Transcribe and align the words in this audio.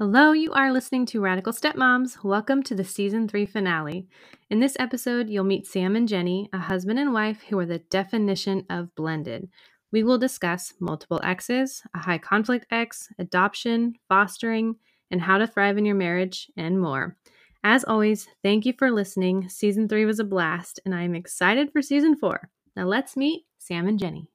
Hello, 0.00 0.32
you 0.32 0.50
are 0.54 0.72
listening 0.72 1.04
to 1.04 1.20
Radical 1.20 1.52
Stepmoms. 1.52 2.24
Welcome 2.24 2.62
to 2.62 2.74
the 2.74 2.84
season 2.84 3.28
three 3.28 3.44
finale. 3.44 4.08
In 4.48 4.58
this 4.58 4.74
episode, 4.78 5.28
you'll 5.28 5.44
meet 5.44 5.66
Sam 5.66 5.94
and 5.94 6.08
Jenny, 6.08 6.48
a 6.54 6.58
husband 6.58 6.98
and 6.98 7.12
wife 7.12 7.42
who 7.42 7.58
are 7.58 7.66
the 7.66 7.80
definition 7.80 8.64
of 8.70 8.94
blended. 8.94 9.50
We 9.92 10.02
will 10.02 10.16
discuss 10.16 10.72
multiple 10.80 11.20
exes, 11.22 11.82
a 11.92 11.98
high 11.98 12.16
conflict 12.16 12.64
ex, 12.70 13.08
adoption, 13.18 13.92
fostering, 14.08 14.76
and 15.10 15.20
how 15.20 15.36
to 15.36 15.46
thrive 15.46 15.76
in 15.76 15.84
your 15.84 15.96
marriage, 15.96 16.50
and 16.56 16.80
more. 16.80 17.18
As 17.62 17.84
always, 17.84 18.26
thank 18.42 18.64
you 18.64 18.72
for 18.78 18.90
listening. 18.90 19.50
Season 19.50 19.86
three 19.86 20.06
was 20.06 20.18
a 20.18 20.24
blast, 20.24 20.80
and 20.86 20.94
I 20.94 21.02
am 21.02 21.14
excited 21.14 21.72
for 21.74 21.82
season 21.82 22.16
four. 22.16 22.48
Now 22.74 22.86
let's 22.86 23.18
meet 23.18 23.42
Sam 23.58 23.86
and 23.86 23.98
Jenny. 23.98 24.30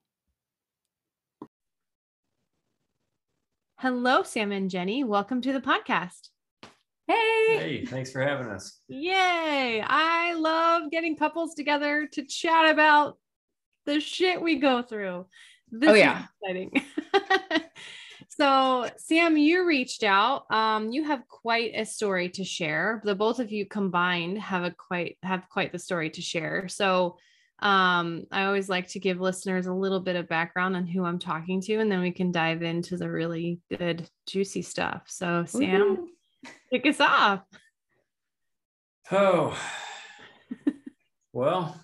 Hello, 3.78 4.22
Sam 4.22 4.52
and 4.52 4.70
Jenny. 4.70 5.04
Welcome 5.04 5.42
to 5.42 5.52
the 5.52 5.60
podcast. 5.60 6.30
Hey. 7.06 7.58
Hey, 7.58 7.84
thanks 7.84 8.10
for 8.10 8.22
having 8.22 8.46
us. 8.46 8.80
Yay. 8.88 9.84
I 9.86 10.32
love 10.32 10.90
getting 10.90 11.14
couples 11.14 11.52
together 11.52 12.08
to 12.12 12.24
chat 12.24 12.70
about 12.70 13.18
the 13.84 14.00
shit 14.00 14.40
we 14.40 14.56
go 14.56 14.80
through. 14.80 15.26
This 15.70 15.90
oh, 15.90 15.92
yeah. 15.92 16.24
exciting. 16.40 16.86
so, 18.30 18.88
Sam, 18.96 19.36
you 19.36 19.66
reached 19.66 20.04
out. 20.04 20.50
Um, 20.50 20.90
you 20.90 21.04
have 21.04 21.28
quite 21.28 21.72
a 21.74 21.84
story 21.84 22.30
to 22.30 22.44
share. 22.44 23.02
The 23.04 23.14
both 23.14 23.40
of 23.40 23.52
you 23.52 23.66
combined 23.66 24.38
have 24.38 24.64
a 24.64 24.70
quite 24.70 25.18
have 25.22 25.50
quite 25.50 25.72
the 25.72 25.78
story 25.78 26.08
to 26.08 26.22
share. 26.22 26.66
So, 26.68 27.18
um, 27.60 28.26
I 28.30 28.44
always 28.44 28.68
like 28.68 28.88
to 28.88 29.00
give 29.00 29.20
listeners 29.20 29.66
a 29.66 29.72
little 29.72 30.00
bit 30.00 30.16
of 30.16 30.28
background 30.28 30.76
on 30.76 30.86
who 30.86 31.04
I'm 31.04 31.18
talking 31.18 31.60
to, 31.62 31.76
and 31.76 31.90
then 31.90 32.00
we 32.00 32.10
can 32.10 32.30
dive 32.30 32.62
into 32.62 32.96
the 32.96 33.10
really 33.10 33.60
good, 33.76 34.08
juicy 34.26 34.62
stuff. 34.62 35.04
So, 35.06 35.44
Sam, 35.46 35.80
Ooh. 35.80 36.08
kick 36.70 36.86
us 36.86 37.00
off. 37.00 37.42
Oh, 39.10 39.58
well, 41.32 41.80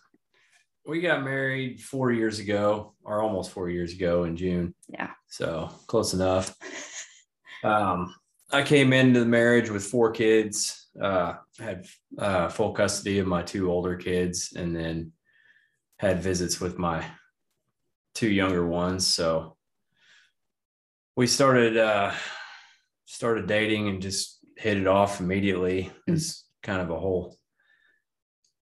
we 0.86 1.00
got 1.00 1.22
married 1.22 1.80
four 1.80 2.12
years 2.12 2.38
ago, 2.38 2.94
or 3.02 3.22
almost 3.22 3.52
four 3.52 3.70
years 3.70 3.94
ago 3.94 4.24
in 4.24 4.36
June. 4.36 4.74
Yeah. 4.88 5.10
So 5.28 5.70
close 5.86 6.12
enough. 6.12 6.54
Um, 7.64 8.14
I 8.50 8.62
came 8.62 8.92
into 8.92 9.20
the 9.20 9.26
marriage 9.26 9.70
with 9.70 9.84
four 9.84 10.10
kids. 10.10 10.88
Uh, 11.00 11.34
had 11.58 11.86
uh, 12.18 12.48
full 12.48 12.72
custody 12.72 13.18
of 13.18 13.26
my 13.26 13.40
two 13.42 13.70
older 13.70 13.96
kids, 13.96 14.52
and 14.54 14.76
then 14.76 15.12
had 16.02 16.20
visits 16.20 16.60
with 16.60 16.78
my 16.78 17.06
two 18.14 18.28
younger 18.28 18.66
ones. 18.66 19.06
So 19.06 19.56
we 21.16 21.28
started 21.28 21.76
uh, 21.76 22.12
started 23.06 23.46
dating 23.46 23.88
and 23.88 24.02
just 24.02 24.40
hit 24.56 24.76
it 24.76 24.88
off 24.88 25.20
immediately. 25.20 25.92
Mm. 26.10 26.14
It's 26.14 26.44
kind 26.64 26.82
of 26.82 26.90
a 26.90 26.98
whole 26.98 27.36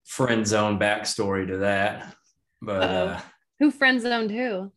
friend 0.05 0.45
zone 0.45 0.77
backstory 0.77 1.47
to 1.47 1.57
that. 1.57 2.15
But 2.61 2.83
uh, 2.83 3.19
who 3.59 3.71
friend 3.71 3.99
zoned 3.99 4.29
who? 4.29 4.71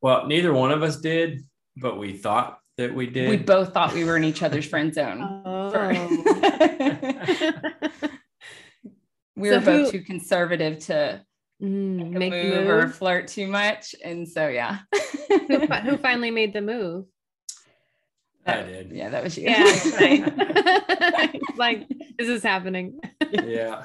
Well, 0.00 0.26
neither 0.26 0.54
one 0.54 0.72
of 0.72 0.82
us 0.82 0.96
did, 0.96 1.42
but 1.76 1.98
we 1.98 2.16
thought 2.16 2.58
that 2.78 2.94
we 2.94 3.06
did. 3.06 3.28
We 3.28 3.36
both 3.36 3.74
thought 3.74 3.92
we 3.92 4.04
were 4.04 4.16
in 4.16 4.24
each 4.24 4.42
other's 4.42 4.64
friend 4.64 4.94
zone. 4.94 5.42
Oh. 5.44 5.68
we 9.36 9.50
so 9.50 9.58
were 9.58 9.60
both 9.60 9.92
who, 9.92 9.98
too 9.98 10.00
conservative 10.00 10.78
to 10.86 11.20
Mm, 11.62 12.10
make, 12.10 12.18
make 12.18 12.32
move, 12.32 12.66
move, 12.66 12.68
or 12.68 12.88
flirt 12.88 13.28
too 13.28 13.46
much. 13.46 13.94
And 14.04 14.28
so, 14.28 14.48
yeah. 14.48 14.80
who, 15.28 15.66
who, 15.66 15.96
finally 16.02 16.30
made 16.30 16.52
the 16.52 16.60
move? 16.60 17.06
I 18.46 18.62
did. 18.62 18.92
Yeah, 18.92 19.08
that 19.08 19.24
was 19.24 19.36
you. 19.36 19.48
Yeah. 19.48 21.30
like, 21.56 21.88
this 22.18 22.28
is 22.28 22.42
happening. 22.42 23.00
yeah. 23.32 23.84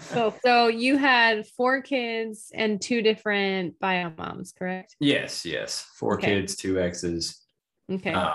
so, 0.00 0.34
so 0.42 0.68
you 0.68 0.96
had 0.96 1.46
four 1.46 1.82
kids 1.82 2.50
and 2.54 2.80
two 2.80 3.02
different 3.02 3.78
bio 3.78 4.10
moms, 4.16 4.52
correct? 4.52 4.96
Yes, 4.98 5.44
yes. 5.44 5.86
Four 5.94 6.14
okay. 6.14 6.40
kids, 6.40 6.56
two 6.56 6.80
exes. 6.80 7.44
Okay. 7.90 8.12
Um, 8.12 8.32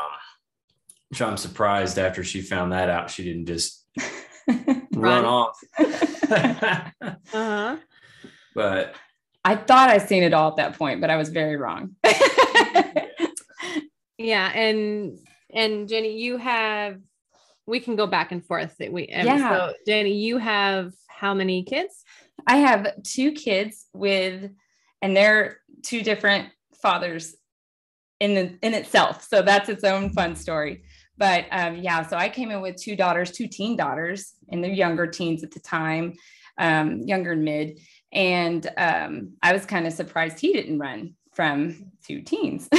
which 1.09 1.21
I'm 1.21 1.37
surprised 1.37 1.99
after 1.99 2.23
she 2.23 2.41
found 2.41 2.71
that 2.71 2.89
out, 2.89 3.09
she 3.09 3.23
didn't 3.23 3.45
just 3.45 3.85
run 4.93 5.25
off. 5.25 5.59
uh-huh. 5.79 7.77
But 8.55 8.95
I 9.43 9.55
thought 9.55 9.89
I 9.89 9.97
seen 9.97 10.23
it 10.23 10.33
all 10.33 10.51
at 10.51 10.57
that 10.57 10.77
point, 10.77 11.01
but 11.01 11.09
I 11.09 11.17
was 11.17 11.29
very 11.29 11.57
wrong. 11.57 11.95
yeah, 14.17 14.51
and 14.53 15.17
and 15.53 15.87
Jenny, 15.87 16.19
you 16.19 16.37
have 16.37 16.99
we 17.65 17.79
can 17.79 17.95
go 17.95 18.07
back 18.07 18.31
and 18.31 18.45
forth. 18.45 18.77
That 18.77 18.91
we 18.91 19.07
yeah. 19.09 19.49
So 19.49 19.73
Jenny, 19.87 20.17
you 20.17 20.37
have 20.37 20.93
how 21.07 21.33
many 21.33 21.63
kids? 21.63 22.03
I 22.47 22.57
have 22.57 23.03
two 23.03 23.31
kids 23.31 23.85
with, 23.93 24.51
and 25.01 25.15
they're 25.15 25.59
two 25.83 26.01
different 26.01 26.49
fathers 26.81 27.35
in 28.19 28.35
the 28.35 28.57
in 28.61 28.73
itself. 28.73 29.27
So 29.27 29.41
that's 29.41 29.69
its 29.69 29.83
own 29.83 30.11
fun 30.11 30.35
story. 30.35 30.83
But 31.17 31.45
um, 31.51 31.77
yeah, 31.77 32.05
so 32.07 32.17
I 32.17 32.29
came 32.29 32.51
in 32.51 32.61
with 32.61 32.75
two 32.75 32.95
daughters, 32.95 33.31
two 33.31 33.47
teen 33.47 33.75
daughters, 33.75 34.33
and 34.49 34.63
they're 34.63 34.71
younger 34.71 35.07
teens 35.07 35.43
at 35.43 35.51
the 35.51 35.59
time, 35.59 36.13
um, 36.57 37.01
younger 37.01 37.33
and 37.33 37.43
mid. 37.43 37.79
And 38.13 38.69
um, 38.77 39.33
I 39.41 39.53
was 39.53 39.65
kind 39.65 39.87
of 39.87 39.93
surprised 39.93 40.39
he 40.39 40.53
didn't 40.53 40.79
run 40.79 41.15
from 41.33 41.91
two 42.05 42.21
teens. 42.21 42.69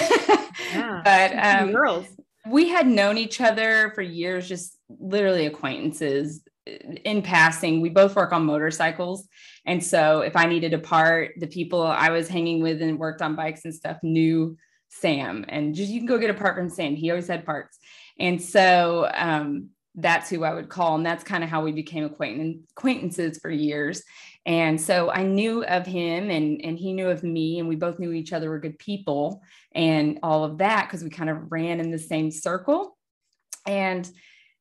yeah, 0.72 1.02
but 1.04 1.32
um, 1.36 1.72
girls. 1.72 2.06
We 2.48 2.68
had 2.68 2.86
known 2.86 3.18
each 3.18 3.40
other 3.40 3.92
for 3.94 4.02
years, 4.02 4.48
just 4.48 4.78
literally 4.88 5.46
acquaintances 5.46 6.42
in 6.66 7.22
passing. 7.22 7.80
We 7.80 7.88
both 7.88 8.16
work 8.16 8.32
on 8.32 8.44
motorcycles. 8.44 9.28
And 9.66 9.82
so 9.82 10.20
if 10.20 10.36
I 10.36 10.46
needed 10.46 10.74
a 10.74 10.78
part, 10.78 11.32
the 11.38 11.46
people 11.46 11.82
I 11.82 12.10
was 12.10 12.28
hanging 12.28 12.62
with 12.62 12.80
and 12.82 12.98
worked 12.98 13.22
on 13.22 13.36
bikes 13.36 13.64
and 13.64 13.74
stuff 13.74 13.98
knew 14.02 14.56
Sam. 14.88 15.44
And 15.48 15.74
just 15.74 15.90
you 15.90 16.00
can 16.00 16.06
go 16.06 16.18
get 16.18 16.30
a 16.30 16.34
part 16.34 16.56
from 16.56 16.68
Sam. 16.68 16.94
He 16.94 17.10
always 17.10 17.28
had 17.28 17.44
parts. 17.44 17.78
And 18.18 18.40
so 18.40 19.10
um, 19.14 19.70
that's 19.94 20.30
who 20.30 20.44
I 20.44 20.54
would 20.54 20.68
call. 20.68 20.96
And 20.96 21.04
that's 21.04 21.24
kind 21.24 21.44
of 21.44 21.50
how 21.50 21.62
we 21.62 21.72
became 21.72 22.04
acquaintances 22.04 23.38
for 23.38 23.50
years. 23.50 24.02
And 24.47 24.78
so 24.78 25.10
I 25.10 25.22
knew 25.22 25.65
of 25.65 25.87
him 25.87 26.31
and, 26.31 26.60
and 26.62 26.78
he 26.78 26.93
knew 26.93 27.09
of 27.09 27.22
me, 27.22 27.59
and 27.59 27.69
we 27.69 27.77
both 27.77 27.99
knew 27.99 28.12
each 28.12 28.32
other 28.32 28.50
were 28.50 28.59
good 28.59 28.78
people 28.78 29.43
and 29.75 30.19
all 30.22 30.44
of 30.44 30.59
that 30.59 30.87
because 30.87 31.03
we 31.03 31.10
kind 31.10 31.31
of 31.31 31.50
ran 31.50 31.81
in 31.81 31.91
the 31.91 31.99
same 31.99 32.31
circle. 32.31 32.97
And 33.66 34.09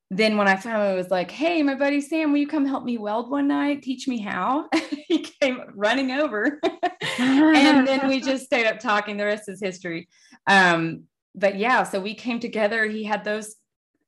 then 0.09 0.37
when 0.37 0.47
I 0.47 0.55
finally 0.55 0.95
was 0.95 1.09
like, 1.09 1.31
hey, 1.31 1.63
my 1.63 1.75
buddy 1.75 1.99
Sam, 1.99 2.31
will 2.31 2.39
you 2.39 2.47
come 2.47 2.65
help 2.65 2.85
me 2.85 2.97
weld 2.97 3.29
one 3.29 3.47
night? 3.47 3.81
Teach 3.81 4.07
me 4.07 4.19
how? 4.19 4.69
he 5.07 5.19
came 5.19 5.61
running 5.73 6.11
over. 6.11 6.61
and 7.19 7.87
then 7.87 8.07
we 8.07 8.21
just 8.21 8.45
stayed 8.45 8.67
up 8.67 8.79
talking. 8.79 9.17
The 9.17 9.25
rest 9.25 9.49
is 9.49 9.59
history. 9.59 10.07
Um, 10.47 11.03
but 11.35 11.57
yeah, 11.57 11.83
so 11.83 11.99
we 11.99 12.13
came 12.13 12.39
together. 12.39 12.85
He 12.85 13.03
had 13.03 13.23
those 13.23 13.55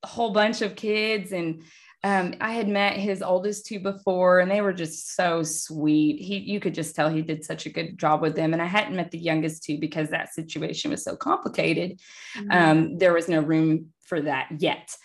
whole 0.06 0.31
bunch 0.31 0.62
of 0.62 0.75
kids 0.75 1.31
and 1.31 1.63
um, 2.06 2.36
I 2.40 2.52
had 2.52 2.68
met 2.68 2.98
his 2.98 3.24
oldest 3.24 3.66
two 3.66 3.80
before, 3.80 4.40
and 4.40 4.52
they 4.52 4.62
were 4.62 4.74
just 4.74 5.16
so 5.16 5.42
sweet. 5.42 6.22
He, 6.22 6.38
you 6.38 6.60
could 6.60 6.75
just 6.75 6.96
tell 6.96 7.10
he 7.10 7.24
did 7.24 7.44
such 7.44 7.66
a 7.66 7.72
good 7.72 7.98
job 7.98 8.22
with 8.22 8.36
them. 8.36 8.54
And 8.54 8.62
I 8.62 8.66
hadn't 8.66 8.96
met 8.96 9.10
the 9.10 9.18
youngest 9.18 9.63
two 9.63 9.80
because 9.80 10.10
that 10.10 10.31
situation 10.31 10.92
was 10.92 11.04
so 11.04 11.16
complicated. 11.16 12.00
Mm-hmm. 12.38 12.52
Um, 12.52 12.98
there 13.00 13.12
was 13.12 13.28
no 13.28 13.40
room 13.40 13.88
for 14.04 14.22
that 14.22 14.50
yet. 14.60 14.96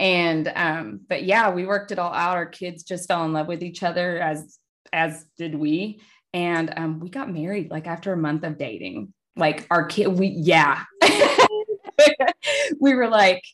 And 0.00 0.50
um, 0.56 1.00
but 1.08 1.22
yeah, 1.22 1.48
we 1.48 1.64
worked 1.64 1.92
it 1.92 2.00
all 2.00 2.12
out. 2.12 2.36
Our 2.36 2.46
kids 2.46 2.82
just 2.82 3.06
fell 3.06 3.24
in 3.24 3.32
love 3.32 3.46
with 3.46 3.62
each 3.62 3.84
other, 3.84 4.18
as 4.18 4.58
as 4.92 5.26
did 5.36 5.54
we. 5.54 6.00
And 6.34 6.72
um, 6.76 6.98
we 6.98 7.08
got 7.08 7.32
married 7.32 7.70
like 7.70 7.86
after 7.86 8.12
a 8.12 8.16
month 8.16 8.42
of 8.42 8.58
dating. 8.58 9.14
Like 9.36 9.64
our 9.70 9.86
kid, 9.86 10.08
we 10.08 10.26
yeah, 10.26 10.82
we 12.80 12.94
were 12.94 13.08
like 13.08 13.44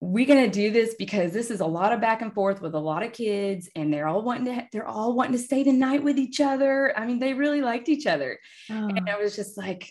we're 0.00 0.26
going 0.26 0.44
to 0.44 0.50
do 0.50 0.70
this 0.70 0.94
because 0.98 1.32
this 1.32 1.50
is 1.50 1.60
a 1.60 1.66
lot 1.66 1.92
of 1.92 2.00
back 2.00 2.20
and 2.20 2.34
forth 2.34 2.60
with 2.60 2.74
a 2.74 2.78
lot 2.78 3.02
of 3.02 3.12
kids 3.12 3.68
and 3.74 3.92
they're 3.92 4.06
all 4.06 4.22
wanting 4.22 4.44
to 4.44 4.66
they're 4.70 4.86
all 4.86 5.14
wanting 5.14 5.32
to 5.32 5.38
stay 5.38 5.62
the 5.62 5.72
night 5.72 6.02
with 6.02 6.18
each 6.18 6.40
other 6.40 6.92
i 6.98 7.06
mean 7.06 7.18
they 7.18 7.32
really 7.32 7.62
liked 7.62 7.88
each 7.88 8.06
other 8.06 8.38
oh. 8.70 8.88
and 8.88 9.08
i 9.08 9.16
was 9.16 9.34
just 9.34 9.56
like 9.56 9.90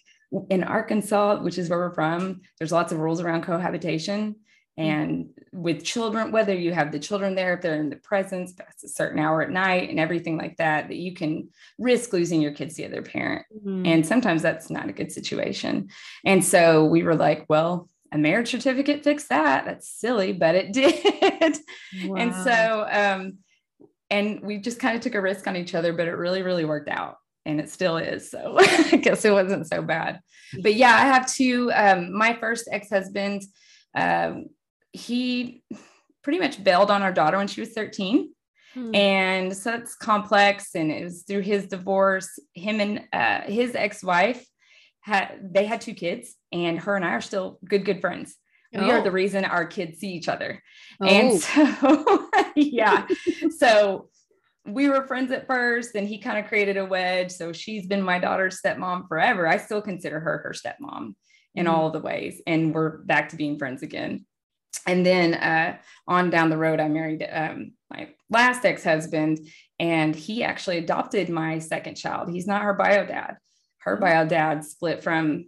in 0.49 0.63
Arkansas, 0.63 1.41
which 1.41 1.57
is 1.57 1.69
where 1.69 1.79
we're 1.79 1.93
from, 1.93 2.41
there's 2.57 2.71
lots 2.71 2.91
of 2.91 2.99
rules 2.99 3.21
around 3.21 3.43
cohabitation. 3.43 4.35
And 4.77 5.29
with 5.53 5.85
children, 5.85 6.31
whether 6.31 6.53
you 6.53 6.73
have 6.73 6.91
the 6.91 6.99
children 6.99 7.33
there, 7.33 7.53
if 7.53 7.61
they're 7.61 7.79
in 7.79 7.89
the 7.89 7.95
presence 7.95 8.51
past 8.51 8.83
a 8.83 8.89
certain 8.89 9.19
hour 9.19 9.41
at 9.41 9.49
night 9.49 9.89
and 9.89 10.01
everything 10.01 10.37
like 10.37 10.57
that, 10.57 10.89
that 10.89 10.97
you 10.97 11.13
can 11.13 11.47
risk 11.79 12.11
losing 12.11 12.41
your 12.41 12.51
kids 12.51 12.75
to 12.75 12.81
the 12.81 12.89
other 12.89 13.01
parent. 13.01 13.45
Mm-hmm. 13.55 13.85
And 13.85 14.05
sometimes 14.05 14.41
that's 14.41 14.69
not 14.69 14.89
a 14.89 14.93
good 14.93 15.13
situation. 15.13 15.89
And 16.25 16.43
so 16.43 16.83
we 16.83 17.03
were 17.03 17.15
like, 17.15 17.45
well, 17.47 17.89
a 18.11 18.17
marriage 18.17 18.51
certificate 18.51 19.03
fixed 19.03 19.29
that. 19.29 19.65
That's 19.65 19.89
silly, 19.89 20.33
but 20.33 20.55
it 20.55 20.73
did. 20.73 21.57
Wow. 22.05 22.15
And 22.15 22.33
so, 22.33 22.87
um, 22.89 23.37
and 24.09 24.41
we 24.41 24.57
just 24.57 24.79
kind 24.79 24.95
of 24.95 25.01
took 25.01 25.15
a 25.15 25.21
risk 25.21 25.47
on 25.47 25.55
each 25.55 25.75
other, 25.75 25.93
but 25.93 26.07
it 26.07 26.13
really, 26.13 26.41
really 26.41 26.65
worked 26.65 26.89
out 26.89 27.17
and 27.45 27.59
it 27.59 27.69
still 27.69 27.97
is. 27.97 28.29
So 28.29 28.57
I 28.59 28.97
guess 28.97 29.25
it 29.25 29.31
wasn't 29.31 29.67
so 29.67 29.81
bad. 29.81 30.19
But 30.61 30.75
yeah, 30.75 30.95
I 30.95 31.01
have 31.01 31.31
two. 31.31 31.71
Um, 31.73 32.17
my 32.17 32.33
first 32.33 32.67
ex 32.71 32.89
husband, 32.89 33.43
um, 33.95 34.47
he 34.91 35.63
pretty 36.23 36.39
much 36.39 36.63
bailed 36.63 36.91
on 36.91 37.03
our 37.03 37.11
daughter 37.11 37.37
when 37.37 37.47
she 37.47 37.61
was 37.61 37.73
13. 37.73 38.31
Hmm. 38.73 38.95
And 38.95 39.55
so 39.55 39.73
it's 39.73 39.95
complex. 39.95 40.75
And 40.75 40.91
it 40.91 41.03
was 41.03 41.23
through 41.23 41.41
his 41.41 41.67
divorce. 41.67 42.39
Him 42.53 42.79
and 42.79 43.03
uh, 43.13 43.41
his 43.41 43.75
ex 43.75 44.03
wife 44.03 44.45
had, 45.05 45.37
they 45.53 45.65
had 45.65 45.81
two 45.81 45.93
kids, 45.93 46.35
and 46.51 46.79
her 46.79 46.95
and 46.95 47.05
I 47.05 47.11
are 47.11 47.21
still 47.21 47.59
good, 47.63 47.85
good 47.85 48.01
friends. 48.01 48.35
We 48.73 48.79
oh. 48.79 48.89
are 48.89 49.01
the 49.01 49.11
reason 49.11 49.45
our 49.45 49.65
kids 49.65 49.99
see 49.99 50.09
each 50.09 50.27
other. 50.27 50.61
Oh. 50.99 51.07
And 51.07 51.39
so, 51.39 52.29
yeah. 52.55 53.07
so 53.57 54.09
we 54.65 54.89
were 54.89 55.07
friends 55.07 55.31
at 55.31 55.47
first 55.47 55.95
and 55.95 56.07
he 56.07 56.17
kind 56.17 56.39
of 56.39 56.47
created 56.47 56.75
a 56.75 56.85
wedge. 56.85 57.31
So 57.31 57.53
she's 57.53 57.85
been 57.85 58.01
my 58.01 58.19
daughter's 58.19 58.59
stepmom 58.61 59.07
forever. 59.07 59.47
I 59.47 59.57
still 59.57 59.81
consider 59.81 60.19
her 60.19 60.39
her 60.39 60.53
stepmom 60.53 61.15
in 61.53 61.65
mm-hmm. 61.65 61.73
all 61.73 61.91
the 61.91 61.99
ways. 61.99 62.41
And 62.47 62.73
we're 62.73 62.97
back 62.97 63.29
to 63.29 63.35
being 63.35 63.57
friends 63.57 63.83
again. 63.83 64.25
And 64.87 65.05
then 65.05 65.35
uh, 65.35 65.77
on 66.07 66.29
down 66.29 66.49
the 66.49 66.57
road, 66.57 66.79
I 66.79 66.89
married 66.89 67.25
um, 67.31 67.73
my 67.89 68.09
last 68.29 68.65
ex 68.65 68.83
husband, 68.83 69.39
and 69.79 70.13
he 70.15 70.43
actually 70.43 70.77
adopted 70.79 71.29
my 71.29 71.59
second 71.59 71.95
child. 71.95 72.29
He's 72.29 72.45
not 72.45 72.61
her 72.61 72.73
bio 72.73 73.05
dad. 73.05 73.37
Her 73.85 73.97
bio 73.97 74.27
dad 74.27 74.65
split 74.65 75.03
from, 75.03 75.45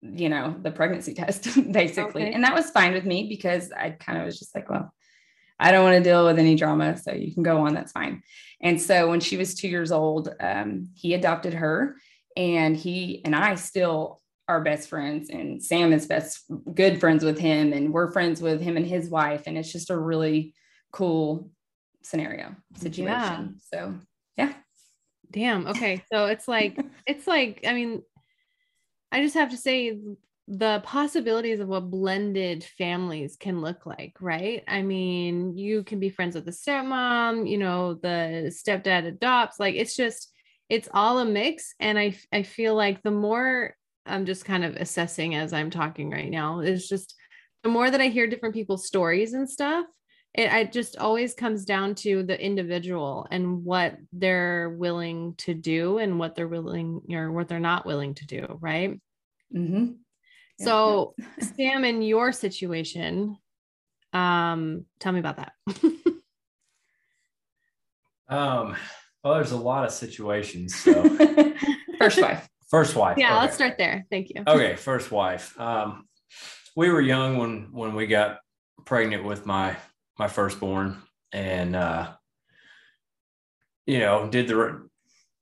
you 0.00 0.28
know, 0.28 0.56
the 0.62 0.70
pregnancy 0.70 1.12
test, 1.20 1.44
basically. 1.72 2.22
Okay. 2.22 2.32
And 2.32 2.44
that 2.44 2.54
was 2.54 2.70
fine 2.70 2.92
with 2.92 3.04
me 3.04 3.28
because 3.28 3.70
I 3.72 3.90
kind 3.90 4.18
of 4.18 4.24
was 4.24 4.38
just 4.38 4.54
like, 4.54 4.70
well, 4.70 4.94
I 5.58 5.72
don't 5.72 5.84
want 5.84 5.96
to 5.96 6.08
deal 6.08 6.24
with 6.24 6.38
any 6.38 6.54
drama. 6.54 6.96
So 6.96 7.12
you 7.12 7.34
can 7.34 7.42
go 7.42 7.66
on. 7.66 7.74
That's 7.74 7.92
fine. 7.92 8.22
And 8.60 8.80
so 8.80 9.10
when 9.10 9.20
she 9.20 9.36
was 9.36 9.54
two 9.54 9.68
years 9.68 9.92
old, 9.92 10.32
um, 10.40 10.88
he 10.94 11.14
adopted 11.14 11.54
her 11.54 11.96
and 12.36 12.76
he 12.76 13.22
and 13.24 13.34
I 13.34 13.54
still 13.56 14.20
are 14.48 14.62
best 14.62 14.88
friends 14.88 15.30
and 15.30 15.62
Sam 15.62 15.92
is 15.92 16.06
best 16.06 16.44
good 16.74 17.00
friends 17.00 17.24
with 17.24 17.38
him 17.38 17.72
and 17.72 17.92
we're 17.92 18.12
friends 18.12 18.42
with 18.42 18.60
him 18.60 18.76
and 18.76 18.86
his 18.86 19.08
wife. 19.08 19.44
And 19.46 19.56
it's 19.56 19.72
just 19.72 19.90
a 19.90 19.98
really 19.98 20.54
cool 20.92 21.50
scenario 22.02 22.54
situation. 22.76 23.06
Yeah. 23.12 23.46
So 23.72 23.94
yeah. 24.36 24.52
Damn. 25.34 25.66
Okay. 25.66 26.02
So 26.12 26.26
it's 26.26 26.46
like, 26.46 26.78
it's 27.06 27.26
like, 27.26 27.64
I 27.66 27.72
mean, 27.72 28.02
I 29.10 29.20
just 29.20 29.34
have 29.34 29.50
to 29.50 29.56
say 29.56 29.98
the 30.46 30.80
possibilities 30.84 31.58
of 31.60 31.68
what 31.68 31.90
blended 31.90 32.62
families 32.62 33.36
can 33.36 33.60
look 33.60 33.86
like, 33.86 34.14
right? 34.20 34.62
I 34.68 34.82
mean, 34.82 35.56
you 35.56 35.82
can 35.82 35.98
be 35.98 36.10
friends 36.10 36.34
with 36.34 36.44
the 36.44 36.50
stepmom, 36.50 37.48
you 37.50 37.58
know, 37.58 37.94
the 37.94 38.52
stepdad 38.54 39.06
adopts, 39.06 39.58
like 39.58 39.74
it's 39.74 39.96
just 39.96 40.30
it's 40.70 40.88
all 40.94 41.18
a 41.18 41.24
mix 41.24 41.74
and 41.78 41.98
I 41.98 42.16
I 42.32 42.42
feel 42.42 42.74
like 42.74 43.02
the 43.02 43.10
more 43.10 43.74
I'm 44.06 44.26
just 44.26 44.44
kind 44.44 44.64
of 44.64 44.76
assessing 44.76 45.34
as 45.34 45.52
I'm 45.52 45.70
talking 45.70 46.10
right 46.10 46.30
now, 46.30 46.60
is 46.60 46.88
just 46.88 47.14
the 47.62 47.70
more 47.70 47.90
that 47.90 48.00
I 48.00 48.08
hear 48.08 48.26
different 48.26 48.54
people's 48.54 48.86
stories 48.86 49.32
and 49.32 49.48
stuff, 49.48 49.86
it, 50.34 50.52
it 50.52 50.72
just 50.72 50.96
always 50.96 51.32
comes 51.34 51.64
down 51.64 51.94
to 51.94 52.24
the 52.24 52.38
individual 52.40 53.26
and 53.30 53.64
what 53.64 53.96
they're 54.12 54.70
willing 54.70 55.34
to 55.38 55.54
do 55.54 55.98
and 55.98 56.18
what 56.18 56.34
they're 56.34 56.48
willing 56.48 57.02
or 57.10 57.30
what 57.30 57.48
they're 57.48 57.60
not 57.60 57.86
willing 57.86 58.14
to 58.14 58.26
do, 58.26 58.58
right? 58.60 59.00
Mm-hmm. 59.54 59.92
So, 60.58 61.14
Sam, 61.56 61.84
in 61.84 62.02
your 62.02 62.32
situation, 62.32 63.38
um, 64.12 64.86
tell 64.98 65.12
me 65.12 65.20
about 65.20 65.36
that. 65.36 65.52
um, 68.28 68.74
well, 69.22 69.34
there's 69.34 69.52
a 69.52 69.56
lot 69.56 69.84
of 69.84 69.92
situations. 69.92 70.74
So, 70.74 71.02
first 71.98 72.20
wife. 72.20 72.48
First 72.68 72.96
wife. 72.96 73.18
Yeah, 73.18 73.34
okay. 73.34 73.40
let's 73.40 73.54
start 73.54 73.78
there. 73.78 74.04
Thank 74.10 74.30
you. 74.30 74.42
Okay, 74.48 74.74
first 74.74 75.12
wife. 75.12 75.58
Um, 75.60 76.08
we 76.74 76.90
were 76.90 77.00
young 77.00 77.38
when 77.38 77.68
when 77.70 77.94
we 77.94 78.08
got 78.08 78.40
pregnant 78.84 79.22
with 79.22 79.46
my 79.46 79.76
my 80.18 80.28
firstborn, 80.28 81.02
and 81.32 81.74
uh, 81.76 82.12
you 83.86 83.98
know, 83.98 84.28
did 84.28 84.48
the 84.48 84.88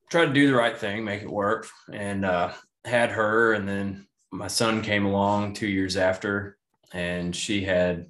tried 0.09 0.27
to 0.27 0.33
do 0.33 0.47
the 0.47 0.55
right 0.55 0.77
thing, 0.77 1.03
make 1.03 1.21
it 1.21 1.31
work, 1.31 1.67
and 1.91 2.25
uh, 2.25 2.53
had 2.85 3.11
her, 3.11 3.53
and 3.53 3.67
then 3.67 4.07
my 4.31 4.47
son 4.47 4.81
came 4.81 5.05
along 5.05 5.53
two 5.53 5.67
years 5.67 5.97
after, 5.97 6.57
and 6.93 7.35
she 7.35 7.63
had 7.63 8.07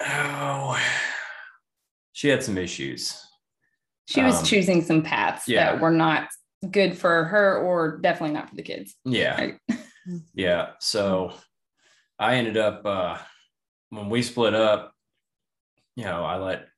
oh, 0.00 0.78
she 2.12 2.28
had 2.28 2.42
some 2.42 2.58
issues. 2.58 3.20
She 4.06 4.22
was 4.22 4.38
um, 4.38 4.44
choosing 4.44 4.82
some 4.82 5.02
paths 5.02 5.46
yeah. 5.46 5.72
that 5.72 5.80
were 5.80 5.90
not 5.90 6.28
good 6.70 6.96
for 6.96 7.24
her 7.24 7.58
or 7.58 7.98
definitely 7.98 8.34
not 8.34 8.48
for 8.48 8.56
the 8.56 8.62
kids. 8.62 8.94
Yeah. 9.04 9.38
Right? 9.38 9.80
yeah. 10.34 10.70
So 10.80 11.32
I 12.18 12.36
ended 12.36 12.56
up 12.56 12.82
uh 12.84 13.18
when 13.90 14.10
we 14.10 14.22
split 14.22 14.54
up, 14.54 14.94
you 15.96 16.04
know, 16.04 16.24
I 16.24 16.36
let 16.36 16.68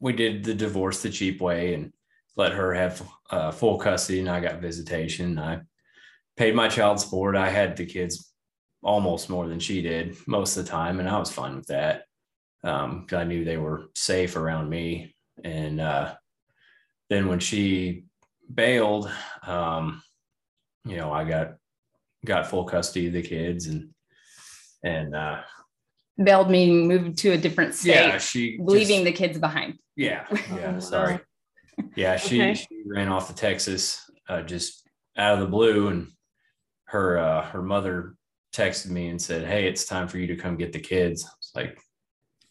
we 0.00 0.12
did 0.12 0.44
the 0.44 0.54
divorce 0.54 1.02
the 1.02 1.10
cheap 1.10 1.40
way 1.40 1.74
and 1.74 1.92
let 2.36 2.52
her 2.52 2.74
have 2.74 3.02
uh, 3.30 3.50
full 3.50 3.78
custody 3.78 4.20
and 4.20 4.28
I 4.28 4.40
got 4.40 4.60
visitation. 4.60 5.38
I 5.38 5.60
paid 6.36 6.54
my 6.54 6.68
child 6.68 7.00
support. 7.00 7.34
I 7.34 7.48
had 7.48 7.76
the 7.76 7.86
kids 7.86 8.30
almost 8.82 9.30
more 9.30 9.48
than 9.48 9.58
she 9.58 9.82
did 9.82 10.16
most 10.26 10.56
of 10.56 10.64
the 10.64 10.70
time, 10.70 11.00
and 11.00 11.08
I 11.08 11.18
was 11.18 11.32
fine 11.32 11.56
with 11.56 11.66
that 11.68 12.04
because 12.62 13.12
um, 13.12 13.18
I 13.18 13.24
knew 13.24 13.44
they 13.44 13.56
were 13.56 13.86
safe 13.94 14.36
around 14.36 14.68
me. 14.68 15.14
And 15.42 15.80
uh, 15.80 16.14
then 17.08 17.28
when 17.28 17.40
she 17.40 18.04
bailed, 18.52 19.10
um, 19.46 20.02
you 20.84 20.96
know, 20.96 21.12
I 21.12 21.24
got 21.24 21.54
got 22.24 22.48
full 22.48 22.64
custody 22.64 23.06
of 23.06 23.12
the 23.12 23.22
kids 23.22 23.66
and 23.66 23.90
and 24.82 25.14
uh, 25.14 25.40
bailed 26.22 26.50
meaning 26.50 26.88
moved 26.88 27.18
to 27.18 27.30
a 27.32 27.38
different 27.38 27.74
state. 27.74 27.94
Yeah, 27.94 28.18
she 28.18 28.58
leaving 28.60 29.04
just, 29.04 29.04
the 29.04 29.12
kids 29.12 29.38
behind. 29.38 29.78
Yeah, 29.96 30.24
yeah. 30.54 30.78
sorry. 30.78 31.20
Yeah, 31.94 32.16
she 32.16 32.40
okay. 32.40 32.54
she 32.54 32.82
ran 32.86 33.08
off 33.08 33.28
to 33.28 33.34
Texas 33.34 34.10
uh, 34.28 34.42
just 34.42 34.88
out 35.16 35.34
of 35.34 35.40
the 35.40 35.46
blue 35.46 35.88
and 35.88 36.08
her 36.86 37.18
uh, 37.18 37.42
her 37.42 37.62
mother 37.62 38.14
texted 38.54 38.90
me 38.90 39.08
and 39.08 39.20
said, 39.20 39.46
"Hey, 39.46 39.66
it's 39.66 39.84
time 39.84 40.08
for 40.08 40.18
you 40.18 40.28
to 40.28 40.36
come 40.36 40.56
get 40.56 40.72
the 40.72 40.80
kids." 40.80 41.24
I 41.24 41.28
was 41.38 41.52
like, 41.54 41.78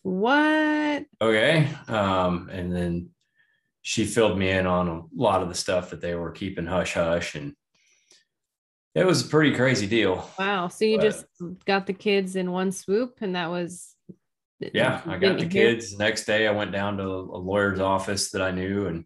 "What?" 0.04 1.06
Okay. 1.22 1.70
Um, 1.88 2.50
and 2.52 2.72
then 2.72 3.10
she 3.82 4.06
filled 4.06 4.38
me 4.38 4.50
in 4.50 4.68
on 4.68 4.88
a 4.88 5.02
lot 5.16 5.42
of 5.42 5.50
the 5.50 5.56
stuff 5.56 5.90
that 5.90 6.02
they 6.02 6.16
were 6.16 6.32
keeping 6.32 6.66
hush 6.66 6.94
hush, 6.94 7.36
and 7.36 7.56
it 8.96 9.06
was 9.06 9.26
a 9.26 9.30
pretty 9.30 9.56
crazy 9.56 9.88
deal. 9.88 10.30
Wow! 10.40 10.70
So 10.70 10.86
you 10.86 10.98
but, 10.98 11.04
just 11.04 11.26
got 11.66 11.86
the 11.86 11.94
kids 11.94 12.36
in 12.36 12.52
one 12.52 12.72
swoop, 12.72 13.18
and 13.22 13.36
that 13.36 13.50
was. 13.50 13.96
Yeah, 14.60 15.02
I 15.06 15.18
got 15.18 15.38
the 15.38 15.48
kids. 15.48 15.98
Next 15.98 16.26
day, 16.26 16.48
I 16.48 16.52
went 16.52 16.72
down 16.72 16.98
to 16.98 17.04
a 17.04 17.38
lawyer's 17.38 17.82
office 17.82 18.32
that 18.32 18.42
I 18.42 18.52
knew, 18.52 18.88
and 18.88 19.06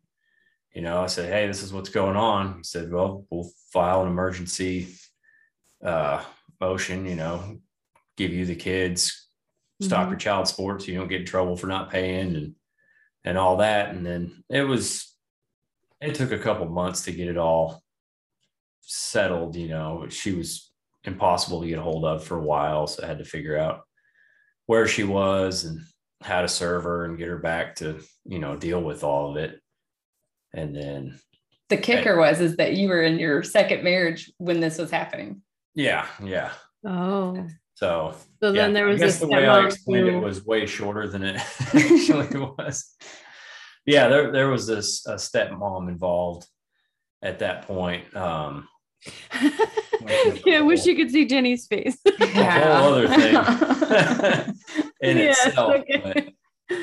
you 0.74 0.81
know, 0.81 1.01
I 1.01 1.08
said, 1.08 1.34
"Hey, 1.34 1.48
this 1.48 1.63
is 1.63 1.74
what's 1.74 1.89
going 1.89 2.15
on." 2.15 2.58
He 2.58 2.63
said, 2.63 2.91
"Well, 2.91 3.25
we'll 3.31 3.50
file 3.74 4.03
an 4.03 4.08
emergency 4.08 4.88
uh, 5.84 6.24
motion, 6.60 7.05
you 7.05 7.15
know, 7.15 7.60
give 8.17 8.31
you 8.31 8.46
the 8.46 8.55
kids, 8.55 9.27
stop 9.81 10.01
mm-hmm. 10.01 10.12
your 10.12 10.19
child 10.19 10.48
support 10.48 10.81
so 10.81 10.91
you 10.91 10.98
don't 10.98 11.08
get 11.08 11.22
in 11.22 11.27
trouble 11.27 11.55
for 11.55 11.67
not 11.67 11.89
paying 11.89 12.36
and 12.36 12.55
and 13.24 13.38
all 13.38 13.58
that. 13.58 13.89
And 13.89 14.05
then 14.05 14.43
it 14.50 14.63
was 14.63 15.13
it 16.01 16.15
took 16.15 16.31
a 16.31 16.39
couple 16.39 16.67
months 16.67 17.03
to 17.03 17.12
get 17.12 17.27
it 17.27 17.38
all 17.38 17.84
settled, 18.89 19.55
you 19.55 19.67
know. 19.67 20.08
She 20.10 20.34
was 20.34 20.72
impossible 21.03 21.62
to 21.62 21.67
get 21.67 21.79
a 21.79 21.84
hold 21.84 22.05
of 22.05 22.24
for 22.24 22.38
a 22.38 22.43
while. 22.43 22.88
So 22.88 23.03
I 23.03 23.08
had 23.08 23.19
to 23.19 23.25
figure 23.25 23.58
out 23.58 23.84
where 24.65 24.88
she 24.88 25.03
was 25.03 25.63
and 25.63 25.81
how 26.22 26.41
to 26.41 26.48
serve 26.48 26.84
her 26.84 27.05
and 27.05 27.17
get 27.17 27.29
her 27.29 27.38
back 27.38 27.75
to, 27.75 28.00
you 28.25 28.39
know, 28.39 28.55
deal 28.55 28.81
with 28.81 29.03
all 29.03 29.31
of 29.31 29.38
it. 29.38 29.60
And 30.53 30.75
then 30.75 31.19
the 31.69 31.77
kicker 31.77 32.22
I, 32.22 32.29
was 32.29 32.41
is 32.41 32.58
that 32.58 32.74
you 32.74 32.89
were 32.89 33.03
in 33.03 33.19
your 33.19 33.43
second 33.43 33.84
marriage 33.84 34.31
when 34.38 34.60
this 34.60 34.77
was 34.77 34.91
happening. 34.91 35.41
Yeah, 35.75 36.08
yeah. 36.24 36.51
Oh. 36.86 37.48
So, 37.75 38.15
so 38.41 38.51
yeah, 38.51 38.63
then 38.63 38.74
there 38.74 38.88
was 38.88 39.01
I 39.01 39.05
guess 39.05 39.19
the 39.19 39.27
way 39.27 39.48
I 39.48 39.65
explained 39.65 40.08
it 40.08 40.19
was 40.19 40.46
way 40.46 40.65
shorter 40.65 41.08
than 41.08 41.24
it 41.24 41.36
actually 41.74 42.39
was. 42.58 42.93
Yeah, 43.86 44.08
there 44.10 44.31
there 44.31 44.50
was 44.50 44.67
this 44.67 45.05
a 45.05 45.13
stepmom 45.13 45.88
involved, 45.88 46.46
at 47.22 47.39
that 47.39 47.63
point. 47.63 48.15
Um, 48.15 48.67
yeah, 50.45 50.57
I 50.57 50.61
wish 50.61 50.85
you 50.85 50.95
could 50.95 51.11
see 51.11 51.25
Jenny's 51.25 51.67
face. 51.67 51.97
a 52.05 52.25
whole 52.27 52.93
other 52.93 53.07
thing 53.07 54.55
in 55.01 55.17
Yes, 55.17 55.45
itself. 55.47 55.75
okay. 55.75 56.33
But, 56.69 56.77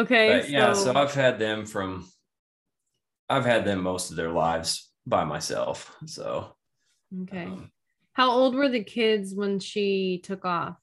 okay. 0.00 0.40
but 0.40 0.50
yeah, 0.50 0.72
so 0.72 0.94
I've 0.94 1.14
had 1.14 1.38
them 1.38 1.64
from, 1.66 2.06
I've 3.28 3.44
had 3.44 3.64
them 3.64 3.82
most 3.82 4.10
of 4.10 4.16
their 4.16 4.30
lives 4.32 4.90
by 5.06 5.24
myself. 5.24 5.94
So, 6.06 6.54
okay. 7.22 7.44
um, 7.44 7.70
How 8.14 8.30
old 8.30 8.54
were 8.54 8.68
the 8.68 8.82
kids 8.84 9.34
when 9.34 9.60
she 9.60 10.20
took 10.22 10.44
off? 10.44 10.76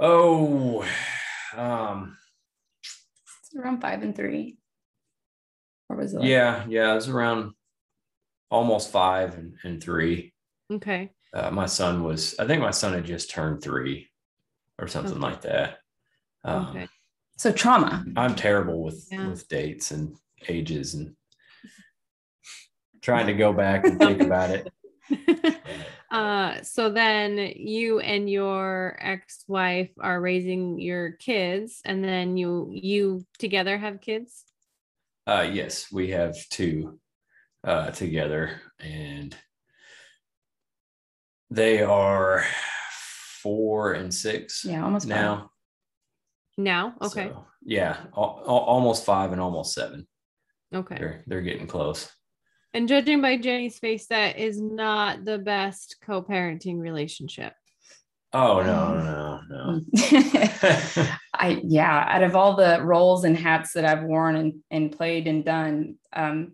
oh, 0.00 0.84
um, 1.56 2.16
It's 2.82 3.54
around 3.56 3.80
five 3.80 4.02
and 4.02 4.14
three. 4.14 4.58
Or 5.88 5.96
was 5.96 6.12
it? 6.14 6.18
like- 6.20 6.28
yeah, 6.28 6.64
yeah, 6.68 6.92
it 6.92 6.94
was 6.96 7.08
around 7.08 7.52
almost 8.50 8.90
five 8.90 9.34
and, 9.36 9.54
and 9.64 9.82
three. 9.82 10.32
Okay. 10.72 11.10
Uh, 11.32 11.50
my 11.50 11.66
son 11.66 12.02
was, 12.02 12.38
I 12.38 12.46
think 12.46 12.62
my 12.62 12.70
son 12.70 12.94
had 12.94 13.04
just 13.04 13.30
turned 13.30 13.62
three 13.62 14.08
or 14.78 14.88
something 14.88 15.12
Okay. 15.12 15.20
like 15.20 15.42
that. 15.42 15.78
Um, 16.44 16.68
Okay. 16.70 16.88
So 17.36 17.52
trauma. 17.52 18.04
I'm 18.16 18.34
terrible 18.34 18.82
with 18.82 19.06
Yeah. 19.10 19.28
with 19.30 19.46
dates 19.48 19.92
and 19.92 20.16
ages 20.48 20.94
and 20.94 21.14
trying 23.00 23.26
to 23.28 23.34
go 23.34 23.52
back 23.52 23.84
and 23.86 23.98
think 24.00 24.20
about 24.26 24.50
it. 24.50 24.68
uh 26.10 26.60
so 26.62 26.90
then 26.90 27.38
you 27.56 28.00
and 28.00 28.28
your 28.28 28.98
ex-wife 29.00 29.90
are 30.00 30.20
raising 30.20 30.78
your 30.80 31.12
kids 31.12 31.80
and 31.84 32.02
then 32.04 32.36
you 32.36 32.68
you 32.72 33.24
together 33.38 33.78
have 33.78 34.00
kids 34.00 34.44
Uh, 35.26 35.48
yes, 35.52 35.92
we 35.92 36.10
have 36.10 36.34
two 36.50 36.98
uh, 37.64 37.90
together, 37.90 38.60
and 38.80 39.36
they 41.50 41.82
are 41.82 42.44
four 43.42 43.92
and 43.94 44.12
six 44.12 44.64
Yeah, 44.64 44.84
almost 44.84 45.08
five. 45.08 45.16
now. 45.16 45.50
now 46.56 46.94
okay 47.02 47.28
So, 47.28 47.46
yeah, 47.64 47.96
al- 48.16 48.42
al- 48.46 48.66
almost 48.74 49.04
five 49.04 49.32
and 49.32 49.40
almost 49.40 49.74
seven. 49.74 50.06
okay 50.74 50.96
They're 50.98 51.24
they're 51.26 51.40
getting 51.42 51.66
close. 51.66 52.10
and 52.74 52.86
judging 52.88 53.22
by 53.22 53.38
jenny's 53.38 53.78
face 53.78 54.06
that 54.08 54.38
is 54.38 54.60
not 54.60 55.24
the 55.24 55.38
best 55.38 55.96
co-parenting 56.04 56.78
relationship 56.78 57.54
Oh 58.34 58.60
no 58.62 59.00
no 59.00 59.40
no. 59.48 59.80
I 61.32 61.62
yeah, 61.64 62.04
out 62.14 62.22
of 62.22 62.36
all 62.36 62.56
the 62.56 62.78
roles 62.82 63.24
and 63.24 63.34
hats 63.34 63.72
that 63.72 63.86
I've 63.86 64.02
worn 64.04 64.36
and, 64.36 64.52
and 64.70 64.92
played 64.92 65.26
and 65.26 65.42
done, 65.46 65.94
um, 66.12 66.52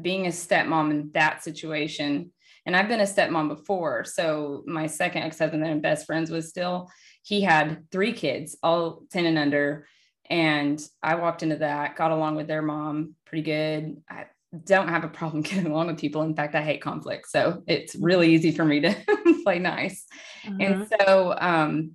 being 0.00 0.26
a 0.26 0.30
stepmom 0.30 0.90
in 0.90 1.10
that 1.14 1.42
situation, 1.42 2.32
and 2.66 2.76
I've 2.76 2.88
been 2.88 3.00
a 3.00 3.04
stepmom 3.04 3.48
before. 3.48 4.04
So 4.04 4.62
my 4.66 4.86
second 4.86 5.22
ex-husband 5.22 5.62
that 5.62 5.70
I'm 5.70 5.80
best 5.80 6.06
friends 6.06 6.30
with 6.30 6.46
still, 6.46 6.90
he 7.22 7.40
had 7.40 7.90
three 7.90 8.12
kids, 8.12 8.56
all 8.62 9.04
10 9.10 9.24
and 9.24 9.38
under. 9.38 9.86
And 10.28 10.78
I 11.02 11.14
walked 11.14 11.42
into 11.42 11.56
that, 11.56 11.96
got 11.96 12.10
along 12.10 12.36
with 12.36 12.46
their 12.46 12.60
mom 12.60 13.14
pretty 13.24 13.42
good. 13.42 14.02
I 14.08 14.26
don't 14.64 14.88
have 14.88 15.04
a 15.04 15.08
problem 15.08 15.42
getting 15.42 15.66
along 15.66 15.86
with 15.86 15.98
people. 15.98 16.22
In 16.22 16.34
fact, 16.34 16.54
I 16.54 16.62
hate 16.62 16.82
conflict. 16.82 17.30
So 17.30 17.62
it's 17.66 17.94
really 17.94 18.34
easy 18.34 18.50
for 18.50 18.64
me 18.64 18.80
to 18.80 18.94
play 19.44 19.58
nice. 19.58 20.06
Uh-huh. 20.46 20.56
And 20.60 20.88
so 20.88 21.34
um, 21.38 21.92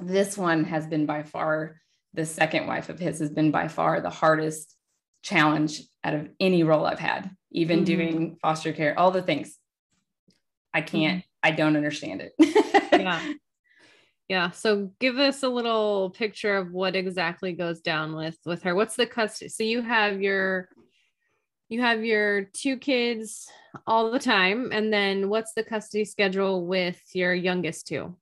this 0.00 0.38
one 0.38 0.64
has 0.64 0.86
been 0.86 1.06
by 1.06 1.24
far 1.24 1.80
the 2.12 2.24
second 2.24 2.68
wife 2.68 2.88
of 2.88 3.00
his 3.00 3.18
has 3.18 3.30
been 3.30 3.50
by 3.50 3.66
far 3.66 4.00
the 4.00 4.10
hardest 4.10 4.76
challenge 5.24 5.80
out 6.04 6.14
of 6.14 6.28
any 6.38 6.62
role 6.62 6.84
I've 6.84 6.98
had, 7.00 7.30
even 7.50 7.80
Mhm. 7.80 7.86
doing 7.86 8.36
foster 8.42 8.72
care, 8.72 8.96
all 8.98 9.10
the 9.10 9.22
things. 9.22 9.58
I 10.72 10.82
can't, 10.82 11.24
I 11.42 11.50
don't 11.50 11.76
understand 11.76 12.20
it. 12.20 12.32
yeah 12.92 13.22
yeah 14.28 14.50
so 14.50 14.90
give 15.00 15.18
us 15.18 15.42
a 15.42 15.48
little 15.48 16.10
picture 16.10 16.56
of 16.56 16.72
what 16.72 16.96
exactly 16.96 17.52
goes 17.52 17.80
down 17.80 18.14
with 18.16 18.38
with 18.46 18.62
her 18.62 18.74
what's 18.74 18.96
the 18.96 19.06
custody 19.06 19.48
so 19.50 19.62
you 19.62 19.82
have 19.82 20.22
your 20.22 20.68
you 21.68 21.80
have 21.82 22.04
your 22.04 22.44
two 22.44 22.76
kids 22.78 23.46
all 23.86 24.10
the 24.10 24.18
time 24.18 24.70
and 24.72 24.90
then 24.92 25.28
what's 25.28 25.52
the 25.52 25.62
custody 25.62 26.04
schedule 26.06 26.64
with 26.66 27.00
your 27.14 27.34
youngest 27.34 27.86
two 27.86 28.16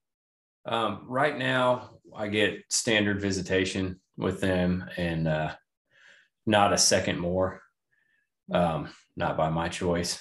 Um, 0.65 1.05
right 1.09 1.37
now, 1.39 1.99
I 2.15 2.29
get 2.29 2.63
standard 2.69 3.21
visitation 3.21 4.01
with 4.17 4.41
them 4.41 4.85
and 4.97 5.27
uh, 5.29 5.55
not 6.47 6.73
a 6.73 6.79
second 6.79 7.19
more. 7.19 7.61
Um, 8.53 8.91
not 9.17 9.37
by 9.37 9.49
my 9.51 9.69
choice. 9.69 10.21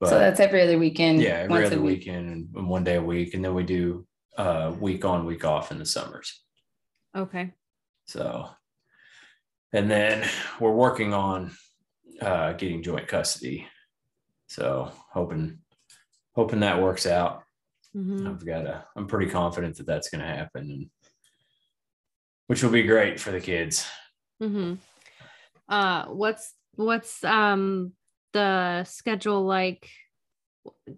But 0.00 0.10
so 0.10 0.18
that's 0.18 0.40
every 0.40 0.62
other 0.62 0.78
weekend. 0.78 1.20
yeah, 1.20 1.38
every 1.50 1.64
other 1.66 1.80
week. 1.80 2.00
weekend 2.00 2.48
and- 2.54 2.68
one 2.68 2.84
day 2.84 2.96
a 2.96 3.02
week. 3.02 3.34
And 3.34 3.44
then 3.44 3.54
we 3.54 3.64
do 3.64 4.06
uh, 4.36 4.72
week 4.78 5.04
on, 5.04 5.26
week 5.26 5.44
off 5.44 5.72
in 5.72 5.78
the 5.78 5.86
summers. 5.86 6.40
okay 7.16 7.52
So, 8.06 8.48
and 9.72 9.90
then 9.90 10.26
we're 10.60 10.70
working 10.72 11.12
on 11.12 11.50
uh, 12.22 12.52
getting 12.52 12.82
joint 12.82 13.08
custody. 13.08 13.66
So 14.46 14.92
hoping, 15.12 15.58
hoping 16.34 16.60
that 16.60 16.80
works 16.80 17.06
out. 17.06 17.42
Mhm. 17.96 18.28
I've 18.28 18.46
got 18.46 18.66
a, 18.66 18.84
I'm 18.96 19.06
pretty 19.08 19.30
confident 19.30 19.76
that 19.78 19.86
that's 19.86 20.10
going 20.10 20.20
to 20.22 20.28
happen 20.28 20.70
and 20.70 20.90
which 22.46 22.62
will 22.62 22.70
be 22.70 22.82
great 22.84 23.18
for 23.18 23.30
the 23.32 23.40
kids. 23.40 23.84
Mm-hmm. 24.42 24.74
Uh, 25.68 26.06
what's 26.06 26.54
what's 26.74 27.22
um 27.24 27.92
the 28.32 28.84
schedule 28.84 29.44
like? 29.44 29.88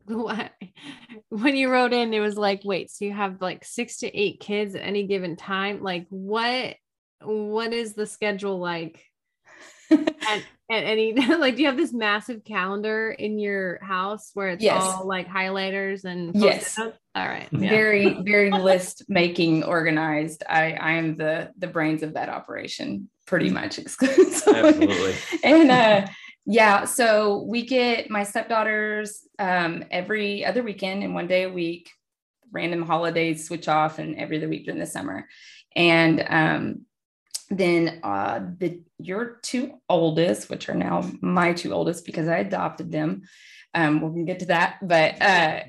When 1.28 1.54
you 1.56 1.70
wrote 1.70 1.92
in, 1.92 2.12
it 2.12 2.20
was 2.20 2.36
like, 2.36 2.62
wait, 2.64 2.90
so 2.90 3.04
you 3.04 3.12
have 3.12 3.40
like 3.40 3.64
six 3.64 3.98
to 3.98 4.16
eight 4.16 4.40
kids 4.40 4.74
at 4.74 4.82
any 4.82 5.06
given 5.06 5.36
time. 5.36 5.82
Like, 5.82 6.06
what 6.10 6.76
what 7.22 7.72
is 7.72 7.94
the 7.94 8.06
schedule 8.06 8.58
like? 8.58 9.04
at, 9.90 10.42
at 10.70 10.84
any 10.84 11.12
like, 11.36 11.56
do 11.56 11.62
you 11.62 11.68
have 11.68 11.76
this 11.76 11.92
massive 11.92 12.44
calendar 12.44 13.10
in 13.10 13.38
your 13.38 13.78
house 13.82 14.30
where 14.34 14.48
it's 14.48 14.62
Yes. 14.64 14.82
all 14.82 15.06
like 15.06 15.28
highlighters 15.28 16.04
and 16.04 16.34
Yes. 16.34 16.74
post-it 16.74 16.84
notes? 16.86 16.98
All 17.14 17.26
right. 17.26 17.48
Yeah. 17.52 17.68
very 17.70 18.22
very 18.22 18.50
list 18.52 19.04
making 19.08 19.64
organized 19.64 20.44
i 20.48 20.72
i 20.74 20.92
am 20.92 21.16
the 21.16 21.50
the 21.58 21.66
brains 21.66 22.02
of 22.04 22.14
that 22.14 22.28
operation 22.28 23.10
pretty 23.30 23.48
much 23.48 23.78
exclusively 23.84 24.58
Absolutely. 24.58 25.14
and 25.44 25.70
uh 25.70 26.06
yeah 26.46 26.84
so 26.84 27.44
we 27.48 27.64
get 27.64 28.10
my 28.10 28.24
stepdaughters 28.24 29.20
um 29.38 29.84
every 29.92 30.44
other 30.44 30.64
weekend 30.64 31.04
and 31.04 31.14
one 31.14 31.28
day 31.28 31.44
a 31.44 31.48
week 31.48 31.88
random 32.50 32.82
holidays 32.82 33.46
switch 33.46 33.68
off 33.68 34.00
and 34.00 34.16
every 34.16 34.38
other 34.38 34.48
week 34.48 34.64
during 34.64 34.80
the 34.80 34.86
summer 34.86 35.28
and 35.76 36.26
um 36.28 36.80
then 37.50 38.00
uh 38.02 38.40
the 38.58 38.80
your 38.98 39.38
two 39.42 39.74
oldest 39.88 40.50
which 40.50 40.68
are 40.68 40.74
now 40.74 41.08
my 41.20 41.52
two 41.52 41.72
oldest 41.72 42.04
because 42.04 42.26
i 42.26 42.38
adopted 42.38 42.90
them 42.90 43.22
um 43.74 44.00
we're 44.00 44.10
gonna 44.10 44.24
get 44.24 44.40
to 44.40 44.46
that 44.46 44.76
but 44.82 45.22
uh 45.22 45.60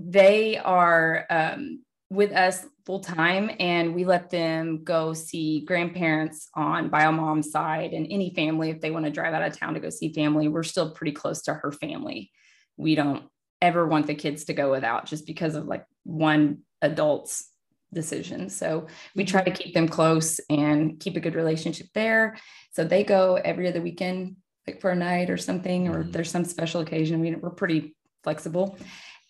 they 0.00 0.58
are 0.58 1.26
um 1.30 1.83
with 2.14 2.32
us 2.32 2.66
full 2.86 3.00
time 3.00 3.50
and 3.60 3.94
we 3.94 4.04
let 4.04 4.30
them 4.30 4.84
go 4.84 5.12
see 5.14 5.60
grandparents 5.60 6.48
on 6.54 6.88
bio 6.88 7.10
mom's 7.10 7.50
side 7.50 7.92
and 7.92 8.06
any 8.10 8.34
family 8.34 8.70
if 8.70 8.80
they 8.80 8.90
want 8.90 9.04
to 9.04 9.10
drive 9.10 9.34
out 9.34 9.42
of 9.42 9.58
town 9.58 9.74
to 9.74 9.80
go 9.80 9.90
see 9.90 10.12
family. 10.12 10.48
We're 10.48 10.62
still 10.62 10.90
pretty 10.90 11.12
close 11.12 11.42
to 11.42 11.54
her 11.54 11.72
family. 11.72 12.30
We 12.76 12.94
don't 12.94 13.24
ever 13.62 13.86
want 13.86 14.06
the 14.06 14.14
kids 14.14 14.44
to 14.44 14.54
go 14.54 14.70
without 14.70 15.06
just 15.06 15.26
because 15.26 15.54
of 15.54 15.66
like 15.66 15.86
one 16.02 16.58
adult's 16.82 17.48
decision. 17.92 18.48
So 18.50 18.86
we 19.14 19.24
try 19.24 19.42
to 19.42 19.50
keep 19.50 19.72
them 19.72 19.88
close 19.88 20.40
and 20.50 20.98
keep 21.00 21.16
a 21.16 21.20
good 21.20 21.34
relationship 21.34 21.86
there. 21.94 22.36
So 22.72 22.84
they 22.84 23.04
go 23.04 23.36
every 23.36 23.68
other 23.68 23.80
weekend 23.80 24.36
like 24.66 24.80
for 24.80 24.90
a 24.90 24.96
night 24.96 25.30
or 25.30 25.36
something 25.36 25.88
or 25.88 26.04
Mhm. 26.04 26.12
there's 26.12 26.30
some 26.30 26.44
special 26.44 26.80
occasion. 26.80 27.20
We, 27.20 27.34
we're 27.34 27.50
pretty 27.50 27.96
flexible. 28.22 28.76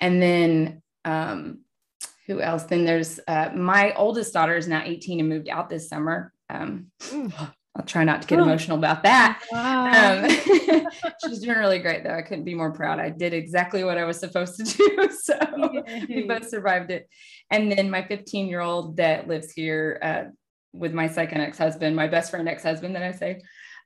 And 0.01 0.21
then 0.21 0.83
um 1.05 1.61
who 2.27 2.41
else 2.41 2.65
then 2.65 2.85
there's 2.85 3.21
uh 3.29 3.51
my 3.55 3.93
oldest 3.95 4.33
daughter 4.33 4.57
is 4.57 4.67
now 4.69 4.83
18 4.85 5.21
and 5.21 5.29
moved 5.29 5.49
out 5.49 5.69
this 5.69 5.89
summer 5.89 6.33
um 6.51 6.87
Mm. 7.01 7.33
i'll 7.77 7.85
try 7.85 8.05
not 8.05 8.23
to 8.23 8.29
get 8.29 8.39
Oh. 8.39 8.45
emotional 8.45 8.79
about 8.79 9.03
that 9.03 9.43
Wow. 9.51 10.23
um, 10.23 10.31
she's 11.25 11.41
doing 11.41 11.59
really 11.59 11.79
great 11.81 12.05
though. 12.05 12.15
I 12.15 12.23
couldn't 12.23 12.45
be 12.45 12.55
more 12.55 12.73
proud. 12.73 12.99
I 13.01 13.11
did 13.11 13.33
exactly 13.35 13.83
what 13.85 13.99
I 13.99 14.05
was 14.05 14.19
supposed 14.19 14.57
to 14.59 14.65
do. 14.79 15.11
So 15.11 15.37
we 16.09 16.23
both 16.27 16.49
survived 16.49 16.91
it. 16.91 17.09
And 17.51 17.71
then 17.73 17.91
my 17.91 18.03
15 18.03 18.47
year 18.49 18.61
old 18.61 18.97
that 18.99 19.27
lives 19.29 19.51
here 19.53 19.99
uh, 20.03 20.25
with 20.73 20.93
my 20.95 21.09
second 21.09 21.41
ex 21.41 21.59
husband, 21.59 21.97
my 21.97 22.07
best 22.07 22.31
friend 22.31 22.49
ex 22.49 22.63
husband 22.63 22.95
that 22.97 23.03
I 23.03 23.13
say, 23.13 23.41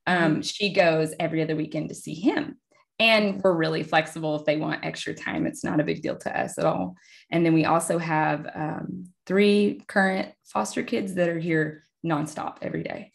um, 0.06 0.42
she 0.42 0.72
goes 0.72 1.14
every 1.18 1.42
other 1.42 1.56
weekend 1.56 1.88
to 1.90 1.94
see 1.94 2.14
him. 2.14 2.58
And 2.98 3.40
we're 3.42 3.54
really 3.54 3.84
flexible 3.84 4.34
if 4.36 4.44
they 4.44 4.56
want 4.56 4.84
extra 4.84 5.14
time. 5.14 5.46
It's 5.46 5.62
not 5.62 5.78
a 5.78 5.84
big 5.84 6.02
deal 6.02 6.16
to 6.16 6.40
us 6.40 6.58
at 6.58 6.64
all. 6.64 6.96
And 7.30 7.46
then 7.46 7.54
we 7.54 7.64
also 7.64 7.98
have 7.98 8.48
um, 8.54 9.04
three 9.26 9.82
current 9.86 10.32
foster 10.44 10.82
kids 10.82 11.14
that 11.14 11.28
are 11.28 11.38
here 11.38 11.84
nonstop 12.04 12.58
every 12.62 12.82
day. 12.82 13.12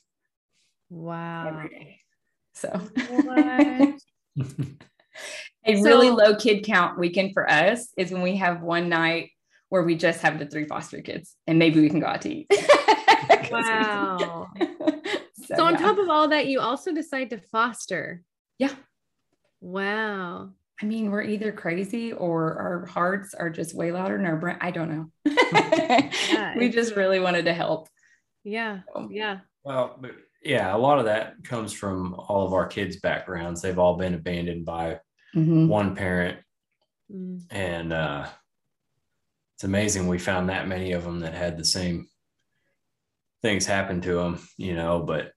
wow. 0.89 1.47
Every 1.47 1.69
day. 1.69 1.99
So 2.53 2.69
What? 3.09 3.99
a 5.65 5.75
so, 5.75 5.83
really 5.83 6.09
low 6.09 6.35
kid 6.35 6.63
count 6.63 6.97
weekend 6.97 7.33
for 7.33 7.49
us 7.49 7.89
is 7.97 8.11
when 8.11 8.21
we 8.21 8.37
have 8.37 8.61
one 8.61 8.89
night 8.89 9.31
where 9.69 9.83
we 9.83 9.95
just 9.95 10.21
have 10.21 10.39
the 10.39 10.45
three 10.45 10.65
foster 10.65 11.01
kids 11.01 11.35
and 11.47 11.57
maybe 11.57 11.81
we 11.81 11.89
can 11.89 11.99
go 11.99 12.05
out 12.05 12.21
to 12.21 12.33
eat. 12.33 12.47
wow. 13.51 14.47
so, 14.59 15.55
so, 15.55 15.63
on 15.63 15.73
yeah. 15.73 15.79
top 15.79 15.97
of 15.97 16.09
all 16.09 16.27
that, 16.27 16.47
you 16.47 16.59
also 16.59 16.93
decide 16.93 17.29
to 17.31 17.39
foster. 17.39 18.23
Yeah. 18.59 18.73
Wow. 19.63 20.49
I 20.81 20.85
mean, 20.85 21.09
we're 21.09 21.23
either 21.23 21.53
crazy 21.53 22.11
or 22.11 22.57
our 22.57 22.85
hearts 22.85 23.33
are 23.33 23.49
just 23.49 23.73
way 23.73 23.93
louder 23.93 24.17
than 24.17 24.25
our 24.25 24.35
brain. 24.35 24.57
I 24.59 24.71
don't 24.71 24.91
know. 24.91 25.11
yeah, 25.25 26.57
we 26.57 26.67
just 26.67 26.97
really 26.97 27.21
wanted 27.21 27.45
to 27.45 27.53
help. 27.53 27.87
Yeah. 28.43 28.81
So. 28.93 29.07
Yeah. 29.09 29.39
Well, 29.63 29.97
but 30.01 30.11
yeah, 30.43 30.75
a 30.75 30.77
lot 30.77 30.99
of 30.99 31.05
that 31.05 31.45
comes 31.45 31.71
from 31.71 32.13
all 32.15 32.45
of 32.45 32.51
our 32.51 32.67
kids' 32.67 32.99
backgrounds. 32.99 33.61
They've 33.61 33.79
all 33.79 33.95
been 33.95 34.15
abandoned 34.15 34.65
by 34.65 34.99
mm-hmm. 35.33 35.69
one 35.69 35.95
parent. 35.95 36.39
Mm. 37.09 37.43
And 37.49 37.93
uh, 37.93 38.27
it's 39.55 39.63
amazing 39.63 40.09
we 40.09 40.19
found 40.19 40.49
that 40.49 40.67
many 40.67 40.91
of 40.91 41.05
them 41.05 41.21
that 41.21 41.33
had 41.33 41.57
the 41.57 41.63
same 41.63 42.09
things 43.41 43.65
happen 43.65 44.01
to 44.01 44.15
them, 44.15 44.45
you 44.57 44.75
know, 44.75 44.99
but 44.99 45.31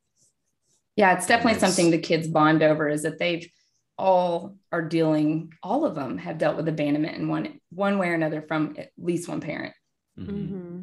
yeah, 0.97 1.17
it's 1.17 1.27
definitely 1.27 1.53
it's, 1.53 1.61
something 1.61 1.93
the 1.93 1.99
kids 1.99 2.27
bond 2.27 2.65
over 2.65 2.89
is 2.89 3.05
that 3.05 3.21
they've 3.21 3.49
all 3.99 4.57
are 4.73 4.83
dealing, 4.83 5.53
all 5.63 5.85
of 5.85 5.95
them 5.95 6.19
have 6.19 6.39
dealt 6.39 6.57
with 6.57 6.69
abandonment 6.69 7.17
in 7.17 7.29
one 7.29 7.61
one 7.71 7.99
way 7.99 8.09
or 8.09 8.15
another 8.15 8.43
from 8.43 8.75
at 8.79 8.91
least 8.99 9.29
one 9.29 9.41
parent. 9.41 9.75
Mm-hmm. 10.19 10.37
Mm-hmm. 10.37 10.83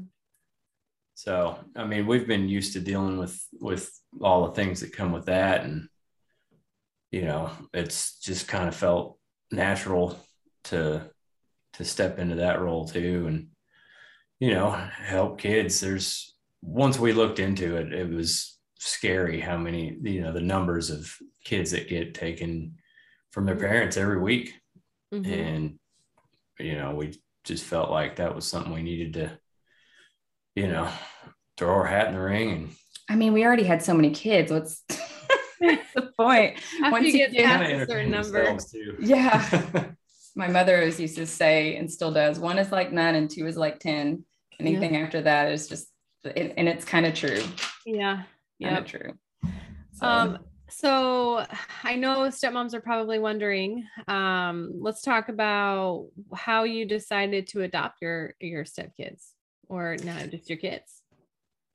So, 1.15 1.59
I 1.75 1.85
mean, 1.85 2.07
we've 2.07 2.27
been 2.27 2.49
used 2.49 2.73
to 2.73 2.79
dealing 2.79 3.17
with 3.17 3.39
with 3.59 3.91
all 4.21 4.47
the 4.47 4.53
things 4.53 4.81
that 4.81 4.95
come 4.95 5.11
with 5.11 5.25
that, 5.25 5.63
and 5.63 5.87
you 7.11 7.23
know, 7.23 7.51
it's 7.73 8.19
just 8.19 8.47
kind 8.47 8.67
of 8.67 8.75
felt 8.75 9.17
natural 9.51 10.19
to 10.65 11.09
to 11.73 11.85
step 11.85 12.19
into 12.19 12.35
that 12.35 12.61
role 12.61 12.87
too, 12.87 13.25
and 13.27 13.47
you 14.39 14.51
know, 14.51 14.71
help 14.71 15.39
kids. 15.39 15.79
There's 15.79 16.35
once 16.61 16.97
we 16.97 17.13
looked 17.13 17.39
into 17.39 17.77
it, 17.77 17.93
it 17.93 18.09
was 18.09 18.57
scary 18.79 19.39
how 19.39 19.57
many 19.57 19.97
you 20.01 20.21
know 20.21 20.33
the 20.33 20.41
numbers 20.41 20.89
of 20.89 21.13
kids 21.45 21.71
that 21.71 21.87
get 21.87 22.13
taken 22.13 22.75
from 23.33 23.45
their 23.45 23.57
parents 23.57 23.97
every 23.97 24.19
week, 24.19 24.53
mm-hmm. 25.13 25.31
and 25.31 25.79
you 26.57 26.75
know, 26.75 26.95
we 26.95 27.19
just 27.43 27.65
felt 27.65 27.91
like 27.91 28.15
that 28.15 28.33
was 28.33 28.47
something 28.47 28.71
we 28.71 28.81
needed 28.81 29.13
to 29.13 29.37
you 30.55 30.67
know, 30.67 30.89
throw 31.57 31.73
our 31.73 31.85
hat 31.85 32.07
in 32.07 32.13
the 32.13 32.21
ring. 32.21 32.51
And 32.51 32.69
I 33.09 33.15
mean, 33.15 33.33
we 33.33 33.43
already 33.43 33.63
had 33.63 33.81
so 33.81 33.93
many 33.93 34.11
kids. 34.11 34.51
What's 34.51 34.83
the 35.59 36.13
point? 36.17 36.57
After 36.81 36.91
Once 36.91 37.07
you 37.07 37.13
get 37.13 37.33
past 37.33 37.71
a 37.71 37.85
certain 37.85 38.11
number. 38.11 38.57
Yeah. 38.99 39.85
My 40.35 40.47
mother 40.47 40.77
always 40.77 40.99
used 40.99 41.15
to 41.17 41.27
say, 41.27 41.75
and 41.75 41.91
still 41.91 42.11
does, 42.11 42.39
one 42.39 42.57
is 42.57 42.71
like 42.71 42.91
nine 42.91 43.13
and 43.13 43.29
two 43.29 43.45
is 43.45 43.55
like 43.55 43.79
10. 43.79 44.25
Anything 44.59 44.95
yeah. 44.95 45.01
after 45.01 45.21
that 45.21 45.51
is 45.51 45.67
just, 45.67 45.89
and 46.23 46.67
it's 46.67 46.85
kind 46.85 47.05
of 47.05 47.13
true. 47.13 47.43
Yeah. 47.85 48.23
Yeah. 48.57 48.79
true. 48.79 49.13
So. 49.93 50.05
Um, 50.07 50.39
so 50.75 51.45
I 51.83 51.95
know 51.95 52.27
stepmoms 52.27 52.73
are 52.73 52.81
probably 52.81 53.19
wondering. 53.19 53.87
Um, 54.07 54.73
let's 54.79 55.01
talk 55.01 55.29
about 55.29 56.07
how 56.33 56.63
you 56.63 56.85
decided 56.85 57.47
to 57.47 57.61
adopt 57.61 58.01
your 58.01 58.35
your 58.39 58.63
stepkids 58.63 59.33
or 59.73 59.97
not 60.03 60.29
just 60.29 60.49
your 60.49 60.57
kids? 60.57 61.01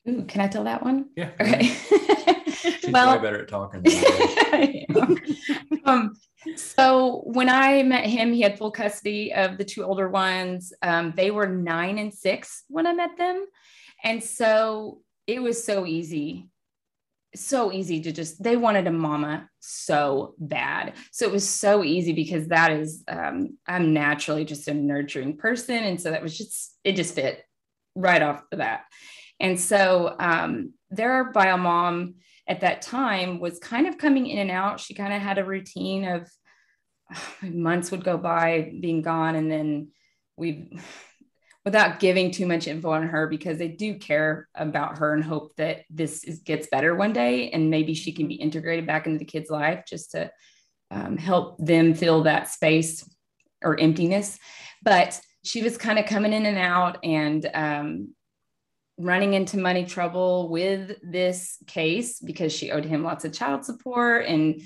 Ooh, 0.08 0.24
can 0.24 0.40
I 0.40 0.48
tell 0.48 0.64
that 0.64 0.82
one? 0.82 1.10
Yeah. 1.16 1.30
Okay. 1.40 1.64
She's 2.48 2.90
well, 2.90 3.16
way 3.16 3.22
better 3.22 3.42
at 3.42 3.48
talking. 3.48 3.84
um, 5.84 6.14
so 6.56 7.22
when 7.24 7.48
I 7.48 7.82
met 7.82 8.06
him, 8.06 8.32
he 8.32 8.40
had 8.40 8.58
full 8.58 8.70
custody 8.70 9.32
of 9.32 9.58
the 9.58 9.64
two 9.64 9.84
older 9.84 10.08
ones. 10.08 10.72
Um, 10.82 11.12
they 11.16 11.30
were 11.30 11.46
nine 11.46 11.98
and 11.98 12.12
six 12.12 12.64
when 12.68 12.86
I 12.86 12.94
met 12.94 13.16
them. 13.16 13.44
And 14.02 14.22
so 14.22 15.00
it 15.26 15.42
was 15.42 15.62
so 15.62 15.86
easy 15.86 16.48
so 17.34 17.70
easy 17.70 18.00
to 18.00 18.10
just 18.10 18.42
they 18.42 18.56
wanted 18.56 18.86
a 18.86 18.90
mama 18.90 19.48
so 19.60 20.34
bad 20.38 20.94
so 21.12 21.26
it 21.26 21.32
was 21.32 21.46
so 21.46 21.84
easy 21.84 22.12
because 22.12 22.48
that 22.48 22.72
is 22.72 23.04
um, 23.08 23.56
i'm 23.66 23.92
naturally 23.92 24.44
just 24.44 24.66
a 24.66 24.74
nurturing 24.74 25.36
person 25.36 25.84
and 25.84 26.00
so 26.00 26.10
that 26.10 26.22
was 26.22 26.36
just 26.36 26.78
it 26.84 26.96
just 26.96 27.14
fit 27.14 27.44
right 27.98 28.22
off 28.22 28.42
the 28.50 28.56
bat. 28.56 28.84
And 29.40 29.60
so 29.60 30.14
um, 30.18 30.72
their 30.90 31.32
bio 31.32 31.56
mom 31.56 32.14
at 32.46 32.60
that 32.60 32.82
time 32.82 33.40
was 33.40 33.58
kind 33.58 33.86
of 33.86 33.98
coming 33.98 34.26
in 34.26 34.38
and 34.38 34.50
out. 34.50 34.80
She 34.80 34.94
kind 34.94 35.12
of 35.12 35.20
had 35.20 35.38
a 35.38 35.44
routine 35.44 36.04
of 36.04 36.30
months 37.42 37.90
would 37.90 38.04
go 38.04 38.16
by 38.16 38.72
being 38.80 39.02
gone. 39.02 39.34
And 39.34 39.50
then 39.50 39.88
we, 40.36 40.78
without 41.68 42.00
giving 42.00 42.30
too 42.30 42.46
much 42.46 42.66
info 42.66 42.90
on 42.92 43.06
her, 43.06 43.26
because 43.26 43.58
they 43.58 43.68
do 43.68 43.98
care 43.98 44.48
about 44.54 44.96
her 44.96 45.12
and 45.12 45.22
hope 45.22 45.54
that 45.56 45.82
this 45.90 46.24
is, 46.24 46.38
gets 46.38 46.66
better 46.68 46.94
one 46.94 47.12
day. 47.12 47.50
And 47.50 47.68
maybe 47.68 47.92
she 47.92 48.10
can 48.10 48.26
be 48.26 48.36
integrated 48.36 48.86
back 48.86 49.06
into 49.06 49.18
the 49.18 49.26
kid's 49.26 49.50
life 49.50 49.84
just 49.86 50.12
to 50.12 50.30
um, 50.90 51.18
help 51.18 51.58
them 51.58 51.92
fill 51.92 52.22
that 52.22 52.48
space 52.48 53.06
or 53.62 53.78
emptiness. 53.78 54.38
But 54.82 55.20
she 55.44 55.62
was 55.62 55.76
kind 55.76 55.98
of 55.98 56.06
coming 56.06 56.32
in 56.32 56.46
and 56.46 56.56
out 56.56 57.04
and 57.04 57.46
um, 57.52 58.14
running 58.96 59.34
into 59.34 59.58
money 59.58 59.84
trouble 59.84 60.48
with 60.48 60.96
this 61.02 61.58
case 61.66 62.18
because 62.18 62.50
she 62.50 62.70
owed 62.70 62.86
him 62.86 63.04
lots 63.04 63.26
of 63.26 63.34
child 63.34 63.66
support 63.66 64.24
and 64.24 64.62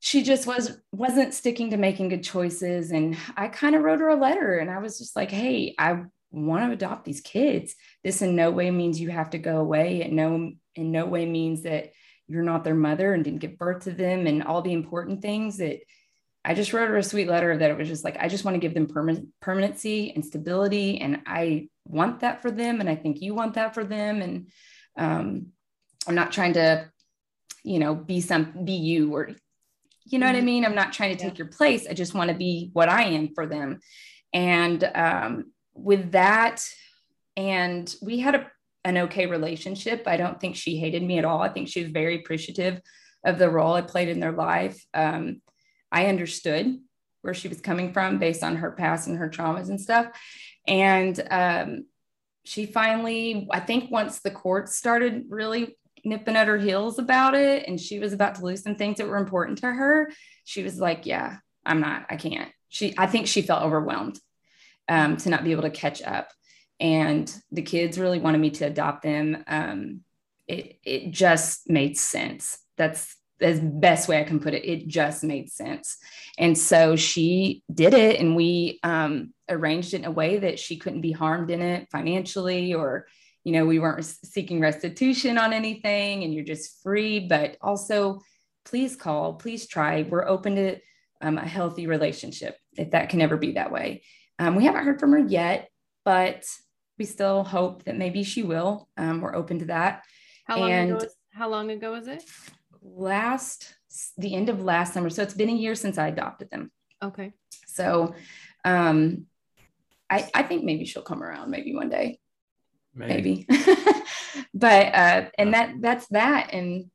she 0.00 0.22
just 0.22 0.46
was 0.46 0.78
wasn't 0.92 1.34
sticking 1.34 1.70
to 1.70 1.76
making 1.76 2.08
good 2.08 2.22
choices 2.22 2.90
and 2.90 3.16
i 3.36 3.48
kind 3.48 3.74
of 3.74 3.82
wrote 3.82 4.00
her 4.00 4.08
a 4.08 4.16
letter 4.16 4.58
and 4.58 4.70
i 4.70 4.78
was 4.78 4.98
just 4.98 5.16
like 5.16 5.30
hey 5.30 5.74
i 5.78 6.00
want 6.30 6.64
to 6.64 6.72
adopt 6.72 7.04
these 7.04 7.20
kids 7.20 7.74
this 8.04 8.22
in 8.22 8.36
no 8.36 8.50
way 8.50 8.70
means 8.70 9.00
you 9.00 9.08
have 9.08 9.30
to 9.30 9.38
go 9.38 9.58
away 9.58 10.02
it 10.02 10.12
no 10.12 10.52
in 10.74 10.92
no 10.92 11.06
way 11.06 11.26
means 11.26 11.62
that 11.62 11.90
you're 12.28 12.42
not 12.42 12.62
their 12.62 12.74
mother 12.74 13.14
and 13.14 13.24
didn't 13.24 13.40
give 13.40 13.58
birth 13.58 13.84
to 13.84 13.90
them 13.90 14.26
and 14.26 14.42
all 14.42 14.62
the 14.62 14.72
important 14.72 15.22
things 15.22 15.56
that 15.56 15.80
I 16.44 16.54
just 16.54 16.72
wrote 16.72 16.88
her 16.88 16.96
a 16.96 17.02
sweet 17.02 17.28
letter 17.28 17.56
that 17.56 17.70
it 17.70 17.76
was 17.76 17.88
just 17.88 18.04
like, 18.04 18.16
I 18.18 18.28
just 18.28 18.44
want 18.44 18.54
to 18.54 18.60
give 18.60 18.72
them 18.72 18.86
permanency 19.40 20.12
and 20.14 20.24
stability. 20.24 20.98
And 20.98 21.20
I 21.26 21.68
want 21.84 22.20
that 22.20 22.40
for 22.40 22.50
them. 22.50 22.80
And 22.80 22.88
I 22.88 22.94
think 22.94 23.20
you 23.20 23.34
want 23.34 23.54
that 23.54 23.74
for 23.74 23.84
them. 23.84 24.22
And 24.22 24.48
um, 24.96 25.48
I'm 26.06 26.14
not 26.14 26.32
trying 26.32 26.54
to, 26.54 26.90
you 27.64 27.78
know, 27.78 27.94
be 27.94 28.20
some, 28.20 28.64
be 28.64 28.72
you 28.72 29.14
or, 29.14 29.30
you 30.12 30.18
know 30.18 30.26
mm-hmm. 30.26 30.34
what 30.34 30.36
I 30.36 30.38
mm-hmm. 30.38 30.46
mean? 30.46 30.64
I'm 30.64 30.74
not 30.74 30.92
trying 30.92 31.16
to 31.16 31.22
take 31.22 31.34
yeah. 31.34 31.44
your 31.44 31.48
place. 31.48 31.86
I 31.88 31.94
just 31.94 32.14
want 32.14 32.30
to 32.30 32.36
be 32.36 32.70
what 32.72 32.88
I 32.88 33.04
am 33.04 33.34
for 33.34 33.46
them. 33.46 33.80
And 34.32 34.82
um, 34.94 35.52
with 35.74 36.12
that, 36.12 36.64
and 37.36 37.94
we 38.02 38.18
had 38.18 38.34
a, 38.34 38.50
an 38.84 38.98
okay 38.98 39.26
relationship. 39.26 40.04
I 40.06 40.16
don't 40.16 40.40
think 40.40 40.56
she 40.56 40.76
hated 40.76 41.02
me 41.02 41.18
at 41.18 41.24
all. 41.24 41.40
I 41.40 41.48
think 41.48 41.68
she 41.68 41.82
was 41.82 41.90
very 41.90 42.16
appreciative 42.16 42.80
of 43.24 43.38
the 43.38 43.50
role 43.50 43.74
I 43.74 43.82
played 43.82 44.08
in 44.08 44.20
their 44.20 44.32
life. 44.32 44.84
Um, 44.92 45.40
I 45.90 46.06
understood 46.06 46.78
where 47.22 47.34
she 47.34 47.48
was 47.48 47.60
coming 47.60 47.92
from 47.92 48.18
based 48.18 48.42
on 48.42 48.56
her 48.56 48.72
past 48.72 49.08
and 49.08 49.18
her 49.18 49.28
traumas 49.28 49.68
and 49.68 49.80
stuff. 49.80 50.08
And 50.66 51.20
um, 51.30 51.86
she 52.44 52.66
finally, 52.66 53.48
I 53.50 53.60
think 53.60 53.90
once 53.90 54.20
the 54.20 54.30
courts 54.30 54.76
started 54.76 55.24
really 55.28 55.77
nipping 56.04 56.36
at 56.36 56.48
her 56.48 56.58
heels 56.58 56.98
about 56.98 57.34
it 57.34 57.66
and 57.66 57.80
she 57.80 57.98
was 57.98 58.12
about 58.12 58.36
to 58.36 58.44
lose 58.44 58.62
some 58.62 58.76
things 58.76 58.98
that 58.98 59.08
were 59.08 59.16
important 59.16 59.58
to 59.58 59.70
her, 59.70 60.10
she 60.44 60.62
was 60.62 60.78
like, 60.78 61.06
Yeah, 61.06 61.36
I'm 61.64 61.80
not, 61.80 62.06
I 62.08 62.16
can't. 62.16 62.50
She, 62.68 62.94
I 62.98 63.06
think 63.06 63.26
she 63.26 63.42
felt 63.42 63.62
overwhelmed 63.62 64.18
um, 64.88 65.16
to 65.18 65.30
not 65.30 65.44
be 65.44 65.52
able 65.52 65.62
to 65.62 65.70
catch 65.70 66.02
up. 66.02 66.30
And 66.80 67.32
the 67.50 67.62
kids 67.62 67.98
really 67.98 68.18
wanted 68.18 68.38
me 68.38 68.50
to 68.50 68.66
adopt 68.66 69.02
them. 69.02 69.42
Um, 69.46 70.00
it, 70.46 70.78
it 70.84 71.10
just 71.10 71.68
made 71.68 71.98
sense. 71.98 72.58
That's 72.76 73.16
the 73.38 73.60
best 73.62 74.08
way 74.08 74.20
I 74.20 74.24
can 74.24 74.40
put 74.40 74.54
it. 74.54 74.64
It 74.64 74.88
just 74.88 75.22
made 75.22 75.50
sense. 75.50 75.98
And 76.38 76.56
so 76.56 76.96
she 76.96 77.62
did 77.72 77.94
it, 77.94 78.20
and 78.20 78.34
we 78.36 78.80
um, 78.82 79.32
arranged 79.48 79.94
it 79.94 79.98
in 79.98 80.04
a 80.04 80.10
way 80.10 80.38
that 80.38 80.58
she 80.58 80.76
couldn't 80.76 81.00
be 81.00 81.12
harmed 81.12 81.50
in 81.50 81.60
it 81.60 81.88
financially, 81.90 82.74
or, 82.74 83.06
you 83.48 83.54
know, 83.54 83.64
we 83.64 83.78
weren't 83.78 84.04
seeking 84.04 84.60
restitution 84.60 85.38
on 85.38 85.54
anything, 85.54 86.22
and 86.22 86.34
you're 86.34 86.44
just 86.44 86.82
free. 86.82 87.20
But 87.20 87.56
also, 87.62 88.20
please 88.66 88.94
call, 88.94 89.34
please 89.34 89.66
try. 89.66 90.02
We're 90.02 90.28
open 90.28 90.56
to 90.56 90.76
um, 91.22 91.38
a 91.38 91.46
healthy 91.46 91.86
relationship 91.86 92.58
if 92.76 92.90
that 92.90 93.08
can 93.08 93.22
ever 93.22 93.38
be 93.38 93.52
that 93.52 93.72
way. 93.72 94.02
Um, 94.38 94.54
we 94.54 94.66
haven't 94.66 94.84
heard 94.84 95.00
from 95.00 95.12
her 95.12 95.18
yet, 95.18 95.70
but 96.04 96.44
we 96.98 97.06
still 97.06 97.42
hope 97.42 97.84
that 97.84 97.96
maybe 97.96 98.22
she 98.22 98.42
will. 98.42 98.86
Um, 98.98 99.22
we're 99.22 99.34
open 99.34 99.60
to 99.60 99.64
that. 99.64 100.02
How 100.44 100.58
long 100.58 100.70
and 100.70 100.90
ago? 100.90 100.96
Was, 100.96 101.16
how 101.32 101.48
long 101.48 101.70
ago 101.70 101.92
was 101.92 102.06
it? 102.06 102.22
last 102.82 103.74
the 104.18 104.34
end 104.34 104.50
of 104.50 104.62
last 104.62 104.92
summer. 104.92 105.10
So 105.10 105.22
it's 105.22 105.34
been 105.34 105.48
a 105.48 105.54
year 105.54 105.74
since 105.74 105.96
I 105.96 106.08
adopted 106.08 106.50
them. 106.50 106.70
Okay. 107.02 107.32
So 107.66 108.14
um 108.64 109.26
I 110.10 110.28
I 110.34 110.42
think 110.42 110.64
maybe 110.64 110.84
she'll 110.84 111.02
come 111.02 111.22
around 111.22 111.50
maybe 111.50 111.74
one 111.74 111.88
day. 111.88 112.20
Maybe. 112.98 113.46
maybe. 113.48 113.64
but 114.54 114.94
uh 114.94 115.24
and 115.38 115.54
that 115.54 115.74
that's 115.80 116.06
that 116.08 116.52
and 116.52 116.90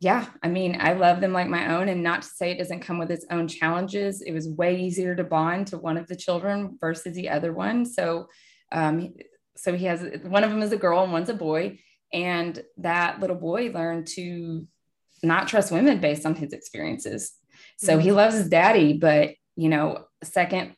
yeah, 0.00 0.26
I 0.42 0.48
mean, 0.48 0.76
I 0.80 0.92
love 0.92 1.22
them 1.22 1.32
like 1.32 1.48
my 1.48 1.76
own, 1.76 1.88
and 1.88 2.02
not 2.02 2.22
to 2.22 2.28
say 2.28 2.50
it 2.50 2.58
doesn't 2.58 2.80
come 2.80 2.98
with 2.98 3.10
its 3.10 3.24
own 3.30 3.48
challenges. 3.48 4.20
It 4.20 4.32
was 4.32 4.48
way 4.48 4.78
easier 4.78 5.14
to 5.14 5.24
bond 5.24 5.68
to 5.68 5.78
one 5.78 5.96
of 5.96 6.08
the 6.08 6.16
children 6.16 6.76
versus 6.80 7.14
the 7.14 7.30
other 7.30 7.52
one. 7.52 7.86
So, 7.86 8.28
um, 8.72 9.14
so 9.56 9.74
he 9.74 9.86
has 9.86 10.04
one 10.24 10.44
of 10.44 10.50
them 10.50 10.62
is 10.62 10.72
a 10.72 10.76
girl 10.76 11.02
and 11.02 11.12
one's 11.12 11.30
a 11.30 11.34
boy, 11.34 11.78
and 12.12 12.62
that 12.78 13.20
little 13.20 13.36
boy 13.36 13.70
learned 13.70 14.08
to 14.08 14.66
not 15.22 15.48
trust 15.48 15.72
women 15.72 16.00
based 16.00 16.26
on 16.26 16.34
his 16.34 16.52
experiences. 16.52 17.32
So 17.78 17.98
he 17.98 18.08
mm-hmm. 18.08 18.16
loves 18.16 18.34
his 18.34 18.48
daddy, 18.48 18.94
but 18.94 19.34
you 19.56 19.68
know, 19.68 20.04
second, 20.22 20.74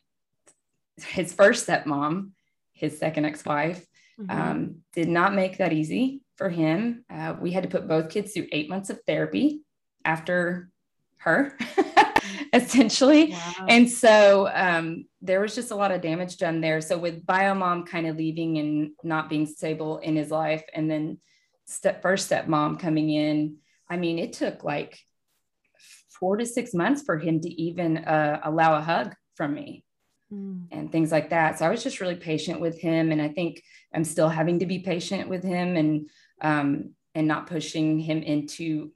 his 1.05 1.33
first 1.33 1.67
stepmom, 1.67 2.31
his 2.73 2.97
second 2.97 3.25
ex-wife, 3.25 3.85
mm-hmm. 4.19 4.29
um, 4.29 4.75
did 4.93 5.07
not 5.07 5.33
make 5.33 5.57
that 5.57 5.73
easy 5.73 6.21
for 6.35 6.49
him. 6.49 7.03
Uh, 7.09 7.35
we 7.39 7.51
had 7.51 7.63
to 7.63 7.69
put 7.69 7.87
both 7.87 8.09
kids 8.09 8.33
through 8.33 8.47
eight 8.51 8.69
months 8.69 8.89
of 8.89 8.99
therapy 9.05 9.61
after 10.05 10.69
her, 11.17 11.57
essentially. 12.53 13.31
Wow. 13.31 13.65
And 13.67 13.89
so 13.89 14.49
um, 14.53 15.05
there 15.21 15.41
was 15.41 15.55
just 15.55 15.71
a 15.71 15.75
lot 15.75 15.91
of 15.91 16.01
damage 16.01 16.37
done 16.37 16.61
there. 16.61 16.81
So 16.81 16.97
with 16.97 17.25
Biomom 17.25 17.87
kind 17.87 18.07
of 18.07 18.17
leaving 18.17 18.57
and 18.57 18.91
not 19.03 19.29
being 19.29 19.45
stable 19.45 19.97
in 19.97 20.15
his 20.15 20.31
life, 20.31 20.63
and 20.73 20.89
then 20.89 21.19
step 21.65 22.01
first 22.01 22.29
stepmom 22.29 22.79
coming 22.79 23.09
in, 23.09 23.57
I 23.89 23.97
mean, 23.97 24.19
it 24.19 24.33
took 24.33 24.63
like 24.63 24.99
four 26.19 26.37
to 26.37 26.45
six 26.45 26.73
months 26.73 27.03
for 27.03 27.17
him 27.17 27.41
to 27.41 27.49
even 27.49 27.97
uh, 27.97 28.39
allow 28.43 28.75
a 28.75 28.81
hug 28.81 29.13
from 29.35 29.53
me 29.53 29.83
mm. 30.33 30.65
and 30.71 30.91
things 30.91 31.11
like 31.11 31.29
that. 31.29 31.59
So 31.59 31.65
I 31.65 31.69
was 31.69 31.83
just 31.83 32.01
really 32.01 32.15
patient 32.15 32.59
with 32.59 32.79
him. 32.79 33.11
And 33.11 33.21
I 33.21 33.29
think 33.29 33.61
I'm 33.93 34.03
still 34.03 34.29
having 34.29 34.59
to 34.59 34.65
be 34.65 34.79
patient 34.79 35.29
with 35.29 35.43
him 35.43 35.75
and 35.75 36.09
um, 36.41 36.93
and 37.15 37.27
not 37.27 37.47
pushing 37.47 37.99
him 37.99 38.21
into 38.21 38.91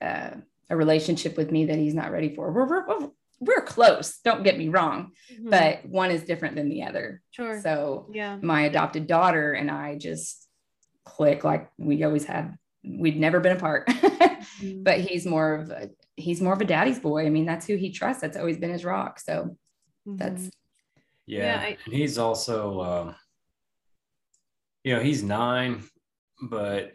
uh, 0.00 0.30
a 0.70 0.76
relationship 0.76 1.36
with 1.36 1.50
me 1.50 1.66
that 1.66 1.78
he's 1.78 1.94
not 1.94 2.10
ready 2.10 2.34
for. 2.34 2.50
We're, 2.50 2.66
we're, 2.66 3.08
we're 3.38 3.60
close, 3.60 4.18
don't 4.24 4.42
get 4.42 4.56
me 4.56 4.68
wrong, 4.68 5.12
mm-hmm. 5.30 5.50
but 5.50 5.84
one 5.84 6.10
is 6.10 6.24
different 6.24 6.56
than 6.56 6.68
the 6.68 6.84
other. 6.84 7.22
Sure. 7.30 7.60
So 7.60 8.10
yeah, 8.12 8.38
my 8.40 8.62
adopted 8.62 9.06
daughter 9.06 9.52
and 9.52 9.70
I 9.70 9.98
just 9.98 10.48
click 11.04 11.44
like 11.44 11.70
we 11.78 12.02
always 12.04 12.24
had. 12.24 12.56
We'd 12.82 13.18
never 13.18 13.40
been 13.40 13.56
apart, 13.56 13.88
mm-hmm. 13.88 14.82
but 14.84 15.00
he's 15.00 15.26
more 15.26 15.54
of 15.54 15.70
a, 15.70 15.90
he's 16.14 16.40
more 16.40 16.52
of 16.52 16.60
a 16.60 16.64
daddy's 16.64 17.00
boy. 17.00 17.26
I 17.26 17.30
mean, 17.30 17.44
that's 17.44 17.66
who 17.66 17.76
he 17.76 17.90
trusts. 17.90 18.22
That's 18.22 18.36
always 18.36 18.58
been 18.58 18.70
his 18.70 18.84
rock. 18.84 19.18
So 19.18 19.56
mm-hmm. 20.06 20.16
that's 20.16 20.50
yeah. 21.26 21.60
yeah 21.60 21.60
I, 21.60 21.76
and 21.84 21.94
he's 21.94 22.16
also, 22.16 22.80
um, 22.80 23.14
you 24.86 24.94
know, 24.94 25.00
he's 25.00 25.24
nine, 25.24 25.82
but 26.40 26.92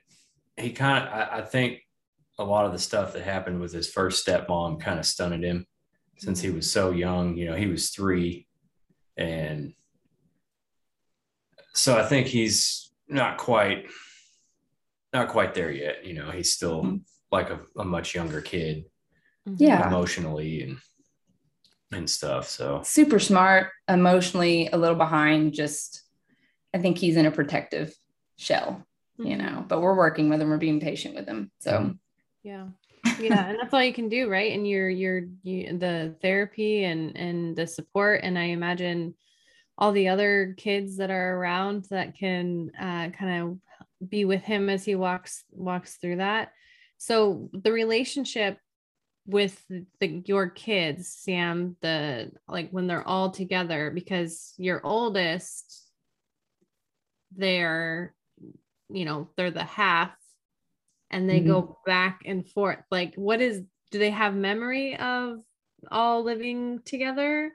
he 0.55 0.71
kind 0.71 1.05
of, 1.05 1.13
I, 1.13 1.39
I, 1.39 1.41
think 1.41 1.81
a 2.39 2.43
lot 2.43 2.65
of 2.65 2.71
the 2.71 2.79
stuff 2.79 3.11
that 3.11 3.23
happened 3.23 3.59
with 3.59 3.73
his 3.73 3.91
first 3.91 4.25
stepmom 4.25 4.79
kind 4.79 4.97
of 4.97 5.05
stunted 5.05 5.43
him 5.43 5.67
since 6.17 6.39
he 6.39 6.51
was 6.51 6.71
so 6.71 6.91
young. 6.91 7.35
You 7.35 7.47
know, 7.47 7.55
he 7.55 7.67
was 7.67 7.89
three. 7.89 8.47
And 9.17 9.73
so 11.73 11.97
I 11.99 12.03
think 12.03 12.27
he's 12.27 12.93
not 13.09 13.37
quite, 13.37 13.87
not 15.11 15.27
quite 15.27 15.53
there 15.53 15.69
yet. 15.69 16.05
You 16.05 16.13
know, 16.13 16.31
he's 16.31 16.53
still 16.53 16.83
mm-hmm. 16.83 16.97
like 17.29 17.49
a, 17.49 17.59
a 17.75 17.83
much 17.83 18.15
younger 18.15 18.39
kid. 18.39 18.85
Yeah. 19.57 19.85
Emotionally 19.85 20.63
and, 20.63 20.77
and 21.91 22.09
stuff. 22.09 22.47
So 22.47 22.83
super 22.85 23.19
smart, 23.19 23.67
emotionally 23.89 24.69
a 24.71 24.77
little 24.77 24.95
behind. 24.95 25.51
Just, 25.51 26.03
I 26.73 26.79
think 26.79 26.97
he's 26.97 27.17
in 27.17 27.25
a 27.25 27.31
protective 27.31 27.93
shell 28.37 28.85
you 29.23 29.35
mm-hmm. 29.35 29.45
know, 29.45 29.65
but 29.67 29.81
we're 29.81 29.95
working 29.95 30.29
with 30.29 30.41
him, 30.41 30.49
We're 30.49 30.57
being 30.57 30.79
patient 30.79 31.15
with 31.15 31.27
him. 31.27 31.51
So, 31.59 31.93
yeah. 32.43 32.67
yeah 33.19 33.47
and 33.47 33.57
that's 33.59 33.73
all 33.73 33.83
you 33.83 33.93
can 33.93 34.09
do 34.09 34.29
right 34.29 34.51
and 34.51 34.67
your 34.67 34.87
your 34.87 35.23
you, 35.41 35.75
the 35.77 36.15
therapy 36.21 36.83
and 36.83 37.17
and 37.17 37.55
the 37.55 37.65
support 37.65 38.21
and 38.23 38.37
i 38.37 38.43
imagine 38.43 39.15
all 39.75 39.91
the 39.91 40.07
other 40.07 40.53
kids 40.55 40.97
that 40.97 41.09
are 41.09 41.35
around 41.35 41.85
that 41.89 42.15
can 42.15 42.69
uh, 42.79 43.09
kind 43.09 43.41
of 43.41 44.07
be 44.07 44.23
with 44.23 44.43
him 44.43 44.69
as 44.69 44.85
he 44.85 44.93
walks 44.93 45.43
walks 45.51 45.95
through 45.95 46.17
that 46.17 46.51
so 46.97 47.49
the 47.53 47.71
relationship 47.71 48.59
with 49.25 49.59
the 49.99 50.21
your 50.25 50.47
kids 50.47 51.11
sam 51.11 51.75
the 51.81 52.31
like 52.47 52.69
when 52.69 52.85
they're 52.85 53.07
all 53.07 53.31
together 53.31 53.89
because 53.89 54.53
your 54.57 54.79
oldest 54.85 55.80
they're 57.35 58.13
you 58.89 59.05
know 59.05 59.29
they're 59.35 59.51
the 59.51 59.63
half 59.63 60.11
and 61.09 61.29
they 61.29 61.39
mm-hmm. 61.39 61.49
go 61.49 61.77
back 61.85 62.21
and 62.25 62.47
forth. 62.47 62.79
Like 62.89 63.15
what 63.15 63.41
is 63.41 63.61
do 63.91 63.99
they 63.99 64.09
have 64.09 64.33
memory 64.33 64.97
of 64.97 65.39
all 65.91 66.23
living 66.23 66.79
together? 66.85 67.51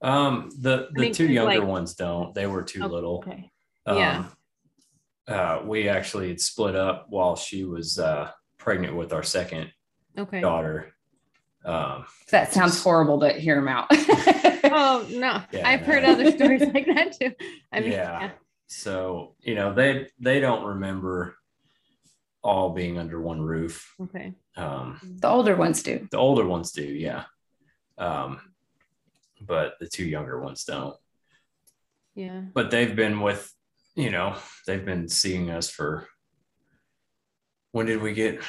Um 0.00 0.50
the 0.58 0.88
the 0.92 1.00
I 1.00 1.02
mean, 1.02 1.12
two 1.12 1.26
younger 1.26 1.60
like, 1.60 1.68
ones 1.68 1.94
don't. 1.94 2.34
They 2.34 2.46
were 2.46 2.62
too 2.62 2.82
oh, 2.82 2.88
little. 2.88 3.16
okay. 3.18 3.50
Um, 3.86 3.98
yeah. 3.98 4.24
uh 5.28 5.62
we 5.64 5.88
actually 5.88 6.28
had 6.28 6.40
split 6.40 6.74
up 6.74 7.06
while 7.08 7.36
she 7.36 7.64
was 7.64 7.98
uh 7.98 8.30
pregnant 8.58 8.96
with 8.96 9.12
our 9.12 9.22
second 9.22 9.70
okay. 10.18 10.40
daughter. 10.40 10.92
Um 11.64 12.06
that 12.30 12.52
sounds 12.52 12.82
horrible 12.82 13.20
to 13.20 13.32
hear 13.32 13.56
them 13.56 13.68
out 13.68 13.88
oh 14.64 15.06
no 15.10 15.42
yeah, 15.52 15.68
i've 15.68 15.80
no. 15.80 15.86
heard 15.86 16.04
other 16.04 16.30
stories 16.30 16.60
like 16.74 16.86
that 16.86 17.18
too 17.18 17.32
i 17.72 17.80
mean 17.80 17.92
yeah. 17.92 18.20
yeah 18.20 18.30
so, 18.66 19.34
you 19.40 19.54
know, 19.54 19.74
they 19.74 20.08
they 20.18 20.40
don't 20.40 20.64
remember 20.64 21.36
all 22.42 22.70
being 22.70 22.98
under 22.98 23.20
one 23.20 23.40
roof. 23.40 23.94
Okay. 24.00 24.34
Um, 24.56 25.00
the 25.20 25.28
older 25.28 25.56
ones 25.56 25.82
do. 25.82 26.08
The 26.10 26.18
older 26.18 26.46
ones 26.46 26.72
do, 26.72 26.82
yeah. 26.82 27.24
Um, 27.98 28.40
but 29.40 29.74
the 29.80 29.86
two 29.86 30.04
younger 30.04 30.40
ones 30.40 30.64
don't. 30.64 30.96
Yeah. 32.14 32.42
But 32.52 32.70
they've 32.70 32.94
been 32.94 33.20
with, 33.20 33.50
you 33.94 34.10
know, 34.10 34.36
they've 34.66 34.84
been 34.84 35.08
seeing 35.08 35.50
us 35.50 35.70
for. 35.70 36.08
When 37.72 37.86
did 37.86 38.02
we 38.02 38.12
get? 38.12 38.40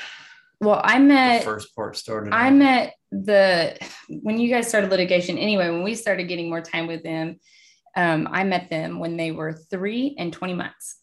Well, 0.66 0.82
I 0.84 1.00
met 1.00 1.44
first 1.44 1.76
part 1.76 1.96
started. 1.96 2.34
I 2.34 2.50
met 2.50 2.96
the 3.12 3.78
when 4.10 4.40
you 4.40 4.50
guys 4.50 4.68
started 4.68 4.90
litigation. 4.90 5.38
Anyway, 5.38 5.70
when 5.70 5.84
we 5.84 5.96
started 5.96 6.28
getting 6.28 6.50
more 6.50 6.62
time 6.62 6.88
with 6.88 7.04
them, 7.04 7.40
um, 7.96 8.28
I 8.32 8.44
met 8.44 8.70
them 8.70 9.00
when 9.00 9.16
they 9.16 9.32
were 9.32 9.54
three 9.54 10.16
and 10.18 10.34
20 10.34 10.54
months. 10.54 10.98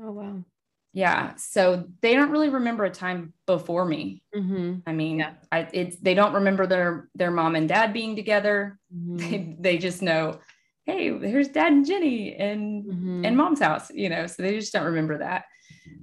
Oh, 0.00 0.12
wow. 0.12 0.44
Yeah. 0.92 1.34
So 1.36 1.86
they 2.02 2.14
don't 2.14 2.30
really 2.30 2.48
remember 2.48 2.84
a 2.84 2.90
time 2.90 3.32
before 3.46 3.84
me. 3.84 4.22
Mm-hmm. 4.34 4.78
I 4.86 4.92
mean, 4.92 5.20
yeah. 5.20 5.32
I, 5.50 5.68
it's, 5.72 5.96
they 5.96 6.14
don't 6.14 6.34
remember 6.34 6.66
their, 6.66 7.08
their 7.14 7.30
mom 7.30 7.54
and 7.54 7.68
dad 7.68 7.92
being 7.92 8.16
together. 8.16 8.78
Mm-hmm. 8.94 9.16
They, 9.16 9.56
they 9.60 9.78
just 9.78 10.02
know, 10.02 10.40
Hey, 10.86 11.16
here's 11.16 11.48
dad 11.48 11.72
and 11.72 11.86
Jenny 11.86 12.34
and, 12.34 12.84
mm-hmm. 12.84 13.24
and 13.24 13.36
mom's 13.36 13.60
house, 13.60 13.90
you 13.92 14.08
know, 14.08 14.26
so 14.26 14.42
they 14.42 14.58
just 14.58 14.72
don't 14.72 14.86
remember 14.86 15.18
that. 15.18 15.44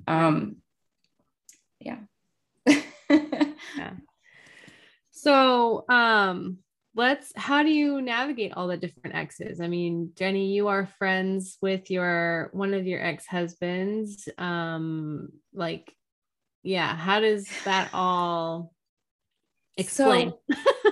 Um, 0.08 0.58
yeah. 1.80 1.98
Yeah. 3.78 3.94
So, 5.12 5.86
um, 5.90 6.60
let's 6.98 7.32
how 7.36 7.62
do 7.62 7.70
you 7.70 8.02
navigate 8.02 8.54
all 8.54 8.68
the 8.68 8.76
different 8.76 9.16
exes 9.16 9.62
i 9.62 9.68
mean 9.68 10.12
jenny 10.16 10.52
you 10.54 10.68
are 10.68 10.90
friends 10.98 11.58
with 11.62 11.92
your 11.92 12.50
one 12.54 12.74
of 12.74 12.88
your 12.88 13.02
ex-husbands 13.02 14.28
um 14.40 15.30
like 15.54 15.94
yeah 16.64 16.96
how 16.96 17.20
does 17.20 17.48
that 17.66 17.90
all 17.94 18.74
explain 19.78 20.34
so, 20.52 20.92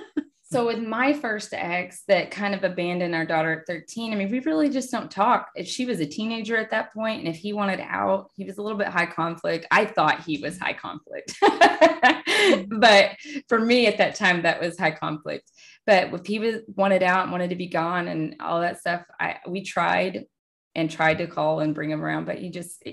so 0.56 0.66
with 0.66 0.82
my 0.82 1.12
first 1.12 1.52
ex 1.52 2.02
that 2.08 2.30
kind 2.30 2.54
of 2.54 2.64
abandoned 2.64 3.14
our 3.14 3.26
daughter 3.26 3.60
at 3.60 3.66
13 3.66 4.12
i 4.12 4.16
mean 4.16 4.30
we 4.30 4.40
really 4.40 4.70
just 4.70 4.90
don't 4.90 5.10
talk. 5.10 5.50
If 5.54 5.66
she 5.66 5.84
was 5.84 6.00
a 6.00 6.06
teenager 6.06 6.56
at 6.56 6.70
that 6.70 6.94
point 6.94 7.20
and 7.20 7.28
if 7.28 7.36
he 7.36 7.52
wanted 7.52 7.80
out 7.80 8.30
he 8.36 8.44
was 8.44 8.58
a 8.58 8.62
little 8.62 8.78
bit 8.78 8.88
high 8.88 9.06
conflict. 9.06 9.66
I 9.70 9.84
thought 9.84 10.24
he 10.24 10.38
was 10.38 10.58
high 10.58 10.72
conflict. 10.72 11.34
But 12.68 13.16
for 13.48 13.58
me 13.58 13.86
at 13.86 13.98
that 13.98 14.14
time 14.14 14.42
that 14.42 14.60
was 14.60 14.78
high 14.78 14.92
conflict. 14.92 15.50
But 15.84 16.12
if 16.14 16.26
he 16.26 16.38
was 16.38 16.56
wanted 16.74 17.02
out 17.02 17.24
and 17.24 17.32
wanted 17.32 17.50
to 17.50 17.56
be 17.56 17.66
gone 17.66 18.06
and 18.08 18.36
all 18.40 18.60
that 18.60 18.78
stuff, 18.78 19.02
I 19.18 19.38
we 19.48 19.62
tried 19.62 20.26
and 20.76 20.90
tried 20.90 21.18
to 21.18 21.26
call 21.26 21.60
and 21.60 21.74
bring 21.74 21.90
him 21.90 22.04
around, 22.04 22.26
but 22.26 22.38
he 22.38 22.50
just 22.50 22.84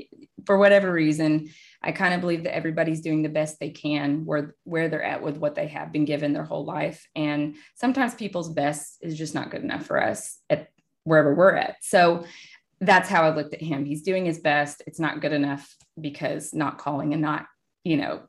for 0.45 0.57
whatever 0.57 0.91
reason, 0.91 1.49
I 1.83 1.91
kind 1.91 2.13
of 2.13 2.21
believe 2.21 2.43
that 2.43 2.55
everybody's 2.55 3.01
doing 3.01 3.21
the 3.21 3.29
best 3.29 3.59
they 3.59 3.69
can 3.69 4.25
where 4.25 4.55
where 4.63 4.87
they're 4.87 5.03
at 5.03 5.21
with 5.21 5.37
what 5.37 5.55
they 5.55 5.67
have 5.67 5.91
been 5.91 6.05
given 6.05 6.33
their 6.33 6.45
whole 6.45 6.63
life. 6.63 7.05
And 7.15 7.55
sometimes 7.75 8.15
people's 8.15 8.49
best 8.49 8.97
is 9.01 9.17
just 9.17 9.35
not 9.35 9.51
good 9.51 9.63
enough 9.63 9.85
for 9.85 10.01
us 10.01 10.39
at 10.49 10.69
wherever 11.03 11.33
we're 11.33 11.55
at. 11.55 11.75
So 11.81 12.23
that's 12.79 13.09
how 13.09 13.23
I 13.23 13.35
looked 13.35 13.53
at 13.53 13.61
him. 13.61 13.85
He's 13.85 14.01
doing 14.01 14.25
his 14.25 14.39
best. 14.39 14.81
It's 14.87 14.99
not 14.99 15.21
good 15.21 15.33
enough 15.33 15.75
because 15.99 16.53
not 16.53 16.77
calling 16.77 17.13
and 17.13 17.21
not, 17.21 17.47
you 17.83 17.97
know, 17.97 18.21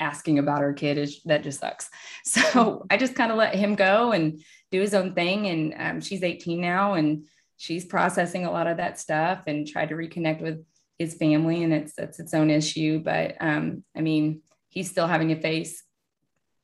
asking 0.00 0.38
about 0.38 0.62
our 0.62 0.72
kid 0.72 0.98
is 0.98 1.22
that 1.24 1.42
just 1.42 1.60
sucks. 1.60 1.90
So 2.24 2.86
I 2.90 2.96
just 2.96 3.14
kind 3.14 3.30
of 3.30 3.38
let 3.38 3.54
him 3.54 3.74
go 3.74 4.12
and 4.12 4.42
do 4.70 4.80
his 4.80 4.94
own 4.94 5.14
thing. 5.14 5.46
And 5.46 5.74
um, 5.78 6.00
she's 6.00 6.22
18 6.22 6.60
now 6.60 6.94
and 6.94 7.26
she's 7.56 7.84
processing 7.84 8.46
a 8.46 8.50
lot 8.50 8.66
of 8.66 8.78
that 8.78 8.98
stuff 8.98 9.44
and 9.46 9.66
tried 9.66 9.90
to 9.90 9.94
reconnect 9.94 10.40
with 10.40 10.64
his 11.00 11.14
family. 11.14 11.64
And 11.64 11.72
it's, 11.72 11.98
it's 11.98 12.20
its 12.20 12.34
own 12.34 12.50
issue. 12.50 13.00
But 13.00 13.36
um, 13.40 13.82
I 13.96 14.02
mean, 14.02 14.42
he's 14.68 14.90
still 14.90 15.06
having 15.06 15.28
to 15.28 15.40
face 15.40 15.82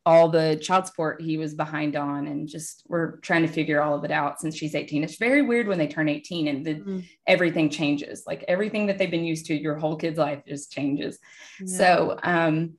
all 0.04 0.28
the 0.28 0.56
child 0.62 0.86
support 0.86 1.20
he 1.20 1.36
was 1.36 1.54
behind 1.54 1.96
on 1.96 2.28
and 2.28 2.46
just 2.46 2.84
we're 2.86 3.16
trying 3.16 3.42
to 3.42 3.52
figure 3.52 3.82
all 3.82 3.92
of 3.92 4.04
it 4.04 4.12
out 4.12 4.40
since 4.40 4.56
she's 4.56 4.76
18 4.76 5.02
it's 5.02 5.16
very 5.16 5.42
weird 5.42 5.66
when 5.66 5.78
they 5.78 5.88
turn 5.88 6.08
18 6.08 6.46
and 6.46 6.64
the, 6.64 6.74
mm-hmm. 6.76 7.00
everything 7.26 7.68
changes 7.68 8.22
like 8.24 8.44
everything 8.46 8.86
that 8.86 8.98
they've 8.98 9.10
been 9.10 9.24
used 9.24 9.46
to 9.46 9.54
your 9.60 9.74
whole 9.74 9.96
kid's 9.96 10.16
life 10.16 10.42
just 10.46 10.70
changes 10.70 11.18
yeah. 11.60 11.76
so 11.76 12.18
um 12.22 12.74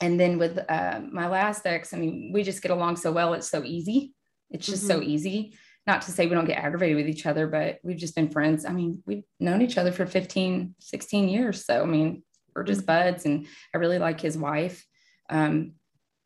and 0.00 0.18
then 0.18 0.38
with 0.38 0.60
uh, 0.68 1.00
my 1.10 1.26
last 1.26 1.66
ex 1.66 1.92
i 1.92 1.96
mean 1.96 2.30
we 2.32 2.44
just 2.44 2.62
get 2.62 2.70
along 2.70 2.94
so 2.94 3.10
well 3.10 3.34
it's 3.34 3.50
so 3.50 3.64
easy 3.64 4.14
it's 4.50 4.64
just 4.64 4.84
mm-hmm. 4.84 5.00
so 5.00 5.02
easy 5.02 5.52
not 5.86 6.02
to 6.02 6.10
say 6.10 6.26
we 6.26 6.34
don't 6.34 6.46
get 6.46 6.62
aggravated 6.62 6.96
with 6.96 7.08
each 7.08 7.26
other 7.26 7.46
but 7.46 7.78
we've 7.82 7.96
just 7.96 8.14
been 8.14 8.30
friends 8.30 8.64
i 8.64 8.72
mean 8.72 9.02
we've 9.06 9.24
known 9.38 9.62
each 9.62 9.78
other 9.78 9.92
for 9.92 10.06
15 10.06 10.74
16 10.78 11.28
years 11.28 11.64
so 11.64 11.82
i 11.82 11.86
mean 11.86 12.22
we're 12.54 12.64
just 12.64 12.80
mm-hmm. 12.80 13.10
buds 13.10 13.24
and 13.24 13.46
i 13.74 13.78
really 13.78 13.98
like 13.98 14.20
his 14.20 14.36
wife 14.36 14.84
um, 15.30 15.72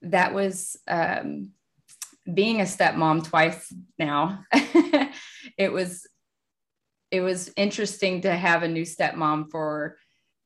that 0.02 0.34
was 0.34 0.76
um, 0.88 1.50
being 2.32 2.60
a 2.60 2.64
stepmom 2.64 3.24
twice 3.24 3.72
now. 3.98 4.44
it 5.58 5.72
was 5.72 6.06
it 7.10 7.20
was 7.20 7.52
interesting 7.56 8.22
to 8.22 8.34
have 8.34 8.62
a 8.62 8.68
new 8.68 8.82
stepmom 8.82 9.50
for 9.50 9.96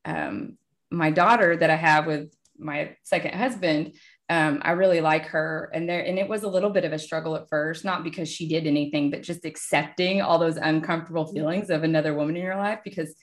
um, 0.04 0.58
my 0.90 1.10
daughter 1.10 1.56
that 1.56 1.70
I 1.70 1.76
have 1.76 2.06
with 2.06 2.34
my 2.58 2.96
second 3.04 3.34
husband. 3.34 3.94
Um, 4.30 4.60
I 4.62 4.72
really 4.72 5.00
like 5.00 5.26
her, 5.26 5.70
and 5.72 5.88
there 5.88 6.04
and 6.04 6.18
it 6.18 6.28
was 6.28 6.42
a 6.42 6.48
little 6.48 6.70
bit 6.70 6.84
of 6.84 6.92
a 6.92 6.98
struggle 6.98 7.34
at 7.36 7.48
first, 7.48 7.84
not 7.84 8.04
because 8.04 8.28
she 8.28 8.46
did 8.46 8.66
anything, 8.66 9.10
but 9.10 9.22
just 9.22 9.46
accepting 9.46 10.20
all 10.20 10.38
those 10.38 10.56
uncomfortable 10.56 11.26
feelings 11.32 11.70
of 11.70 11.82
another 11.82 12.14
woman 12.14 12.36
in 12.36 12.42
your 12.42 12.56
life 12.56 12.80
because 12.84 13.14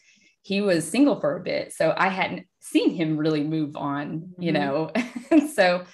he 0.42 0.62
was 0.62 0.88
single 0.88 1.20
for 1.20 1.38
a 1.38 1.44
bit, 1.44 1.74
so 1.74 1.94
I 1.96 2.10
hadn't 2.10 2.48
seen 2.60 2.96
him 2.96 3.18
really 3.18 3.44
move 3.44 3.76
on, 3.76 4.34
you 4.40 4.52
mm-hmm. 4.52 5.32
know, 5.32 5.48
so 5.54 5.86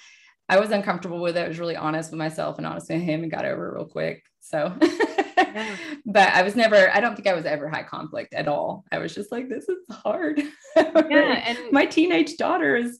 I 0.48 0.60
was 0.60 0.70
uncomfortable 0.70 1.20
with 1.20 1.36
it. 1.36 1.44
I 1.44 1.48
was 1.48 1.58
really 1.58 1.76
honest 1.76 2.10
with 2.10 2.18
myself 2.18 2.58
and 2.58 2.66
honest 2.66 2.90
with 2.90 3.00
him 3.00 3.22
and 3.22 3.30
got 3.30 3.44
over 3.44 3.68
it 3.68 3.74
real 3.74 3.86
quick. 3.86 4.22
So, 4.40 4.76
yeah. 4.80 5.76
but 6.06 6.28
I 6.28 6.42
was 6.42 6.56
never, 6.56 6.90
I 6.90 7.00
don't 7.00 7.14
think 7.14 7.26
I 7.26 7.34
was 7.34 7.46
ever 7.46 7.68
high 7.68 7.84
conflict 7.84 8.34
at 8.34 8.48
all. 8.48 8.84
I 8.92 8.98
was 8.98 9.14
just 9.14 9.32
like, 9.32 9.48
this 9.48 9.68
is 9.68 9.78
hard. 9.90 10.42
Yeah. 10.76 11.42
and 11.46 11.58
my 11.72 11.84
teenage 11.84 12.36
daughter 12.36 12.76
is, 12.76 12.98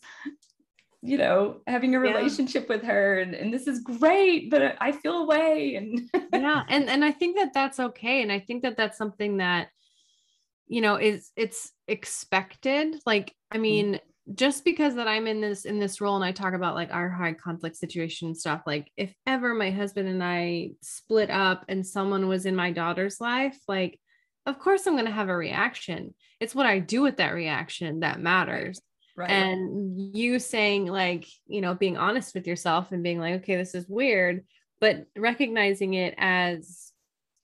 you 1.02 1.18
know, 1.18 1.60
having 1.66 1.96
a 1.96 2.00
relationship 2.00 2.66
yeah. 2.68 2.76
with 2.76 2.84
her 2.84 3.18
and, 3.18 3.34
and 3.34 3.52
this 3.52 3.66
is 3.66 3.80
great, 3.80 4.50
but 4.50 4.76
I 4.80 4.92
feel 4.92 5.18
away. 5.18 5.74
And 5.74 6.08
yeah. 6.32 6.62
And, 6.68 6.88
and 6.88 7.04
I 7.04 7.10
think 7.10 7.36
that 7.36 7.52
that's 7.52 7.80
okay. 7.80 8.22
And 8.22 8.30
I 8.30 8.38
think 8.38 8.62
that 8.62 8.76
that's 8.76 8.98
something 8.98 9.38
that, 9.38 9.68
you 10.68 10.80
know, 10.80 10.96
is 10.96 11.30
it's 11.36 11.72
expected. 11.88 12.94
Like, 13.04 13.34
I 13.50 13.58
mm. 13.58 13.62
mean, 13.62 14.00
just 14.32 14.64
because 14.64 14.94
that 14.94 15.08
I'm 15.08 15.26
in 15.26 15.40
this 15.40 15.64
in 15.64 15.80
this 15.80 16.00
role 16.00 16.14
and 16.14 16.24
I 16.24 16.30
talk 16.30 16.54
about 16.54 16.76
like 16.76 16.94
our 16.94 17.10
high 17.10 17.32
conflict 17.32 17.76
situation 17.76 18.28
and 18.28 18.36
stuff, 18.36 18.62
like 18.64 18.88
if 18.96 19.12
ever 19.26 19.54
my 19.54 19.72
husband 19.72 20.08
and 20.08 20.22
I 20.22 20.70
split 20.80 21.30
up 21.30 21.64
and 21.68 21.84
someone 21.84 22.28
was 22.28 22.46
in 22.46 22.54
my 22.54 22.70
daughter's 22.70 23.20
life, 23.20 23.58
like 23.66 23.98
of 24.46 24.60
course 24.60 24.86
I'm 24.86 24.94
going 24.94 25.06
to 25.06 25.12
have 25.12 25.28
a 25.28 25.36
reaction. 25.36 26.14
It's 26.38 26.54
what 26.54 26.66
I 26.66 26.78
do 26.78 27.02
with 27.02 27.16
that 27.16 27.34
reaction 27.34 28.00
that 28.00 28.20
matters. 28.20 28.80
Right. 29.16 29.30
And 29.30 30.16
you 30.16 30.38
saying 30.38 30.86
like, 30.86 31.26
you 31.46 31.60
know, 31.60 31.74
being 31.74 31.96
honest 31.96 32.34
with 32.34 32.46
yourself 32.46 32.92
and 32.92 33.02
being 33.02 33.20
like, 33.20 33.42
okay, 33.42 33.56
this 33.56 33.74
is 33.74 33.86
weird, 33.88 34.44
but 34.80 35.06
recognizing 35.16 35.94
it 35.94 36.14
as 36.16 36.92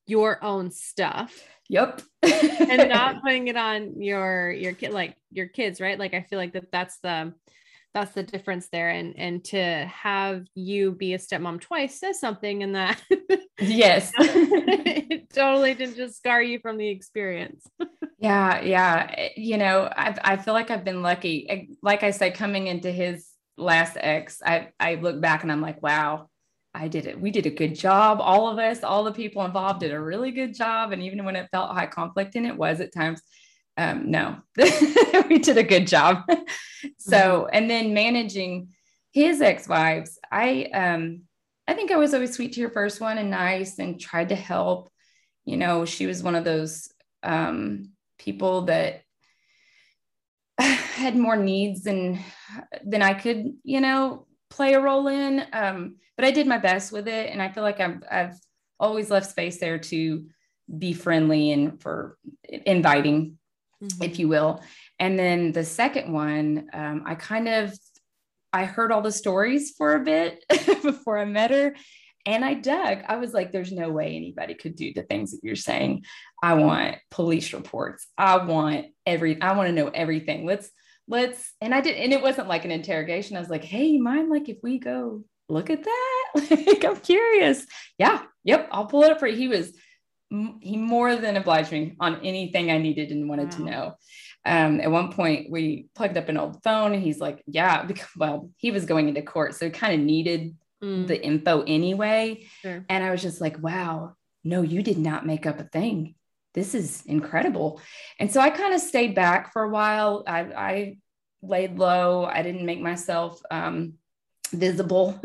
your 0.07 0.43
own 0.43 0.71
stuff 0.71 1.47
Yep. 1.69 2.01
and 2.23 2.89
not 2.89 3.21
putting 3.23 3.49
it 3.49 3.57
on 3.57 4.01
your 4.01 4.51
your 4.51 4.73
kid 4.73 4.93
like 4.93 5.17
your 5.31 5.47
kids, 5.47 5.81
right? 5.81 5.99
Like 5.99 6.15
I 6.15 6.23
feel 6.23 6.39
like 6.39 6.55
that 6.55 6.73
that's 6.73 6.99
the 6.99 7.35
that's 7.95 8.13
the 8.13 8.23
difference 8.23 8.69
there 8.71 8.91
and 8.91 9.19
and 9.19 9.45
to 9.45 9.59
have 9.87 10.47
you 10.55 10.93
be 10.93 11.15
a 11.15 11.19
stepmom 11.19 11.61
twice 11.61 11.99
says 11.99 12.21
something 12.21 12.63
in 12.63 12.73
that 12.73 13.01
yes 13.59 14.13
it 14.19 15.29
totally 15.33 15.75
didn't 15.75 15.97
just 15.97 16.17
scar 16.17 16.43
you 16.43 16.59
from 16.61 16.77
the 16.77 16.89
experience 16.89 17.67
yeah 18.19 18.61
yeah 18.61 19.29
you 19.37 19.57
know 19.57 19.91
i 19.97 20.15
i 20.23 20.37
feel 20.37 20.55
like 20.55 20.71
i've 20.71 20.85
been 20.85 21.03
lucky 21.03 21.77
like 21.83 22.03
i 22.03 22.11
said 22.11 22.35
coming 22.35 22.67
into 22.67 22.91
his 22.91 23.29
last 23.57 23.97
ex 24.01 24.41
i 24.45 24.69
i 24.79 24.95
look 24.97 25.21
back 25.21 25.43
and 25.43 25.51
i'm 25.51 25.63
like 25.63 25.83
wow 25.83 26.29
I 26.75 26.87
did 26.87 27.07
it. 27.07 27.21
We 27.21 27.31
did 27.31 27.47
a 27.47 27.51
good 27.51 27.75
job. 27.75 28.19
All 28.21 28.49
of 28.49 28.59
us, 28.59 28.85
all 28.85 29.03
the 29.03 29.13
people 29.13 29.45
involved 29.45 29.81
did 29.81 29.91
a 29.91 30.01
really 30.01 30.31
good 30.31 30.55
job. 30.55 30.93
And 30.93 31.03
even 31.03 31.25
when 31.25 31.35
it 31.35 31.49
felt 31.51 31.75
high 31.75 31.87
conflict, 31.87 32.37
and 32.37 32.47
it 32.47 32.57
was 32.57 32.81
at 32.81 32.95
times, 32.95 33.21
um, 33.79 34.11
no, 34.11 34.37
we 35.29 35.39
did 35.39 35.57
a 35.57 35.63
good 35.63 35.87
job. 35.87 36.25
so, 36.99 37.17
mm-hmm. 37.17 37.51
and 37.53 37.71
then 37.71 37.95
managing 37.95 38.71
his 39.13 39.41
ex-wives, 39.41 40.19
I, 40.31 40.65
um, 40.75 41.23
I 41.67 41.75
think 41.75 41.91
I 41.91 41.97
was 41.97 42.13
always 42.13 42.35
sweet 42.35 42.53
to 42.55 42.61
your 42.61 42.71
first 42.71 43.01
one 43.01 43.19
and 43.19 43.31
nice 43.31 43.79
and 43.79 44.01
tried 44.01 44.31
to 44.31 44.35
help. 44.35 44.91
You 45.45 45.57
know, 45.57 45.85
she 45.85 46.07
was 46.07 46.23
one 46.23 46.35
of 46.35 46.45
those 46.45 46.93
um, 47.23 47.91
people 48.19 48.63
that 48.63 49.03
had 50.59 51.17
more 51.17 51.37
needs 51.37 51.83
than 51.83 52.19
than 52.85 53.03
I 53.03 53.15
could, 53.15 53.53
you 53.63 53.81
know, 53.81 54.27
play 54.51 54.75
a 54.75 54.81
role 54.81 55.07
in. 55.07 55.45
Um, 55.53 55.97
but 56.17 56.25
I 56.25 56.31
did 56.33 56.47
my 56.47 56.59
best 56.59 56.91
with 56.91 57.07
it. 57.07 57.31
And 57.31 57.41
I 57.41 57.51
feel 57.51 57.63
like 57.63 57.81
I've, 57.81 58.03
I've 58.11 58.35
always 58.81 59.11
left 59.11 59.31
space 59.31 59.59
there 59.59 59.79
to 59.79 60.27
be 60.77 60.93
friendly 60.93 61.53
and 61.53 61.81
for 61.81 62.19
inviting, 62.45 63.39
mm-hmm. 63.83 64.03
if 64.03 64.19
you 64.19 64.29
will. 64.29 64.63
And 64.99 65.19
then 65.19 65.53
the 65.53 65.65
second 65.65 66.13
one, 66.13 66.69
um, 66.73 67.05
I 67.07 67.15
kind 67.15 67.49
of, 67.49 67.79
I 68.53 68.65
heard 68.65 68.93
all 68.93 69.03
the 69.03 69.13
stories 69.13 69.75
for 69.77 69.95
a 69.95 70.01
bit 70.01 70.45
before 70.83 71.19
I 71.19 71.25
met 71.25 71.51
her. 71.51 71.75
And 72.27 72.45
I 72.45 72.55
dug. 72.55 72.99
I 73.09 73.17
was 73.17 73.33
like, 73.33 73.53
there's 73.53 73.73
no 73.73 73.89
way 73.91 74.15
anybody 74.15 74.55
could 74.55 74.77
do 74.77 74.93
the 74.93 75.03
things 75.03 75.31
that 75.31 75.41
you're 75.43 75.57
saying. 75.57 76.05
I 76.43 76.55
want 76.55 76.97
police 77.11 77.55
reports. 77.55 78.07
I 78.19 78.45
want 78.45 78.87
every, 79.07 79.41
I 79.41 79.57
want 79.57 79.69
to 79.69 79.75
know 79.75 79.89
everything. 79.89 80.45
Let's 80.45 80.71
let's 81.09 81.55
and 81.61 81.75
I 81.75 81.81
did 81.81 81.97
and 81.97 82.13
it 82.13 82.23
wasn't 82.23 82.49
like 82.49 82.65
an 82.65 82.71
interrogation. 82.71 83.37
I 83.37 83.41
was 83.41 83.49
like, 83.49 83.65
hey, 83.65 83.99
mind 83.99 84.29
like 84.29 84.49
if 84.49 84.59
we 84.63 84.79
go 84.79 85.25
look 85.49 85.71
at 85.71 85.85
that? 85.85 86.27
like 86.67 86.85
I'm 86.85 86.97
curious. 86.97 87.67
Yeah, 87.99 88.23
yep, 88.45 88.69
I'll 88.71 88.87
pull 88.87 89.03
it 89.05 89.11
up 89.11 89.19
for 89.19 89.27
you. 89.27 89.37
He 89.37 89.49
was 89.49 89.73
he 90.31 90.77
more 90.77 91.17
than 91.17 91.37
obliged 91.37 91.73
me 91.73 91.97
on 92.01 92.25
anything 92.25 92.71
I 92.71 92.79
needed 92.79 93.11
and 93.11 93.29
wanted 93.29 93.53
wow. 93.53 93.57
to 93.57 93.63
know. 93.63 93.95
Um, 94.45 94.81
at 94.81 94.91
one 94.91 95.13
point, 95.13 95.51
we 95.51 95.89
plugged 95.95 96.17
up 96.17 96.29
an 96.29 96.39
old 96.39 96.63
phone, 96.63 96.93
and 96.93 97.03
he's 97.03 97.19
like, 97.19 97.43
"Yeah, 97.47 97.83
because, 97.87 98.09
well, 98.17 98.51
he 98.57 98.71
was 98.71 98.85
going 98.85 99.09
into 99.09 99.23
court, 99.23 99.55
so 99.55 99.67
he 99.67 99.71
kind 99.71 99.95
of 99.95 100.01
needed 100.01 100.57
mm. 100.83 101.07
the 101.07 101.23
info 101.23 101.63
anyway." 101.63 102.47
Sure. 102.63 102.85
And 102.89 103.05
I 103.05 103.11
was 103.11 103.23
just 103.23 103.41
like, 103.41 103.63
"Wow, 103.63 104.15
no, 104.45 104.63
you 104.63 104.83
did 104.83 104.99
not 104.99 105.27
make 105.27 105.47
up 105.47 105.61
a 105.61 105.65
thing 105.65 106.15
this 106.59 106.75
is 106.75 107.03
incredible. 107.07 107.81
And 108.19 108.33
so 108.33 108.41
I 108.41 108.51
kind 108.51 108.75
of 108.75 108.81
stayed 108.81 109.15
back 109.15 109.53
for 109.53 109.63
a 109.63 109.69
while. 109.69 110.25
I, 110.27 110.41
I 110.41 110.97
laid 111.41 111.79
low. 111.79 112.25
I 112.25 112.43
didn't 112.43 112.67
make 112.67 112.81
myself 112.81 113.41
um, 113.51 113.95
visible 114.51 115.21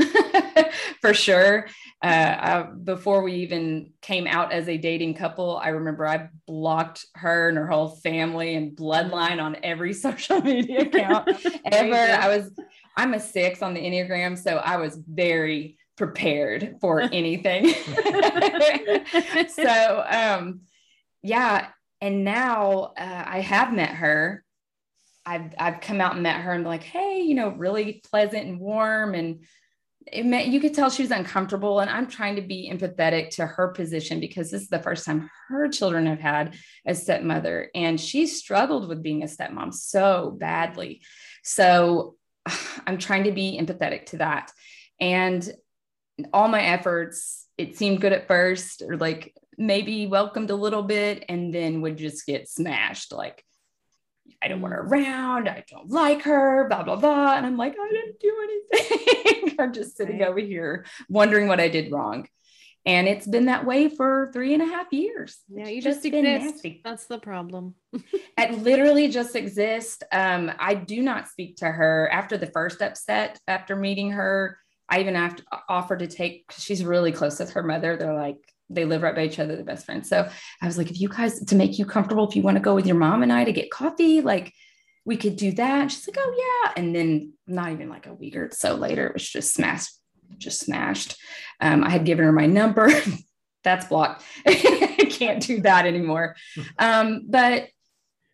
for 1.02 1.14
sure. 1.14 1.68
Uh, 2.02 2.36
I, 2.40 2.62
before 2.84 3.24
we 3.24 3.34
even 3.36 3.94
came 4.02 4.28
out 4.28 4.52
as 4.52 4.68
a 4.68 4.78
dating 4.78 5.14
couple, 5.14 5.58
I 5.58 5.70
remember 5.70 6.06
I 6.06 6.30
blocked 6.46 7.06
her 7.16 7.50
and 7.50 7.58
her 7.58 7.68
whole 7.68 7.90
family 7.90 8.56
and 8.56 8.76
bloodline 8.76 9.42
on 9.42 9.58
every 9.64 9.94
social 10.06 10.42
media 10.42 10.82
account 10.82 11.30
ever. 11.72 11.96
I 11.96 12.36
was, 12.36 12.52
I'm 12.98 13.14
a 13.14 13.20
six 13.20 13.62
on 13.62 13.74
the 13.74 13.80
Enneagram, 13.80 14.38
so 14.38 14.58
I 14.58 14.78
was 14.78 15.00
very 15.08 15.78
prepared 15.96 16.76
for 16.82 17.02
anything. 17.02 17.74
so, 19.50 20.06
um, 20.10 20.62
yeah. 21.22 21.68
And 22.02 22.26
now 22.26 22.92
uh, 22.98 23.24
I 23.26 23.40
have 23.40 23.72
met 23.72 23.92
her. 23.92 24.43
I've, 25.26 25.54
I've 25.58 25.82
come 25.82 26.02
out 26.02 26.14
and 26.14 26.24
met 26.24 26.42
her 26.42 26.52
and 26.52 26.66
like, 26.66 26.84
hey, 26.84 27.22
you 27.22 27.36
know, 27.36 27.50
really 27.50 28.02
pleasant 28.10 28.46
and 28.46 28.60
warm. 28.60 29.16
And 29.16 29.46
it 30.12 30.26
meant 30.26 30.48
you 30.48 30.60
could 30.60 30.74
tell 30.74 30.90
she 30.90 31.04
was 31.04 31.12
uncomfortable. 31.12 31.80
And 31.80 31.90
I'm 31.90 32.08
trying 32.08 32.36
to 32.36 32.42
be 32.42 32.70
empathetic 32.72 33.30
to 33.32 33.46
her 33.46 33.70
position 33.70 34.20
because 34.20 34.52
this 34.52 34.64
is 34.64 34.70
the 34.70 34.80
first 34.80 35.06
time 35.06 35.30
her 35.48 35.70
children 35.70 36.06
have 36.08 36.20
had 36.20 36.56
a 36.86 36.94
stepmother. 36.94 37.70
And 37.74 38.00
she 38.00 38.28
struggled 38.28 38.90
with 38.90 39.04
being 39.04 39.24
a 39.24 39.28
stepmom 39.28 39.74
so 39.74 40.36
badly. 40.38 41.02
So 41.44 42.16
I'm 42.88 42.98
trying 42.98 43.26
to 43.26 43.32
be 43.32 43.60
empathetic 43.62 44.08
to 44.08 44.18
that. 44.18 44.52
And 45.00 45.50
all 46.34 46.48
my 46.48 46.62
efforts, 46.62 47.48
it 47.58 47.78
seemed 47.78 48.02
good 48.02 48.14
at 48.14 48.28
first, 48.28 48.82
or 48.82 48.98
like 48.98 49.36
maybe 49.58 50.08
welcomed 50.08 50.50
a 50.50 50.56
little 50.56 50.84
bit 50.84 51.26
and 51.30 51.54
then 51.54 51.82
would 51.82 51.98
just 51.98 52.26
get 52.26 52.50
smashed 52.50 53.12
like 53.12 53.44
I 54.44 54.48
don't 54.48 54.62
want 54.62 54.74
her 54.74 54.82
around. 54.82 55.48
I 55.48 55.64
don't 55.70 55.90
like 55.90 56.24
her, 56.24 56.68
blah, 56.68 56.84
blah, 56.84 56.98
blah. 56.98 57.36
And 57.36 57.46
I'm 57.46 57.58
like, 57.58 57.76
I 57.80 57.90
didn't 57.90 58.20
do 58.20 58.36
anything. 58.44 59.56
I'm 59.60 59.74
just 59.74 59.96
sitting 59.96 60.20
right. 60.20 60.28
over 60.30 60.40
here 60.40 60.86
wondering 61.08 61.48
what 61.48 61.60
I 61.60 61.70
did 61.70 61.92
wrong. 61.92 62.28
And 62.86 63.08
it's 63.08 63.26
been 63.26 63.46
that 63.46 63.66
way 63.66 63.88
for 63.88 64.30
three 64.34 64.54
and 64.54 64.62
a 64.62 64.66
half 64.66 64.92
years. 64.92 65.40
Yeah, 65.48 65.70
you 65.70 65.78
It's 65.78 65.86
just 65.86 66.06
exist. 66.06 66.24
nasty. 66.24 66.82
That's 66.84 67.06
the 67.06 67.18
problem. 67.18 67.76
I 68.38 68.52
literally 68.52 69.08
just 69.08 69.38
exist. 69.38 70.04
Um, 70.12 70.52
I 70.60 70.74
do 70.74 71.02
not 71.02 71.30
speak 71.30 71.58
to 71.58 71.66
her 71.66 72.10
after 72.12 72.38
the 72.38 72.48
first 72.48 72.82
upset. 72.82 73.40
After 73.48 73.78
meeting 73.78 74.12
her, 74.12 74.58
I 74.94 75.00
even 75.00 75.16
offered 75.68 76.00
to 76.00 76.08
take. 76.08 76.48
'cause 76.48 76.64
She's 76.64 76.84
really 76.84 77.12
close 77.12 77.40
with 77.40 77.52
her 77.54 77.64
mother. 77.64 77.98
They're 77.98 78.14
like 78.14 78.38
they 78.70 78.86
live 78.86 79.02
right 79.04 79.16
by 79.16 79.26
each 79.26 79.40
other. 79.40 79.56
They're 79.56 79.66
best 79.66 79.86
friends. 79.86 80.08
So 80.10 80.28
I 80.62 80.66
was 80.66 80.78
like, 80.78 80.90
if 80.90 81.00
you 81.00 81.10
guys 81.10 81.44
to 81.44 81.56
make 81.56 81.78
you 81.78 81.86
comfortable, 81.86 82.28
if 82.28 82.36
you 82.36 82.42
want 82.42 82.56
to 82.58 82.62
go 82.64 82.74
with 82.76 82.86
your 82.88 82.96
mom 82.96 83.22
and 83.24 83.32
I 83.32 83.44
to 83.44 83.52
get 83.52 83.70
coffee, 83.72 84.22
like 84.22 84.54
we 85.06 85.18
could 85.18 85.36
do 85.36 85.52
that. 85.52 85.82
And 85.82 85.92
she's 85.92 86.08
like, 86.08 86.18
oh 86.20 86.34
yeah. 86.66 86.74
And 86.82 86.96
then 86.96 87.34
not 87.46 87.72
even 87.72 87.90
like 87.90 88.08
a 88.08 88.14
week 88.14 88.36
or 88.36 88.50
so 88.52 88.76
later, 88.76 89.08
it 89.08 89.14
was 89.14 89.30
just 89.30 89.54
smashed, 89.54 89.92
just 90.38 90.62
smashed. 90.62 91.18
Um, 91.60 91.84
I 91.84 91.90
had 91.90 92.06
given 92.06 92.26
her 92.26 92.32
my 92.32 92.46
number. 92.46 92.90
That's 93.64 93.86
blocked. 93.88 94.24
I 94.46 95.08
can't 95.10 95.42
do 95.42 95.62
that 95.62 95.86
anymore. 95.86 96.36
Um, 96.80 97.26
but 97.28 97.68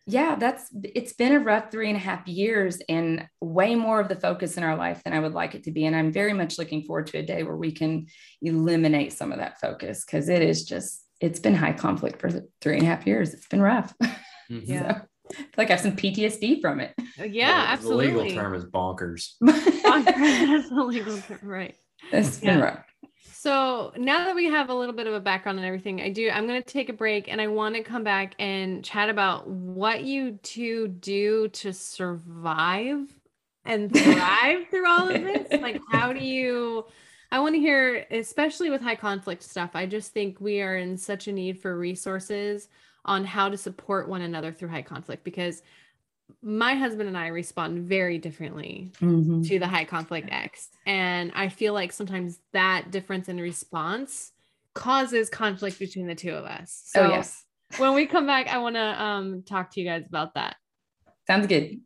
yeah, 0.06 0.34
that's 0.36 0.68
it's 0.82 1.12
been 1.12 1.32
a 1.32 1.40
rough 1.40 1.70
three 1.70 1.88
and 1.88 1.96
a 1.96 2.00
half 2.00 2.26
years 2.26 2.78
and 2.88 3.28
way 3.40 3.74
more 3.74 4.00
of 4.00 4.08
the 4.08 4.16
focus 4.16 4.56
in 4.56 4.62
our 4.64 4.76
life 4.76 5.02
than 5.04 5.12
I 5.12 5.20
would 5.20 5.34
like 5.34 5.54
it 5.54 5.64
to 5.64 5.70
be. 5.70 5.86
And 5.86 5.94
I'm 5.94 6.10
very 6.12 6.32
much 6.32 6.58
looking 6.58 6.82
forward 6.84 7.06
to 7.08 7.18
a 7.18 7.22
day 7.22 7.42
where 7.42 7.56
we 7.56 7.72
can 7.72 8.06
eliminate 8.42 9.12
some 9.12 9.30
of 9.32 9.38
that 9.38 9.60
focus 9.60 10.04
because 10.04 10.28
it 10.28 10.42
is 10.42 10.64
just 10.64 11.04
it's 11.20 11.38
been 11.38 11.54
high 11.54 11.74
conflict 11.74 12.20
for 12.20 12.30
three 12.60 12.74
and 12.78 12.82
a 12.82 12.86
half 12.86 13.06
years. 13.06 13.34
It's 13.34 13.48
been 13.48 13.62
rough. 13.62 13.94
Mhm. 14.50 14.62
Yeah. 14.66 15.00
So, 15.02 15.06
I 15.30 15.34
feel 15.36 15.46
like 15.58 15.68
I 15.70 15.74
have 15.74 15.80
some 15.80 15.94
PTSD 15.96 16.60
from 16.60 16.80
it. 16.80 16.92
Yeah, 17.16 17.62
The- 17.62 17.68
absolutely. 17.70 18.06
The 18.10 18.18
legal 18.18 18.42
term 18.42 18.54
is 18.56 18.64
bonkers. 18.64 19.34
bonkers. 19.44 20.04
That's 20.04 20.68
the 20.70 20.82
legal 20.84 21.18
term, 21.18 21.38
right. 21.44 21.76
it's 22.10 22.38
been 22.40 22.58
rough. 22.58 22.84
So 23.22 23.92
now 23.96 24.24
that 24.26 24.34
we 24.34 24.46
have 24.46 24.68
a 24.68 24.74
little 24.74 24.94
bit 24.94 25.06
of 25.06 25.14
a 25.14 25.20
background 25.20 25.58
and 25.58 25.66
everything, 25.66 26.00
I 26.00 26.10
do. 26.10 26.30
I'm 26.30 26.46
going 26.46 26.62
to 26.62 26.68
take 26.68 26.88
a 26.88 26.92
break 26.92 27.28
and 27.28 27.40
I 27.40 27.46
want 27.46 27.74
to 27.74 27.82
come 27.82 28.04
back 28.04 28.34
and 28.38 28.84
chat 28.84 29.08
about 29.08 29.48
what 29.48 30.04
you 30.04 30.38
two 30.42 30.88
do 30.88 31.48
to 31.48 31.72
survive 31.72 33.06
and 33.64 33.92
thrive 33.94 34.68
through 34.70 34.88
all 34.88 35.08
of 35.08 35.22
this. 35.22 35.48
Like, 35.60 35.80
how 35.90 36.12
do 36.12 36.24
you? 36.24 36.84
I 37.32 37.38
want 37.40 37.54
to 37.54 37.60
hear, 37.60 38.06
especially 38.10 38.70
with 38.70 38.80
high 38.82 38.96
conflict 38.96 39.42
stuff. 39.42 39.70
I 39.74 39.86
just 39.86 40.12
think 40.12 40.40
we 40.40 40.60
are 40.60 40.76
in 40.76 40.96
such 40.96 41.28
a 41.28 41.32
need 41.32 41.60
for 41.60 41.78
resources 41.78 42.68
on 43.04 43.24
how 43.24 43.48
to 43.48 43.56
support 43.56 44.08
one 44.08 44.22
another 44.22 44.52
through 44.52 44.68
high 44.68 44.82
conflict 44.82 45.24
because 45.24 45.62
my 46.42 46.74
husband 46.74 47.08
and 47.08 47.16
I 47.16 47.28
respond 47.28 47.88
very 47.88 48.18
differently 48.18 48.92
Mhm. 49.00 49.46
to 49.48 49.58
the 49.58 49.66
high 49.66 49.84
conflict 49.84 50.28
X. 50.30 50.68
And 50.86 51.32
I 51.34 51.48
feel 51.48 51.72
like 51.74 51.92
sometimes 51.92 52.40
that 52.52 52.90
difference 52.90 53.28
in 53.28 53.38
response 53.40 54.32
causes 54.74 55.28
conflict 55.30 55.78
between 55.78 56.06
the 56.06 56.14
two 56.14 56.32
of 56.32 56.44
us. 56.44 56.82
So 56.86 57.04
oh 57.06 57.10
yes, 57.10 57.44
when 57.78 57.94
we 57.94 58.06
come 58.06 58.26
back, 58.26 58.48
I 58.48 58.58
want 58.58 58.76
to 58.76 59.02
um 59.02 59.42
talk 59.42 59.72
to 59.72 59.80
you 59.80 59.86
guys 59.86 60.04
about 60.06 60.34
that. 60.34 60.56
sounds 61.26 61.46
good. 61.46 61.80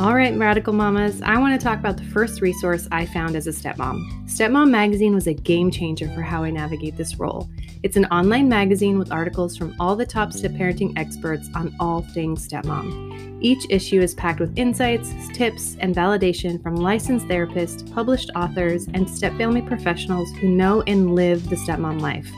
All 0.00 0.14
right, 0.14 0.34
radical 0.34 0.72
mamas, 0.72 1.20
I 1.20 1.36
want 1.38 1.60
to 1.60 1.62
talk 1.62 1.78
about 1.78 1.98
the 1.98 2.04
first 2.04 2.40
resource 2.40 2.88
I 2.90 3.04
found 3.04 3.36
as 3.36 3.46
a 3.46 3.50
stepmom. 3.50 4.02
Stepmom 4.24 4.70
magazine 4.70 5.14
was 5.14 5.26
a 5.26 5.34
game 5.34 5.70
changer 5.70 6.08
for 6.14 6.22
how 6.22 6.42
I 6.42 6.48
navigate 6.48 6.96
this 6.96 7.18
role. 7.18 7.50
It's 7.82 7.98
an 7.98 8.06
online 8.06 8.48
magazine 8.48 8.98
with 8.98 9.12
articles 9.12 9.58
from 9.58 9.74
all 9.78 9.96
the 9.96 10.06
top 10.06 10.32
step 10.32 10.52
parenting 10.52 10.98
experts 10.98 11.50
on 11.54 11.76
all 11.78 12.00
things 12.14 12.48
stepmom. 12.48 13.38
Each 13.42 13.66
issue 13.68 14.00
is 14.00 14.14
packed 14.14 14.40
with 14.40 14.56
insights, 14.56 15.12
tips, 15.34 15.76
and 15.80 15.94
validation 15.94 16.62
from 16.62 16.76
licensed 16.76 17.28
therapists, 17.28 17.92
published 17.92 18.30
authors, 18.34 18.86
and 18.94 19.06
stepfamily 19.06 19.66
professionals 19.66 20.30
who 20.40 20.48
know 20.48 20.80
and 20.86 21.14
live 21.14 21.50
the 21.50 21.56
stepmom 21.56 22.00
life. 22.00 22.32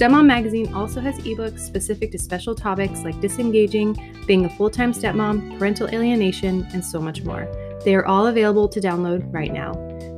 Stepmom 0.00 0.24
magazine 0.24 0.72
also 0.72 0.98
has 0.98 1.14
ebooks 1.18 1.58
specific 1.58 2.10
to 2.10 2.18
special 2.18 2.54
topics 2.54 3.00
like 3.00 3.20
disengaging, 3.20 3.94
being 4.26 4.46
a 4.46 4.56
full 4.56 4.70
time 4.70 4.94
stepmom, 4.94 5.58
parental 5.58 5.88
alienation, 5.88 6.66
and 6.72 6.82
so 6.82 6.98
much 7.00 7.22
more. 7.22 7.46
They 7.84 7.94
are 7.94 8.06
all 8.06 8.28
available 8.28 8.66
to 8.66 8.80
download 8.80 9.30
right 9.30 9.52
now. 9.52 9.74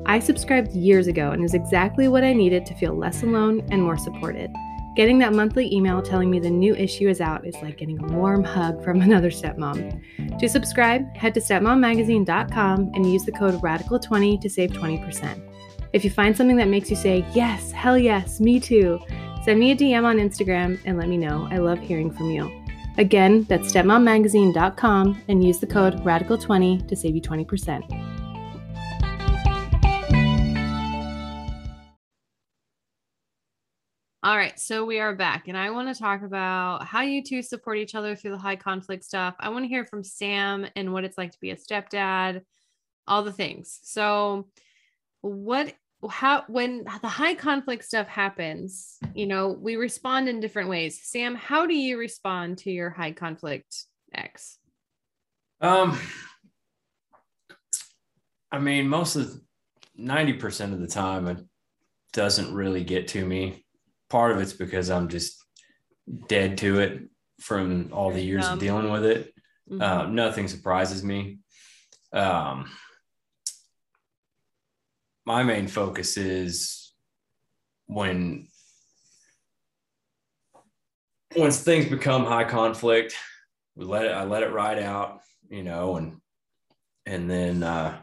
I 0.07 0.21
subscribed 0.21 0.71
years 0.71 1.09
ago 1.09 1.33
and 1.33 1.43
was 1.43 1.55
exactly 1.55 2.07
what 2.07 2.23
I 2.23 2.33
needed 2.33 2.65
to 2.67 2.77
feel 2.77 2.95
less 2.95 3.25
alone 3.25 3.67
and 3.73 3.83
more 3.83 3.99
supported. 3.99 4.55
Getting 4.95 5.19
that 5.19 5.35
monthly 5.35 5.75
email 5.75 6.01
telling 6.01 6.31
me 6.31 6.39
the 6.39 6.49
new 6.49 6.77
issue 6.77 7.09
is 7.09 7.21
out 7.21 7.45
is 7.45 7.57
like 7.57 7.79
getting 7.79 7.99
a 8.05 8.07
warm 8.17 8.45
hug 8.45 8.85
from 8.85 9.01
another 9.03 9.31
stepmom. 9.31 10.39
To 10.39 10.49
subscribe, 10.49 11.13
head 11.17 11.35
to 11.35 11.41
stepmommagazine.com 11.41 12.93
and 12.95 13.13
use 13.13 13.25
the 13.25 13.33
code 13.33 13.61
RADICAL20 13.61 14.41
to 14.43 14.49
save 14.49 14.71
20%. 14.71 15.49
If 15.93 16.05
you 16.05 16.11
find 16.11 16.37
something 16.37 16.57
that 16.57 16.69
makes 16.69 16.89
you 16.89 16.97
say, 16.97 17.27
yes, 17.35 17.73
hell 17.73 17.99
yes, 17.99 18.41
me 18.41 18.61
too, 18.61 18.99
send 19.45 19.59
me 19.59 19.73
a 19.73 19.77
DM 19.77 20.05
on 20.05 20.17
Instagram 20.17 20.79
and 20.85 20.97
let 20.97 21.09
me 21.09 21.17
know. 21.17 21.49
I 21.51 21.59
love 21.59 21.79
hearing 21.81 22.11
from 22.11 22.31
you. 22.31 22.51
Again, 22.99 23.45
that's 23.45 23.73
stepmommagazine.com 23.73 25.23
and 25.29 25.45
use 25.45 25.59
the 25.59 25.67
code 25.67 26.05
RADICAL20 26.05 26.89
to 26.89 26.97
save 26.97 27.15
you 27.15 27.23
20%. 27.23 28.13
All 34.25 34.37
right, 34.37 34.57
so 34.61 34.85
we 34.85 35.01
are 35.01 35.17
back, 35.17 35.49
and 35.49 35.59
I 35.59 35.71
want 35.71 35.93
to 35.93 36.01
talk 36.01 36.23
about 36.23 36.85
how 36.85 37.01
you 37.01 37.25
two 37.25 37.43
support 37.43 37.79
each 37.79 37.97
other 37.97 38.15
through 38.15 38.31
the 38.31 38.39
high 38.39 38.55
conflict 38.55 39.03
stuff. 39.03 39.35
I 39.41 39.49
want 39.49 39.65
to 39.65 39.69
hear 39.69 39.85
from 39.85 40.05
Sam 40.05 40.65
and 40.77 40.93
what 40.93 41.03
it's 41.03 41.19
like 41.19 41.33
to 41.33 41.41
be 41.41 41.51
a 41.51 41.57
stepdad, 41.57 42.43
all 43.09 43.25
the 43.25 43.33
things. 43.33 43.81
So, 43.83 44.47
what, 45.23 45.75
how, 46.09 46.45
when 46.49 46.85
the 47.01 47.09
high 47.09 47.35
conflict 47.35 47.85
stuff 47.85 48.09
happens, 48.09 48.99
you 49.15 49.27
know, 49.27 49.49
we 49.49 49.77
respond 49.77 50.29
in 50.29 50.41
different 50.41 50.69
ways. 50.69 51.01
Sam, 51.03 51.35
how 51.35 51.67
do 51.67 51.75
you 51.75 51.99
respond 51.99 52.59
to 52.59 52.71
your 52.71 52.91
high 52.91 53.13
conflict 53.13 53.85
ex? 54.13 54.59
Um, 55.61 55.99
I 58.51 58.59
mean, 58.59 58.89
most 58.89 59.17
of 59.17 59.33
ninety 59.97 60.33
percent 60.33 60.73
of 60.73 60.81
the 60.81 60.89
time, 60.89 61.29
it 61.29 61.39
doesn't 62.13 62.53
really 62.53 62.85
get 62.85 63.09
to 63.09 63.25
me. 63.25 63.65
Part 64.11 64.33
of 64.33 64.41
it's 64.41 64.53
because 64.53 64.91
I'm 64.91 65.09
just 65.09 65.43
dead 66.29 66.59
to 66.59 66.81
it 66.81 67.03
from 67.41 67.91
all 67.93 68.11
the 68.11 68.21
years 68.21 68.45
Um, 68.45 68.55
of 68.55 68.59
dealing 68.59 68.91
with 68.91 69.05
it. 69.05 69.33
Mhm. 69.71 69.81
Uh, 69.81 70.07
nothing 70.09 70.49
surprises 70.49 71.03
me. 71.03 71.39
Um, 72.13 72.71
my 75.25 75.43
main 75.43 75.69
focus 75.69 76.17
is 76.17 76.93
when 77.87 78.49
once 81.37 81.61
things 81.63 81.87
become 81.87 82.25
high 82.25 82.45
conflict, 82.45 83.15
we 83.75 83.85
let 83.85 84.05
it. 84.05 84.13
I 84.13 84.25
let 84.25 84.43
it 84.43 84.53
ride 84.53 84.79
out, 84.79 85.21
you 85.49 85.63
know, 85.63 85.97
and 85.97 86.21
and 87.07 87.31
then 87.31 87.63
uh, 87.63 87.99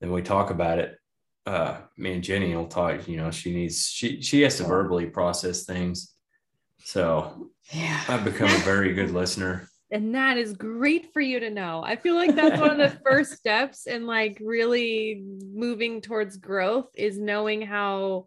then 0.00 0.12
we 0.12 0.22
talk 0.22 0.50
about 0.50 0.78
it. 0.78 0.98
Uh, 1.46 1.78
me 1.96 2.12
and 2.12 2.22
Jenny 2.22 2.54
will 2.54 2.66
talk. 2.66 3.08
You 3.08 3.16
know, 3.16 3.30
she 3.30 3.52
needs 3.52 3.88
she 3.88 4.22
she 4.22 4.42
has 4.42 4.56
to 4.58 4.64
verbally 4.64 5.06
process 5.06 5.64
things. 5.64 6.14
So 6.84 7.50
Yeah. 7.72 8.00
I've 8.08 8.24
become 8.24 8.48
a 8.48 8.58
very 8.64 8.94
good 8.94 9.10
listener. 9.10 9.67
And 9.90 10.14
that 10.14 10.36
is 10.36 10.52
great 10.52 11.12
for 11.12 11.20
you 11.20 11.40
to 11.40 11.50
know. 11.50 11.82
I 11.82 11.96
feel 11.96 12.14
like 12.14 12.34
that's 12.34 12.60
one 12.60 12.78
of 12.78 12.78
the 12.78 12.98
first 13.04 13.32
steps 13.32 13.86
in 13.86 14.06
like 14.06 14.38
really 14.44 15.24
moving 15.52 16.00
towards 16.00 16.36
growth 16.36 16.88
is 16.94 17.18
knowing 17.18 17.62
how 17.62 18.26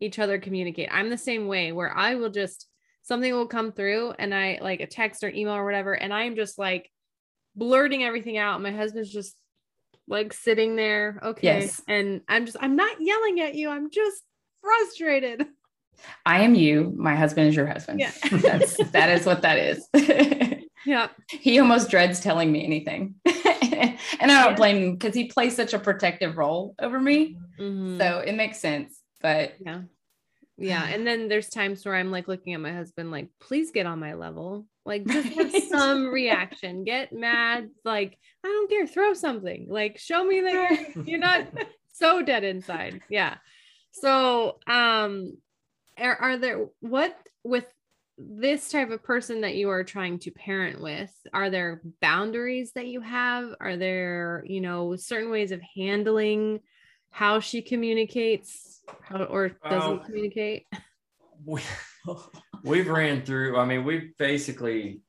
each 0.00 0.18
other 0.18 0.38
communicate. 0.38 0.88
I'm 0.92 1.10
the 1.10 1.18
same 1.18 1.46
way 1.46 1.72
where 1.72 1.96
I 1.96 2.14
will 2.14 2.30
just 2.30 2.66
something 3.02 3.32
will 3.32 3.46
come 3.46 3.72
through 3.72 4.12
and 4.18 4.34
I 4.34 4.58
like 4.62 4.80
a 4.80 4.86
text 4.86 5.24
or 5.24 5.30
email 5.30 5.54
or 5.54 5.64
whatever 5.64 5.94
and 5.94 6.12
I'm 6.14 6.36
just 6.36 6.58
like 6.58 6.88
blurting 7.56 8.04
everything 8.04 8.38
out. 8.38 8.62
My 8.62 8.70
husband's 8.70 9.12
just 9.12 9.34
like 10.06 10.32
sitting 10.32 10.76
there, 10.76 11.20
okay. 11.22 11.60
Yes. 11.60 11.82
And 11.88 12.20
I'm 12.28 12.46
just 12.46 12.56
I'm 12.60 12.76
not 12.76 12.96
yelling 13.00 13.40
at 13.40 13.54
you. 13.56 13.68
I'm 13.68 13.90
just 13.90 14.22
frustrated. 14.60 15.46
I 16.24 16.42
am 16.42 16.54
you. 16.54 16.94
My 16.96 17.14
husband 17.14 17.48
is 17.48 17.56
your 17.56 17.66
husband. 17.66 18.00
Yeah. 18.00 18.12
That's 18.30 18.76
that 18.92 19.10
is 19.10 19.26
what 19.26 19.42
that 19.42 19.58
is. 19.58 19.88
Yeah. 20.90 21.08
he 21.28 21.60
almost 21.60 21.88
dreads 21.88 22.18
telling 22.20 22.50
me 22.50 22.64
anything. 22.64 23.14
and 23.24 23.96
I 24.32 24.44
don't 24.44 24.56
blame 24.56 24.76
him 24.82 24.92
because 24.96 25.14
he 25.14 25.26
plays 25.26 25.54
such 25.54 25.72
a 25.72 25.78
protective 25.78 26.36
role 26.36 26.74
over 26.80 26.98
me. 27.00 27.36
Mhm. 27.60 27.96
So 27.98 28.18
it 28.18 28.34
makes 28.34 28.58
sense. 28.58 29.00
But 29.20 29.54
Yeah. 29.64 29.82
Yeah. 30.56 30.84
And 30.84 31.06
then 31.06 31.28
there's 31.28 31.48
times 31.48 31.84
where 31.86 31.94
I'm 31.94 32.10
like 32.10 32.26
looking 32.26 32.54
at 32.54 32.60
my 32.60 32.72
husband, 32.72 33.12
like, 33.12 33.28
please 33.40 33.70
get 33.70 33.86
on 33.86 34.00
my 34.00 34.14
level. 34.14 34.66
Like, 34.84 35.06
just 35.06 35.28
have 35.28 35.52
some 35.68 36.08
reaction. 36.08 36.82
Get 36.84 37.12
mad. 37.12 37.70
Like, 37.84 38.18
I 38.44 38.48
don't 38.48 38.68
care. 38.68 38.86
Throw 38.86 39.14
something. 39.14 39.66
Like, 39.68 39.96
show 39.98 40.24
me 40.24 40.40
that 40.40 40.52
you're, 40.96 41.04
you're 41.06 41.18
not 41.20 41.46
so 41.92 42.20
dead 42.22 42.42
inside. 42.42 43.00
Yeah. 43.08 43.36
So, 43.92 44.58
um, 44.66 45.36
are, 45.96 46.16
are 46.16 46.36
there 46.36 46.66
what 46.80 47.16
with 47.44 47.66
this 48.28 48.70
type 48.70 48.90
of 48.90 49.02
person 49.02 49.40
that 49.42 49.54
you 49.54 49.70
are 49.70 49.84
trying 49.84 50.18
to 50.20 50.30
parent 50.30 50.80
with, 50.80 51.12
are 51.32 51.50
there 51.50 51.82
boundaries 52.00 52.72
that 52.74 52.86
you 52.86 53.00
have? 53.00 53.54
Are 53.60 53.76
there, 53.76 54.44
you 54.46 54.60
know, 54.60 54.96
certain 54.96 55.30
ways 55.30 55.52
of 55.52 55.60
handling 55.76 56.60
how 57.10 57.40
she 57.40 57.62
communicates 57.62 58.82
how, 59.02 59.24
or 59.24 59.50
doesn't 59.68 60.04
communicate? 60.04 60.66
We, 61.46 61.62
we've 62.64 62.86
ran 62.86 63.22
through, 63.22 63.56
I 63.56 63.64
mean, 63.64 63.82
we've 63.82 64.14
basically 64.18 65.00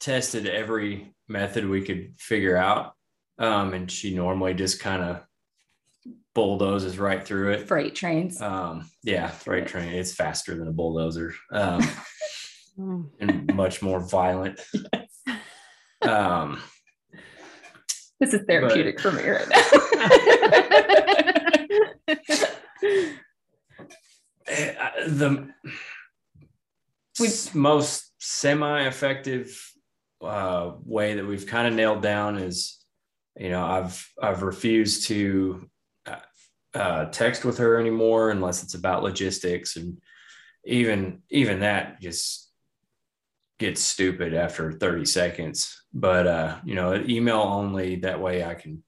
tested 0.00 0.48
every 0.48 1.14
method 1.28 1.68
we 1.68 1.82
could 1.82 2.14
figure 2.18 2.56
out. 2.56 2.94
Um, 3.38 3.72
and 3.72 3.88
she 3.88 4.16
normally 4.16 4.54
just 4.54 4.80
kind 4.80 5.00
of 5.00 5.22
bulldozes 6.34 6.98
right 6.98 7.24
through 7.24 7.52
it. 7.52 7.68
Freight 7.68 7.94
trains. 7.94 8.40
Um, 8.40 8.90
yeah, 9.02 9.28
freight 9.28 9.66
train. 9.66 9.88
It's 9.88 10.14
faster 10.14 10.56
than 10.56 10.68
a 10.68 10.72
bulldozer. 10.72 11.34
Um, 11.50 11.82
and 13.20 13.54
much 13.54 13.82
more 13.82 14.00
violent. 14.00 14.60
Yes. 14.72 15.10
Um, 16.02 16.60
this 18.20 18.34
is 18.34 18.42
therapeutic 18.46 18.96
but, 18.96 19.02
for 19.02 19.12
me 19.12 19.26
right 19.26 19.48
now. 19.48 19.56
the 25.06 25.48
we've, 27.18 27.54
most 27.54 28.12
semi-effective 28.18 29.72
uh, 30.22 30.72
way 30.84 31.14
that 31.14 31.26
we've 31.26 31.46
kind 31.46 31.68
of 31.68 31.74
nailed 31.74 32.02
down 32.02 32.36
is, 32.36 32.84
you 33.38 33.48
know, 33.48 33.64
I've 33.64 34.06
I've 34.20 34.42
refused 34.42 35.08
to 35.08 35.66
uh, 36.74 37.06
text 37.06 37.44
with 37.44 37.58
her 37.58 37.78
anymore 37.78 38.30
unless 38.30 38.62
it's 38.62 38.74
about 38.74 39.02
logistics, 39.02 39.76
and 39.76 39.98
even 40.64 41.22
even 41.30 41.60
that 41.60 42.00
just 42.00 42.50
gets 43.58 43.80
stupid 43.80 44.34
after 44.34 44.72
30 44.72 45.04
seconds. 45.04 45.82
But 45.92 46.26
uh, 46.26 46.58
you 46.64 46.74
know, 46.74 46.94
email 46.94 47.40
only. 47.40 47.96
That 47.96 48.20
way, 48.20 48.44
I 48.44 48.54
can 48.54 48.82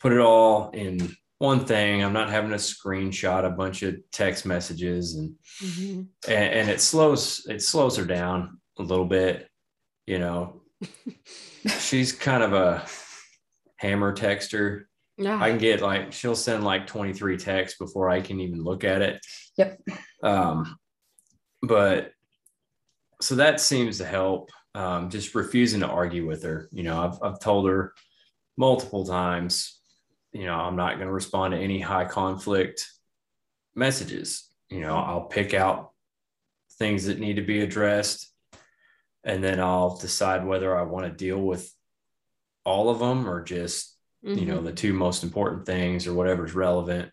put 0.00 0.12
it 0.12 0.18
all 0.18 0.70
in 0.70 1.14
one 1.38 1.64
thing. 1.64 2.02
I'm 2.02 2.12
not 2.12 2.30
having 2.30 2.50
to 2.50 2.56
screenshot 2.56 3.44
a 3.44 3.50
bunch 3.50 3.82
of 3.82 3.96
text 4.12 4.46
messages, 4.46 5.14
and 5.14 5.34
mm-hmm. 5.62 6.02
and, 6.30 6.54
and 6.54 6.70
it 6.70 6.80
slows 6.80 7.46
it 7.48 7.62
slows 7.62 7.96
her 7.96 8.04
down 8.04 8.58
a 8.78 8.82
little 8.82 9.04
bit. 9.04 9.48
You 10.06 10.18
know, 10.18 10.62
she's 11.78 12.12
kind 12.12 12.42
of 12.42 12.52
a 12.52 12.84
hammer 13.76 14.14
texter. 14.14 14.84
Yeah. 15.16 15.40
I 15.40 15.50
can 15.50 15.58
get 15.58 15.80
like 15.80 16.12
she'll 16.12 16.34
send 16.34 16.64
like 16.64 16.86
23 16.86 17.36
texts 17.36 17.78
before 17.78 18.08
I 18.08 18.20
can 18.20 18.40
even 18.40 18.62
look 18.62 18.84
at 18.84 19.02
it. 19.02 19.24
Yep. 19.56 19.80
Um, 20.22 20.76
but 21.62 22.12
so 23.20 23.36
that 23.36 23.60
seems 23.60 23.98
to 23.98 24.04
help. 24.04 24.50
Um, 24.74 25.08
just 25.08 25.36
refusing 25.36 25.80
to 25.80 25.86
argue 25.86 26.26
with 26.26 26.42
her. 26.42 26.68
You 26.72 26.82
know, 26.82 27.00
I've, 27.00 27.22
I've 27.22 27.40
told 27.40 27.68
her 27.68 27.94
multiple 28.56 29.06
times, 29.06 29.80
you 30.32 30.46
know, 30.46 30.54
I'm 30.54 30.74
not 30.74 30.96
going 30.96 31.06
to 31.06 31.12
respond 31.12 31.52
to 31.52 31.60
any 31.60 31.78
high 31.78 32.06
conflict 32.06 32.90
messages. 33.76 34.48
You 34.70 34.80
know, 34.80 34.96
I'll 34.96 35.26
pick 35.26 35.54
out 35.54 35.92
things 36.78 37.06
that 37.06 37.20
need 37.20 37.36
to 37.36 37.42
be 37.42 37.60
addressed 37.60 38.32
and 39.24 39.42
then 39.42 39.60
I'll 39.60 39.96
decide 39.96 40.44
whether 40.44 40.76
I 40.76 40.82
want 40.82 41.06
to 41.06 41.12
deal 41.12 41.40
with 41.40 41.72
all 42.64 42.90
of 42.90 42.98
them 42.98 43.28
or 43.28 43.42
just, 43.42 43.93
mm-hmm. 44.24 44.38
you 44.38 44.46
know, 44.46 44.56
mm-hmm. 44.56 44.66
the 44.66 44.72
two 44.72 44.92
most 44.92 45.22
important 45.22 45.66
things 45.66 46.06
or 46.06 46.14
whatever's 46.14 46.54
relevant. 46.54 47.10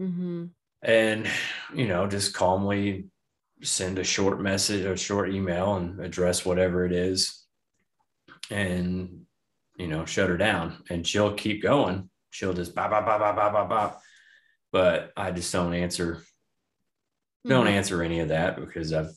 Mm-hmm. 0.00 0.46
And, 0.82 1.28
you 1.74 1.86
know, 1.86 2.06
just 2.06 2.34
calmly 2.34 3.06
send 3.62 3.98
a 3.98 4.04
short 4.04 4.40
message 4.40 4.86
or 4.86 4.96
short 4.96 5.30
email 5.30 5.76
and 5.76 6.00
address 6.00 6.44
whatever 6.44 6.86
it 6.86 6.92
is 6.92 7.44
and 8.50 9.26
you 9.76 9.86
know 9.86 10.04
shut 10.04 10.28
her 10.28 10.36
down 10.36 10.82
and 10.90 11.06
she'll 11.06 11.34
keep 11.34 11.62
going 11.62 12.08
she'll 12.30 12.52
just 12.52 12.74
bop 12.74 12.90
bop 12.90 13.04
bop 13.04 13.20
bop 13.20 13.36
bop 13.36 13.52
bop 13.52 13.68
bop 13.68 14.00
but 14.72 15.12
i 15.16 15.30
just 15.30 15.52
don't 15.52 15.74
answer 15.74 16.22
don't 17.46 17.66
mm-hmm. 17.66 17.74
answer 17.74 18.02
any 18.02 18.20
of 18.20 18.28
that 18.28 18.58
because 18.58 18.92
i've 18.92 19.10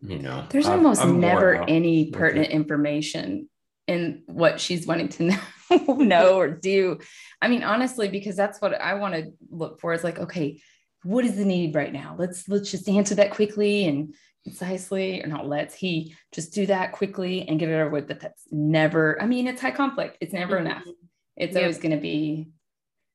you 0.00 0.18
know 0.18 0.44
there's 0.50 0.66
I've, 0.66 0.78
almost 0.78 1.02
I'm 1.02 1.20
never 1.20 1.62
any 1.68 2.10
pertinent 2.10 2.50
information 2.50 3.48
in 3.86 4.22
what 4.26 4.60
she's 4.60 4.86
wanting 4.86 5.08
to 5.08 5.22
know, 5.24 5.38
know 5.88 6.36
or 6.36 6.48
do 6.48 6.98
i 7.40 7.48
mean 7.48 7.62
honestly 7.62 8.08
because 8.08 8.36
that's 8.36 8.60
what 8.60 8.74
i 8.80 8.94
want 8.94 9.14
to 9.14 9.32
look 9.50 9.80
for 9.80 9.92
is 9.92 10.04
like 10.04 10.18
okay 10.18 10.60
what 11.02 11.24
is 11.24 11.36
the 11.36 11.44
need 11.44 11.74
right 11.74 11.92
now? 11.92 12.14
Let's 12.18 12.48
let's 12.48 12.70
just 12.70 12.88
answer 12.88 13.14
that 13.16 13.30
quickly 13.30 13.86
and 13.86 14.14
concisely 14.44 15.22
or 15.22 15.26
not 15.26 15.46
let's 15.46 15.74
he 15.74 16.14
just 16.32 16.54
do 16.54 16.64
that 16.64 16.92
quickly 16.92 17.46
and 17.46 17.60
get 17.60 17.68
it 17.68 17.74
over 17.74 17.90
with 17.90 18.08
but 18.08 18.20
that's 18.20 18.44
never 18.50 19.20
i 19.20 19.26
mean 19.26 19.46
it's 19.46 19.60
high 19.60 19.70
conflict 19.70 20.16
it's 20.22 20.32
never 20.32 20.56
mm-hmm. 20.56 20.66
enough. 20.66 20.84
It's 21.36 21.54
yep. 21.54 21.62
always 21.62 21.78
going 21.78 21.94
to 21.94 22.00
be 22.00 22.48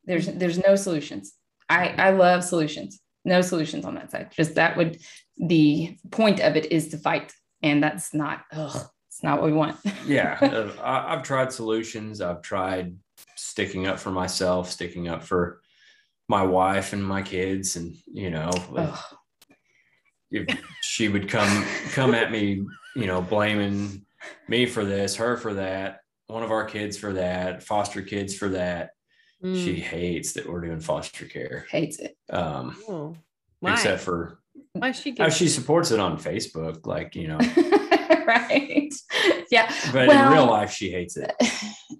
there's 0.06 0.28
there's 0.28 0.60
no 0.60 0.76
solutions. 0.76 1.34
I 1.68 1.90
i 1.90 2.10
love 2.12 2.44
solutions 2.44 3.02
no 3.28 3.42
solutions 3.42 3.86
on 3.86 3.96
that 3.96 4.12
side. 4.12 4.32
Just 4.32 4.54
that 4.56 4.78
would 4.78 5.00
the 5.38 5.98
point 6.12 6.40
of 6.40 6.56
it 6.56 6.72
is 6.72 6.90
to 6.90 6.98
fight 7.00 7.34
and 7.64 7.82
that's 7.82 8.14
not 8.14 8.44
ugh, 8.52 8.88
it's 9.16 9.24
not 9.24 9.42
what 9.42 9.50
we 9.50 9.54
want. 9.54 9.78
Yeah 10.06 10.38
uh, 10.42 10.72
I, 10.84 11.14
i've 11.14 11.24
tried 11.24 11.54
solutions. 11.54 12.20
I've 12.20 12.42
tried 12.42 12.98
sticking 13.38 13.88
up 13.88 13.98
for 13.98 14.12
myself 14.12 14.70
sticking 14.70 15.08
up 15.08 15.24
for 15.24 15.62
my 16.28 16.44
wife 16.44 16.92
and 16.92 17.06
my 17.06 17.22
kids 17.22 17.78
and 17.78 17.96
you 18.12 18.30
know 18.30 18.52
if 20.32 20.60
she 20.82 21.08
would 21.08 21.30
come 21.30 21.66
come 21.92 22.14
at 22.14 22.30
me 22.30 22.66
you 22.96 23.08
know 23.08 23.22
blaming 23.22 24.06
me 24.50 24.66
for 24.66 24.84
this 24.84 25.16
her 25.16 25.38
for 25.38 25.54
that 25.54 26.02
one 26.28 26.44
of 26.44 26.52
our 26.52 26.66
kids 26.66 26.98
for 26.98 27.14
that 27.14 27.64
foster 27.64 28.02
kids 28.02 28.36
for 28.36 28.50
that. 28.50 28.90
Mm. 29.44 29.64
she 29.64 29.76
hates 29.76 30.34
that 30.34 30.50
we're 30.50 30.62
doing 30.62 30.80
foster 30.80 31.26
care. 31.26 31.66
Hates 31.70 32.00
it. 32.00 32.18
Um 32.30 32.76
oh. 32.90 33.16
except 33.64 34.02
for 34.02 34.40
why 34.74 34.92
she 34.92 35.16
how 35.18 35.30
she 35.30 35.48
supports 35.48 35.92
it 35.92 36.00
on 36.00 36.18
facebook 36.18 36.86
like 36.86 37.16
you 37.16 37.28
know 37.28 37.40
right? 38.28 38.94
Yeah. 39.52 39.72
But 39.92 40.08
well, 40.08 40.28
in 40.28 40.34
real 40.34 40.48
life 40.48 40.72
she 40.72 40.92
hates 40.92 41.18
it. 41.18 41.34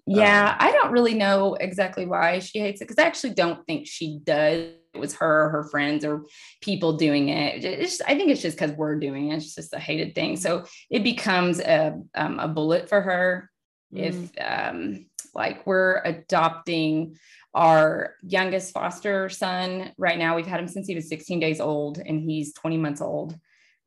Yeah 0.08 0.50
um, 0.52 0.56
i 0.60 0.72
don't 0.72 0.92
really 0.92 1.16
know 1.16 1.56
exactly 1.56 2.06
why 2.06 2.38
she 2.40 2.60
hates 2.60 2.80
it 2.80 2.86
because 2.86 3.00
i 3.00 3.08
actually 3.08 3.34
don't 3.34 3.66
think 3.66 3.88
she 3.88 4.20
does. 4.24 4.74
It 4.94 5.00
was 5.00 5.16
her 5.16 5.50
her 5.50 5.64
friends 5.66 6.06
or 6.06 6.26
people 6.62 6.94
doing 6.94 7.30
it. 7.30 7.66
It's 7.66 7.98
just, 7.98 8.02
i 8.08 8.16
think 8.16 8.30
it's 8.30 8.42
just 8.42 8.58
because 8.58 8.76
we're 8.76 9.00
doing 9.00 9.32
it. 9.32 9.38
It's 9.38 9.56
just 9.56 9.74
a 9.74 9.80
hated 9.80 10.16
thing. 10.16 10.38
So 10.38 10.66
it 10.90 11.04
becomes 11.04 11.60
a, 11.60 12.00
um, 12.14 12.40
a 12.40 12.48
bullet 12.48 12.88
for 12.88 13.02
her 13.02 13.52
mm. 13.94 14.00
if 14.00 14.32
um, 14.40 15.08
like 15.34 15.66
we're 15.68 16.02
adopting 16.04 17.18
our 17.54 18.16
youngest 18.22 18.74
foster 18.74 19.30
son. 19.30 19.92
Right 19.98 20.20
now 20.20 20.36
we've 20.36 20.48
had 20.48 20.60
him 20.60 20.68
since 20.68 20.88
he 20.88 20.96
was 20.96 21.10
16 21.10 21.40
days 21.40 21.60
old 21.60 21.98
and 21.98 22.22
he's 22.22 22.54
20 22.54 22.78
months 22.78 23.02
old 23.02 23.38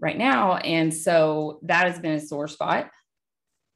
right 0.01 0.19
now 0.19 0.57
and 0.57 0.93
so 0.93 1.59
that 1.63 1.87
has 1.87 1.99
been 1.99 2.13
a 2.13 2.21
sore 2.21 2.49
spot 2.49 2.91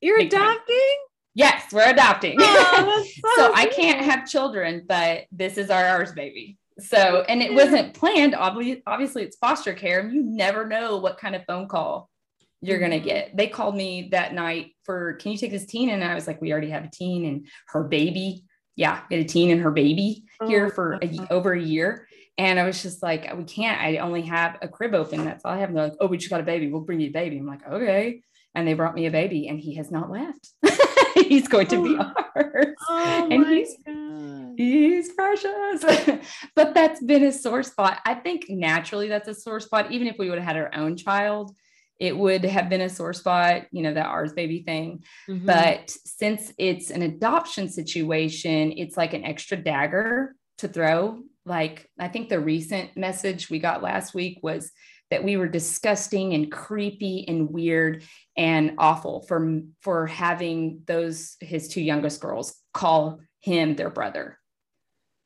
you're 0.00 0.18
Big 0.18 0.32
adopting 0.32 0.58
time. 0.58 1.12
Yes, 1.34 1.72
we're 1.72 1.88
adopting. 1.88 2.36
Oh, 2.38 3.06
so, 3.24 3.30
so 3.36 3.52
I 3.54 3.66
can't 3.66 4.04
have 4.04 4.28
children, 4.28 4.84
but 4.86 5.24
this 5.32 5.56
is 5.56 5.70
our 5.70 5.84
ours 5.84 6.12
baby. 6.12 6.58
So, 6.78 7.24
and 7.28 7.42
it 7.42 7.54
wasn't 7.54 7.94
planned. 7.94 8.34
Obviously, 8.34 8.82
obviously, 8.86 9.22
it's 9.22 9.36
foster 9.36 9.72
care, 9.72 10.00
and 10.00 10.12
you 10.12 10.22
never 10.22 10.66
know 10.66 10.98
what 10.98 11.18
kind 11.18 11.34
of 11.34 11.42
phone 11.46 11.68
call 11.68 12.10
you're 12.60 12.78
gonna 12.78 12.96
mm-hmm. 12.96 13.04
get. 13.04 13.36
They 13.36 13.46
called 13.46 13.76
me 13.76 14.08
that 14.12 14.34
night 14.34 14.72
for, 14.84 15.14
"Can 15.14 15.32
you 15.32 15.38
take 15.38 15.52
this 15.52 15.66
teen?" 15.66 15.90
And 15.90 16.04
I 16.04 16.14
was 16.14 16.26
like, 16.26 16.40
"We 16.40 16.52
already 16.52 16.70
have 16.70 16.84
a 16.84 16.90
teen 16.90 17.24
and 17.24 17.46
her 17.68 17.84
baby. 17.84 18.44
Yeah, 18.76 19.00
get 19.10 19.20
a 19.20 19.24
teen 19.24 19.50
and 19.50 19.60
her 19.60 19.70
baby 19.70 20.24
here 20.46 20.66
oh, 20.66 20.70
for 20.70 20.98
a, 21.02 21.32
over 21.32 21.52
a 21.52 21.60
year." 21.60 22.08
And 22.38 22.58
I 22.58 22.64
was 22.64 22.82
just 22.82 23.02
like, 23.02 23.30
"We 23.36 23.44
can't. 23.44 23.80
I 23.80 23.98
only 23.98 24.22
have 24.22 24.58
a 24.62 24.68
crib 24.68 24.94
open. 24.94 25.24
That's 25.24 25.44
all 25.44 25.52
I 25.52 25.58
have." 25.58 25.68
And 25.68 25.78
they're 25.78 25.88
like, 25.88 25.98
"Oh, 26.00 26.06
we 26.06 26.16
just 26.16 26.30
got 26.30 26.40
a 26.40 26.44
baby. 26.44 26.70
We'll 26.70 26.80
bring 26.80 27.00
you 27.00 27.08
a 27.08 27.12
baby." 27.12 27.38
I'm 27.38 27.46
like, 27.46 27.66
"Okay." 27.66 28.22
And 28.54 28.66
they 28.66 28.74
brought 28.74 28.94
me 28.94 29.06
a 29.06 29.10
baby, 29.10 29.48
and 29.48 29.60
he 29.60 29.74
has 29.76 29.90
not 29.90 30.10
left. 30.10 30.48
he's 31.14 31.48
going 31.48 31.66
to 31.68 31.82
be 31.82 31.96
oh. 31.98 32.12
ours. 32.36 32.74
Oh 32.88 33.28
and 33.30 33.46
he's 33.46 33.76
God. 33.84 34.54
he's 34.56 35.12
precious. 35.12 35.84
but 36.56 36.74
that's 36.74 37.02
been 37.02 37.24
a 37.24 37.32
sore 37.32 37.62
spot. 37.62 37.98
I 38.04 38.14
think 38.14 38.46
naturally 38.48 39.08
that's 39.08 39.28
a 39.28 39.34
sore 39.34 39.60
spot. 39.60 39.92
Even 39.92 40.06
if 40.06 40.16
we 40.18 40.28
would 40.28 40.38
have 40.38 40.46
had 40.46 40.56
our 40.56 40.74
own 40.74 40.96
child, 40.96 41.54
it 41.98 42.16
would 42.16 42.44
have 42.44 42.68
been 42.68 42.80
a 42.80 42.88
sore 42.88 43.12
spot, 43.12 43.66
you 43.70 43.82
know, 43.82 43.94
that 43.94 44.06
ours 44.06 44.32
baby 44.32 44.62
thing. 44.62 45.04
Mm-hmm. 45.28 45.46
But 45.46 45.90
since 46.04 46.52
it's 46.58 46.90
an 46.90 47.02
adoption 47.02 47.68
situation, 47.68 48.72
it's 48.76 48.96
like 48.96 49.14
an 49.14 49.24
extra 49.24 49.56
dagger 49.56 50.34
to 50.58 50.68
throw. 50.68 51.22
Like 51.44 51.88
I 51.98 52.08
think 52.08 52.28
the 52.28 52.40
recent 52.40 52.96
message 52.96 53.50
we 53.50 53.58
got 53.58 53.82
last 53.82 54.14
week 54.14 54.38
was 54.42 54.70
that 55.10 55.24
we 55.24 55.36
were 55.36 55.48
disgusting 55.48 56.32
and 56.34 56.50
creepy 56.50 57.26
and 57.28 57.50
weird 57.50 58.02
and 58.36 58.74
awful 58.78 59.22
for 59.22 59.60
for 59.80 60.06
having 60.06 60.82
those 60.86 61.36
his 61.40 61.68
two 61.68 61.82
youngest 61.82 62.20
girls 62.20 62.54
call 62.72 63.20
him 63.40 63.74
their 63.76 63.90
brother. 63.90 64.38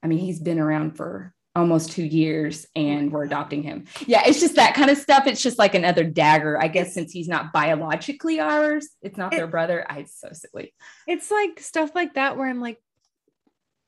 I 0.03 0.09
mean, 0.09 0.19
he's 0.19 0.41
been 0.41 0.59
around 0.59 0.97
for 0.97 1.35
almost 1.55 1.93
two 1.93 2.05
years 2.05 2.67
and 2.77 3.11
we're 3.11 3.25
adopting 3.25 3.63
him. 3.63 3.85
Yeah, 4.07 4.23
it's 4.27 4.41
just 4.41 4.57
that 4.57 4.75
kind 4.75 4.91
of 4.91 4.99
stuff. 4.99 5.27
It's 5.27 5.43
just 5.43 5.59
like 5.59 5.75
another 5.75 6.05
dagger, 6.05 6.61
I 6.61 6.69
guess, 6.69 6.93
since 6.93 7.13
he's 7.13 7.29
not 7.29 7.53
biologically 7.53 8.41
ours, 8.41 8.89
it's 9.03 9.17
not 9.17 9.33
It- 9.33 9.37
their 9.37 9.47
brother. 9.47 9.85
I 9.89 10.05
so 10.05 10.29
silly. 10.33 10.75
It's 11.07 11.31
like 11.31 11.61
stuff 11.61 11.95
like 11.95 12.15
that 12.15 12.37
where 12.37 12.49
I'm 12.49 12.61
like, 12.61 12.79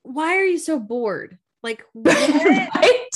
why 0.02 0.36
are 0.38 0.44
you 0.44 0.58
so 0.58 0.78
bored? 0.78 1.38
Like, 1.62 1.84
right? 1.94 3.08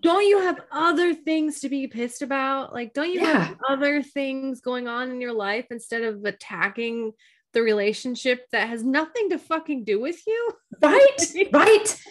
don't 0.00 0.26
you 0.26 0.40
have 0.40 0.60
other 0.72 1.14
things 1.14 1.60
to 1.60 1.68
be 1.68 1.86
pissed 1.86 2.22
about? 2.22 2.72
Like, 2.72 2.92
don't 2.92 3.10
you 3.10 3.20
Yeah. 3.20 3.44
have 3.44 3.56
other 3.68 4.02
things 4.02 4.60
going 4.60 4.88
on 4.88 5.10
in 5.10 5.20
your 5.20 5.32
life 5.32 5.66
instead 5.70 6.02
of 6.02 6.24
attacking 6.24 7.12
the 7.52 7.62
relationship 7.62 8.46
that 8.50 8.68
has 8.68 8.82
nothing 8.82 9.30
to 9.30 9.38
fucking 9.38 9.84
do 9.84 10.00
with 10.00 10.20
you? 10.26 10.50
Right, 10.82 11.20
right. 11.52 12.02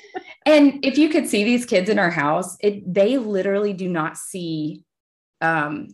And 0.46 0.84
if 0.86 0.98
you 0.98 1.10
could 1.10 1.28
see 1.28 1.44
these 1.44 1.66
kids 1.66 1.90
in 1.90 2.00
our 2.00 2.10
house, 2.10 2.56
it 2.62 2.92
they 2.92 3.18
literally 3.18 3.74
do 3.74 3.90
not 3.90 4.18
see 4.18 4.84
um 5.42 5.90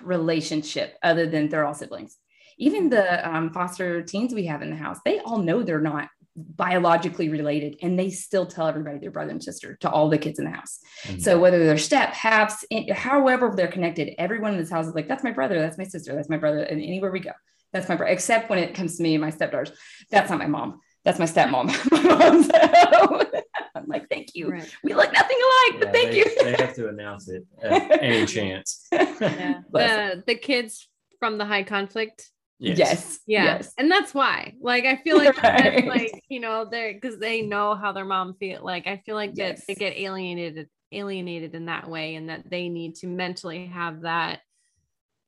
relationship 0.00 0.96
other 1.02 1.26
than 1.26 1.48
they're 1.48 1.66
all 1.66 1.74
siblings. 1.74 2.16
Even 2.58 2.88
the 2.88 3.28
um, 3.28 3.52
foster 3.52 4.02
teens 4.02 4.32
we 4.32 4.46
have 4.46 4.62
in 4.62 4.70
the 4.70 4.76
house, 4.76 4.98
they 5.04 5.18
all 5.18 5.38
know 5.38 5.62
they're 5.62 5.80
not 5.80 6.08
biologically 6.36 7.28
related 7.28 7.76
and 7.82 7.98
they 7.98 8.10
still 8.10 8.46
tell 8.46 8.66
everybody 8.66 8.98
they're 8.98 9.10
brother 9.10 9.30
and 9.30 9.42
sister 9.42 9.76
to 9.80 9.90
all 9.90 10.08
the 10.08 10.18
kids 10.18 10.38
in 10.38 10.44
the 10.44 10.50
house. 10.50 10.80
Mhm. 11.04 11.22
So 11.22 11.38
whether 11.38 11.64
they're 11.64 11.78
step, 11.78 12.10
halves, 12.10 12.64
in- 12.70 12.88
however 12.92 13.52
they're 13.56 13.68
connected, 13.68 14.14
everyone 14.18 14.52
in 14.52 14.58
this 14.58 14.70
house 14.70 14.86
is 14.86 14.94
like, 14.94 15.08
that's 15.08 15.24
my 15.24 15.32
brother, 15.32 15.58
that's 15.58 15.78
my 15.78 15.84
sister, 15.84 16.14
that's 16.14 16.28
my 16.28 16.36
brother. 16.36 16.58
And 16.58 16.80
anywhere 16.80 17.10
we 17.10 17.20
go, 17.20 17.32
that's 17.72 17.88
my 17.88 17.96
brother, 17.96 18.12
except 18.12 18.50
when 18.50 18.58
it 18.58 18.74
comes 18.74 18.96
to 18.96 19.02
me 19.02 19.14
and 19.14 19.22
my 19.22 19.30
stepdaughters. 19.30 19.72
That's 20.10 20.30
not 20.30 20.38
my 20.38 20.46
mom. 20.46 20.80
That's 21.04 21.18
my 21.18 21.24
stepmom. 21.24 21.66
my 21.92 22.02
mom's 22.02 22.50
I'm 23.74 23.86
like, 23.86 24.08
thank 24.08 24.34
you. 24.34 24.50
Right. 24.50 24.76
We 24.82 24.94
look 24.94 25.12
nothing 25.12 25.36
alike, 25.36 25.80
but 25.80 25.92
thank 25.92 26.10
they, 26.10 26.18
you. 26.18 26.42
they 26.42 26.52
have 26.52 26.74
to 26.74 26.88
announce 26.88 27.28
it 27.28 27.44
at 27.62 28.02
any 28.02 28.26
chance. 28.26 28.86
Yeah. 28.92 29.60
The 29.72 30.24
the 30.26 30.34
kids 30.34 30.88
from 31.18 31.38
the 31.38 31.44
high 31.44 31.62
conflict. 31.62 32.30
Yes. 32.58 33.20
Yeah. 33.26 33.44
Yes. 33.44 33.72
And 33.78 33.90
that's 33.90 34.14
why. 34.14 34.54
Like 34.60 34.84
I 34.84 34.96
feel 34.96 35.16
like 35.16 35.36
Right. 35.42 35.86
like, 35.86 36.24
you 36.28 36.40
know, 36.40 36.64
they're 36.70 36.94
because 36.94 37.18
they 37.18 37.42
know 37.42 37.74
how 37.74 37.92
their 37.92 38.04
mom 38.04 38.34
feel. 38.34 38.64
Like 38.64 38.86
I 38.86 39.02
feel 39.04 39.14
like 39.14 39.34
that 39.34 39.60
they 39.66 39.74
get 39.74 39.96
alienated 39.96 40.68
alienated 40.92 41.54
in 41.54 41.66
that 41.66 41.88
way 41.88 42.14
and 42.14 42.28
that 42.28 42.48
they 42.48 42.68
need 42.68 42.94
to 42.96 43.06
mentally 43.08 43.66
have 43.66 44.02
that 44.02 44.40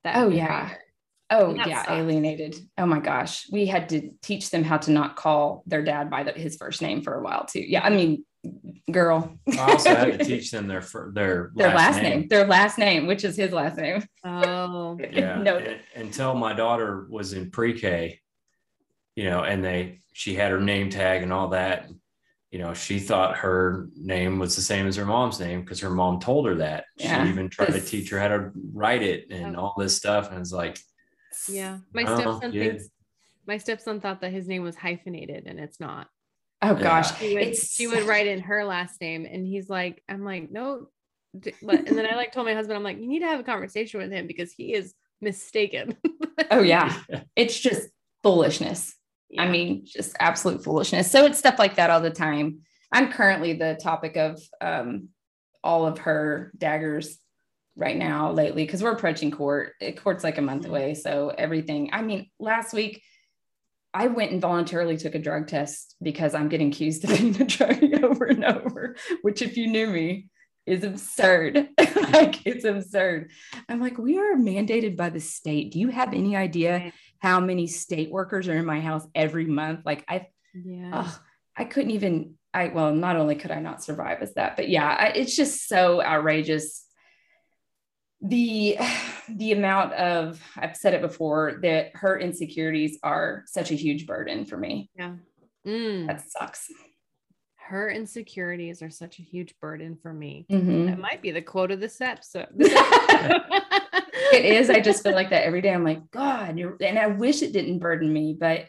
that 0.05 0.16
Oh, 0.16 0.29
yeah. 0.29 0.74
Barrier. 1.31 1.47
Oh 1.47 1.55
That 1.57 1.66
yeah, 1.68 1.79
sucks. 1.83 1.91
alienated. 1.93 2.57
Oh 2.76 2.87
my 2.87 3.01
gosh, 3.01 3.47
we 3.51 3.66
had 3.66 3.89
to 3.91 4.11
teach 4.22 4.51
them 4.51 4.64
how 4.64 4.79
to 4.79 4.91
not 4.91 5.16
call 5.16 5.62
their 5.66 5.83
dad 5.83 6.11
by 6.11 6.22
the, 6.24 6.33
his 6.33 6.57
first 6.57 6.83
name 6.83 7.03
for 7.03 7.14
a 7.14 7.22
while 7.22 7.45
too. 7.47 7.61
Yeah, 7.61 7.83
I 7.85 7.91
mean, 7.91 8.24
girl. 8.91 9.39
I 9.53 9.72
also 9.72 9.95
had 9.95 10.18
to 10.18 10.24
teach 10.24 10.51
them 10.51 10.66
their 10.68 10.83
their 11.12 11.51
their 11.55 11.74
last 11.74 12.03
name. 12.03 12.29
their 12.29 12.47
last 12.47 12.79
name, 12.79 13.07
which 13.07 13.24
is 13.24 13.37
his 13.37 13.53
last 13.53 13.76
name. 13.76 14.05
Oh. 14.24 14.99
Yeah, 15.12 15.41
no, 15.43 15.57
un- 15.59 15.79
until 15.97 16.35
my 16.35 16.53
daughter 16.53 17.07
was 17.11 17.33
in 17.33 17.51
pre-K, 17.51 18.20
you 19.16 19.24
know, 19.24 19.43
and 19.43 19.64
they 19.64 20.01
she 20.12 20.35
had 20.35 20.51
her 20.53 20.61
name 20.61 20.91
tag 20.91 21.22
and 21.22 21.33
all 21.33 21.49
that. 21.49 21.89
You 22.51 22.59
know, 22.59 22.72
she 22.72 22.99
thought 22.99 23.37
her 23.39 23.89
name 23.95 24.39
was 24.39 24.57
the 24.57 24.62
same 24.62 24.87
as 24.87 24.97
her 24.97 25.05
mom's 25.05 25.39
name 25.39 25.61
because 25.61 25.81
her 25.81 25.91
mom 25.91 26.18
told 26.18 26.47
her 26.47 26.55
that. 26.57 26.85
Yeah, 26.97 27.22
she 27.24 27.29
even 27.31 27.51
tried 27.51 27.72
to 27.72 27.81
teach 27.81 28.09
her 28.11 28.18
how 28.18 28.29
to 28.29 28.51
write 28.72 29.03
it 29.03 29.26
and 29.31 29.55
Oh. 29.55 29.61
all 29.61 29.74
this 29.76 29.95
stuff. 29.97 30.31
And 30.31 30.41
it's 30.41 30.51
like, 30.53 30.79
Yeah. 31.49 31.78
My 31.93 32.05
Oh, 32.07 32.16
stepson 32.16 32.53
yeah. 32.53 32.62
thinks 32.64 32.89
my 33.47 33.59
stepson 33.59 34.01
thought 34.01 34.20
that 34.20 34.32
his 34.32 34.47
name 34.49 34.62
was 34.62 34.76
hyphenated 34.76 35.45
and 35.47 35.59
it's 35.59 35.80
not. 35.80 36.09
oh 36.62 36.76
Yeah. 36.76 36.82
gosh, 36.82 37.18
She 37.18 37.34
would, 37.34 37.43
It's- 37.43 37.72
she 37.72 37.86
would 37.86 38.05
write 38.05 38.26
in 38.26 38.41
her 38.41 38.64
last 38.64 39.01
name 39.01 39.26
and 39.30 39.47
he's 39.47 39.68
like, 39.70 40.03
I'm 40.09 40.24
like, 40.24 40.51
no. 40.51 40.89
But 41.34 41.86
and 41.86 41.97
then 41.99 42.07
I 42.11 42.16
like 42.16 42.32
told 42.32 42.47
my 42.47 42.55
husband, 42.55 42.76
I'm 42.76 42.82
like, 42.82 42.99
you 42.99 43.07
need 43.07 43.20
to 43.20 43.26
have 43.26 43.41
a 43.41 43.45
conversation 43.45 44.01
with 44.01 44.11
him 44.11 44.26
because 44.26 44.53
he 44.53 44.72
is 44.74 44.95
mistaken. 45.20 45.97
Oh 46.53 46.62
yeah, 46.62 46.97
it's 47.34 47.59
just 47.59 47.89
foolishness. 48.22 48.95
I 49.36 49.49
mean, 49.49 49.84
just 49.84 50.14
absolute 50.20 50.62
foolishness. 50.62 51.11
So 51.11 51.26
it's 51.26 51.36
stuff 51.39 51.59
like 51.59 51.74
that 51.74 51.91
all 51.91 52.01
the 52.01 52.11
time. 52.11 52.61
I'm 52.93 53.11
currently 53.12 53.55
the 53.55 53.76
topic 53.82 54.16
of 54.16 54.41
um, 54.61 55.09
all 55.64 55.84
of 55.84 55.99
her 55.99 56.53
daggers 56.57 57.18
right 57.79 57.97
now 57.97 58.33
lately 58.33 58.64
because 58.66 58.83
we're 58.83 58.93
approaching 58.93 59.31
court. 59.31 59.72
Eh, 59.81 59.93
Court's 59.93 60.24
like 60.24 60.37
a 60.37 60.43
month 60.43 60.64
Mhm. 60.64 60.68
away. 60.70 60.95
So 60.95 61.29
everything, 61.31 61.91
I 61.93 62.03
mean, 62.03 62.29
last 62.39 62.74
week 62.74 63.03
I 63.95 64.09
went 64.09 64.33
and 64.33 64.41
voluntarily 64.41 64.97
took 64.99 65.14
a 65.14 65.18
drug 65.18 65.47
test 65.47 65.95
because 66.03 66.35
I'm 66.35 66.49
getting 66.49 66.68
accused 66.68 67.05
of 67.05 67.11
being 67.18 67.41
a 67.41 67.45
drug 67.45 67.83
over 68.05 68.24
and 68.26 68.45
over, 68.45 68.97
which 69.22 69.41
if 69.41 69.57
you 69.57 69.68
knew 69.68 69.87
me 69.87 70.29
is 70.66 70.85
absurd. 70.85 71.68
like 72.12 72.45
it's 72.47 72.64
absurd. 72.64 73.31
I'm 73.68 73.81
like, 73.81 73.97
we 73.97 74.18
are 74.18 74.35
mandated 74.37 74.97
by 74.97 75.09
the 75.11 75.20
state. 75.20 75.72
Do 75.72 75.79
you 75.79 75.89
have 75.89 76.12
any 76.12 76.37
idea 76.37 76.93
how 77.20 77.41
many 77.41 77.66
state 77.68 78.11
workers 78.11 78.49
are 78.49 78.57
in 78.57 78.66
my 78.66 78.81
house 78.81 79.07
every 79.14 79.47
month? 79.47 79.81
Like 79.87 80.05
I 80.09 80.26
yeah. 80.53 80.91
oh, 80.93 81.20
I 81.57 81.64
couldn't 81.64 81.93
even. 81.93 82.35
I 82.53 82.68
well, 82.68 82.93
not 82.95 83.16
only 83.16 83.37
could 83.37 83.51
I 83.51 83.61
not 83.61 83.85
survive 83.85 84.20
as 84.20 84.35
that, 84.35 84.57
but 84.57 84.68
yeah, 84.68 84.89
I, 84.89 85.07
it's 85.09 85.37
just 85.37 85.68
so 85.68 86.03
outrageous. 86.03 86.85
The 88.21 88.77
the 89.29 89.53
amount 89.53 89.93
of 89.95 90.43
I've 90.57 90.77
said 90.77 90.95
it 90.95 91.01
before 91.03 91.59
that 91.62 91.91
her 91.95 92.19
insecurities 92.19 92.99
are 93.03 93.45
such 93.47 93.71
a 93.71 93.75
huge 93.77 94.07
burden 94.07 94.45
for 94.45 94.57
me. 94.57 94.91
yeah. 94.97 95.12
Mm. 95.66 96.07
That 96.07 96.23
sucks. 96.29 96.69
Her 97.57 97.91
insecurities 97.91 98.81
are 98.83 98.91
such 98.91 99.19
a 99.19 99.23
huge 99.23 99.55
burden 99.61 99.97
for 100.01 100.12
me. 100.12 100.47
Mhm. 100.51 100.87
That 100.87 100.99
might 100.99 101.21
be 101.21 101.31
the 101.31 101.43
quote 101.43 101.71
of 101.71 101.81
this 101.81 102.01
episode. 102.01 102.49
it 102.59 104.45
is. 104.45 104.71
I 104.71 104.81
just 104.81 105.03
feel 105.03 105.12
like 105.12 105.31
that 105.31 105.45
every 105.45 105.61
day. 105.61 105.73
I'm 105.73 105.85
like, 105.85 106.11
God, 106.11 106.59
you're, 106.59 106.77
and 106.81 106.99
I 106.99 107.09
wish 107.09 107.43
it 107.43 107.53
didn't 107.53 107.79
burden 107.81 108.11
me, 108.12 108.37
but 108.39 108.66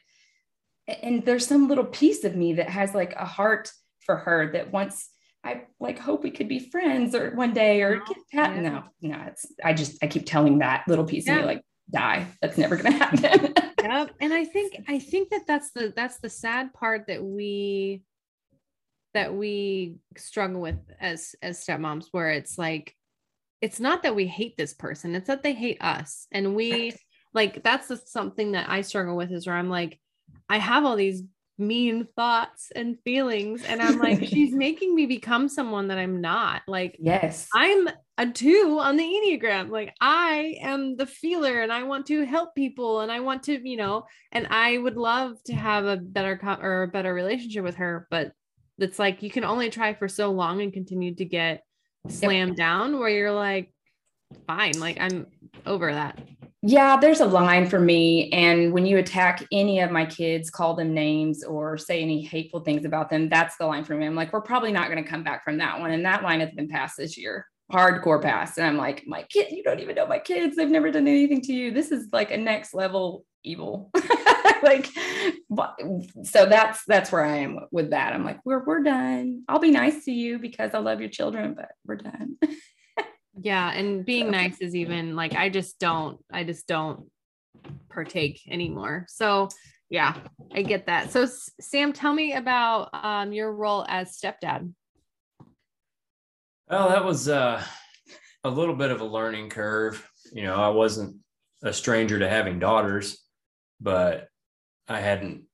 and 0.87 1.23
there's 1.25 1.47
some 1.47 1.67
little 1.67 1.85
piece 1.85 2.23
of 2.23 2.35
me 2.35 2.53
that 2.53 2.69
has 2.69 2.93
like 2.93 3.13
a 3.15 3.25
heart 3.25 3.71
for 4.01 4.17
her 4.17 4.51
that 4.53 4.71
wants. 4.71 5.09
I 5.49 5.65
like 5.79 5.97
hope 5.99 6.23
we 6.23 6.31
could 6.31 6.47
be 6.47 6.59
friends 6.59 7.15
or 7.15 7.31
one 7.35 7.53
day 7.53 7.81
or 7.81 7.97
No, 7.97 8.05
get 8.07 8.17
that. 8.33 8.55
yeah. 8.55 8.61
No, 8.61 8.83
no, 9.01 9.23
it's 9.27 9.45
I 9.63 9.73
just 9.73 10.03
I 10.03 10.07
keep 10.07 10.25
telling 10.25 10.59
that 10.59 10.83
little 10.87 11.05
piece 11.05 11.27
of 11.27 11.35
Yeah. 11.35 11.41
me 11.41 11.45
like 11.47 11.61
die. 11.89 12.27
That's 12.41 12.57
never 12.57 12.75
gonna 12.77 12.91
happen. 12.91 13.53
yep 13.83 14.11
and 14.19 14.33
i 14.33 14.43
think 14.43 14.75
i 14.89 14.99
think 14.99 15.29
that 15.29 15.47
that's 15.47 15.71
the 15.71 15.93
that's 15.95 16.19
the 16.19 16.29
sad 16.29 16.73
part 16.73 17.07
that 17.07 17.23
we 17.23 18.03
that 19.13 19.33
we 19.33 19.95
struggle 20.17 20.61
with 20.61 20.75
as 20.99 21.33
as 21.41 21.63
stepmoms 21.65 22.07
where 22.11 22.29
it's 22.29 22.57
like 22.57 22.93
it's 23.61 23.79
not 23.79 24.03
that 24.03 24.15
we 24.15 24.27
hate 24.27 24.55
this 24.57 24.73
person 24.73 25.15
it's 25.15 25.27
that 25.27 25.43
they 25.43 25.53
hate 25.53 25.81
us 25.81 26.27
and 26.31 26.55
we 26.55 26.93
like 27.33 27.63
that's 27.63 27.87
the, 27.87 27.95
something 27.97 28.51
that 28.51 28.69
i 28.69 28.81
struggle 28.81 29.15
with 29.15 29.31
is 29.31 29.47
where 29.47 29.55
i'm 29.55 29.69
like 29.69 29.97
i 30.49 30.57
have 30.57 30.83
all 30.85 30.97
these 30.97 31.23
mean 31.59 32.07
thoughts 32.15 32.71
and 32.75 32.97
feelings 33.03 33.63
and 33.65 33.81
i'm 33.81 33.99
like 33.99 34.23
she's 34.27 34.53
making 34.53 34.95
me 34.95 35.05
become 35.05 35.47
someone 35.49 35.87
that 35.89 35.97
i'm 35.97 36.21
not 36.21 36.61
like 36.67 36.95
yes. 36.99 37.47
I'm 37.53 37.89
a 38.19 38.27
two 38.27 38.77
on 38.81 38.97
the 38.97 39.03
Enneagram. 39.03 39.69
Like 39.69 39.95
I 40.01 40.57
am 40.61 40.97
the 40.97 41.05
feeler 41.05 41.61
and 41.61 41.71
I 41.71 41.83
want 41.83 42.05
to 42.07 42.25
help 42.25 42.53
people 42.53 42.99
and 42.99 43.11
I 43.11 43.21
want 43.21 43.43
to, 43.43 43.67
you 43.67 43.77
know, 43.77 44.05
and 44.31 44.45
I 44.49 44.77
would 44.77 44.97
love 44.97 45.41
to 45.45 45.53
have 45.53 45.85
a 45.85 45.97
better 45.97 46.37
co- 46.37 46.61
or 46.61 46.83
a 46.83 46.87
better 46.87 47.13
relationship 47.13 47.63
with 47.63 47.75
her, 47.75 48.07
but 48.11 48.33
it's 48.77 48.99
like 48.99 49.23
you 49.23 49.31
can 49.31 49.45
only 49.45 49.69
try 49.69 49.93
for 49.93 50.07
so 50.07 50.31
long 50.31 50.61
and 50.61 50.73
continue 50.73 51.15
to 51.15 51.25
get 51.25 51.63
slammed 52.09 52.57
down 52.57 52.99
where 52.99 53.09
you're 53.09 53.31
like, 53.31 53.73
fine, 54.45 54.79
like 54.79 54.99
I'm 54.99 55.27
over 55.65 55.91
that. 55.91 56.19
Yeah, 56.61 56.97
there's 56.97 57.21
a 57.21 57.25
line 57.25 57.69
for 57.69 57.79
me. 57.79 58.29
And 58.31 58.73
when 58.73 58.85
you 58.85 58.97
attack 58.97 59.45
any 59.51 59.79
of 59.79 59.91
my 59.91 60.05
kids, 60.05 60.49
call 60.49 60.73
them 60.73 60.93
names 60.93 61.41
or 61.43 61.77
say 61.77 62.01
any 62.01 62.21
hateful 62.21 62.59
things 62.59 62.83
about 62.83 63.09
them, 63.09 63.29
that's 63.29 63.55
the 63.55 63.65
line 63.65 63.85
for 63.85 63.95
me. 63.95 64.05
I'm 64.05 64.15
like, 64.15 64.33
we're 64.33 64.41
probably 64.41 64.73
not 64.73 64.89
going 64.89 65.01
to 65.01 65.09
come 65.09 65.23
back 65.23 65.45
from 65.45 65.57
that 65.59 65.79
one. 65.79 65.91
And 65.91 66.03
that 66.05 66.21
line 66.21 66.41
has 66.41 66.51
been 66.51 66.67
passed 66.67 66.97
this 66.97 67.17
year, 67.17 67.45
hardcore 67.71 68.21
passed. 68.21 68.57
And 68.57 68.67
I'm 68.67 68.75
like, 68.75 69.03
my 69.07 69.23
kid, 69.29 69.51
you 69.51 69.63
don't 69.63 69.79
even 69.79 69.95
know 69.95 70.05
my 70.05 70.19
kids. 70.19 70.57
They've 70.57 70.69
never 70.69 70.91
done 70.91 71.07
anything 71.07 71.41
to 71.43 71.53
you. 71.53 71.71
This 71.71 71.93
is 71.93 72.09
like 72.11 72.31
a 72.31 72.37
next 72.37 72.73
level 72.73 73.23
evil. 73.45 73.89
like, 74.61 74.89
so 76.23 76.45
that's 76.45 76.83
that's 76.85 77.09
where 77.09 77.23
I 77.23 77.37
am 77.37 77.59
with 77.71 77.91
that. 77.91 78.11
I'm 78.11 78.25
like, 78.25 78.39
we're 78.43 78.65
we're 78.65 78.83
done. 78.83 79.43
I'll 79.47 79.59
be 79.59 79.71
nice 79.71 80.03
to 80.05 80.11
you 80.11 80.39
because 80.39 80.73
I 80.73 80.79
love 80.79 80.99
your 80.99 81.09
children, 81.09 81.53
but 81.53 81.69
we're 81.85 81.95
done. 81.95 82.37
Yeah. 83.37 83.71
And 83.71 84.05
being 84.05 84.27
So- 84.27 84.31
nice 84.31 84.57
is 84.59 84.75
even 84.75 85.15
like, 85.15 85.33
I 85.35 85.49
just 85.49 85.79
don't, 85.79 86.23
I 86.31 86.43
just 86.43 86.67
don't 86.67 87.09
partake 87.89 88.41
anymore. 88.49 89.05
So 89.09 89.49
yeah, 89.89 90.15
I 90.53 90.61
get 90.61 90.85
that. 90.85 91.11
So 91.11 91.27
Sam, 91.59 91.93
tell 91.93 92.13
me 92.13 92.33
about 92.33 92.89
um, 92.93 93.33
your 93.33 93.51
role 93.51 93.85
as 93.87 94.17
stepdad. 94.17 94.71
Well, 96.69 96.89
that 96.89 97.03
was 97.03 97.27
uh, 97.27 97.63
a 98.43 98.49
little 98.49 98.75
bit 98.75 98.91
of 98.91 99.01
a 99.01 99.05
learning 99.05 99.49
curve. 99.49 100.07
You 100.31 100.43
know, 100.43 100.55
I 100.55 100.69
wasn't 100.69 101.17
a 101.63 101.73
stranger 101.73 102.19
to 102.19 102.29
having 102.29 102.59
daughters, 102.59 103.17
but 103.81 104.27
I 104.87 104.99
hadn't 104.99 105.45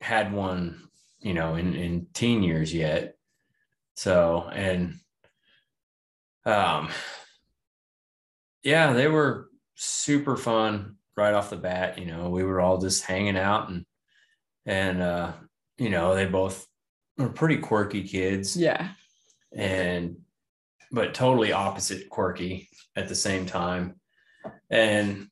had 0.00 0.32
one, 0.32 0.88
you 1.20 1.32
know, 1.34 1.54
in, 1.54 1.74
in 1.74 2.06
teen 2.12 2.42
years 2.42 2.74
yet. 2.74 3.14
So, 3.94 4.50
and 4.52 4.96
um, 6.44 6.88
yeah, 8.64 8.92
they 8.92 9.06
were 9.08 9.50
super 9.74 10.36
fun 10.36 10.96
right 11.16 11.34
off 11.34 11.50
the 11.50 11.56
bat. 11.56 11.98
You 11.98 12.06
know, 12.06 12.30
we 12.30 12.42
were 12.42 12.60
all 12.60 12.78
just 12.78 13.04
hanging 13.04 13.36
out 13.36 13.68
and 13.68 13.84
and 14.66 15.02
uh, 15.02 15.32
you 15.78 15.90
know, 15.90 16.14
they 16.14 16.26
both 16.26 16.66
were 17.18 17.28
pretty 17.28 17.58
quirky 17.58 18.02
kids. 18.02 18.56
Yeah. 18.56 18.88
And 19.54 20.16
but 20.90 21.14
totally 21.14 21.52
opposite 21.52 22.08
quirky 22.08 22.68
at 22.96 23.08
the 23.08 23.14
same 23.14 23.46
time. 23.46 24.00
And 24.70 25.28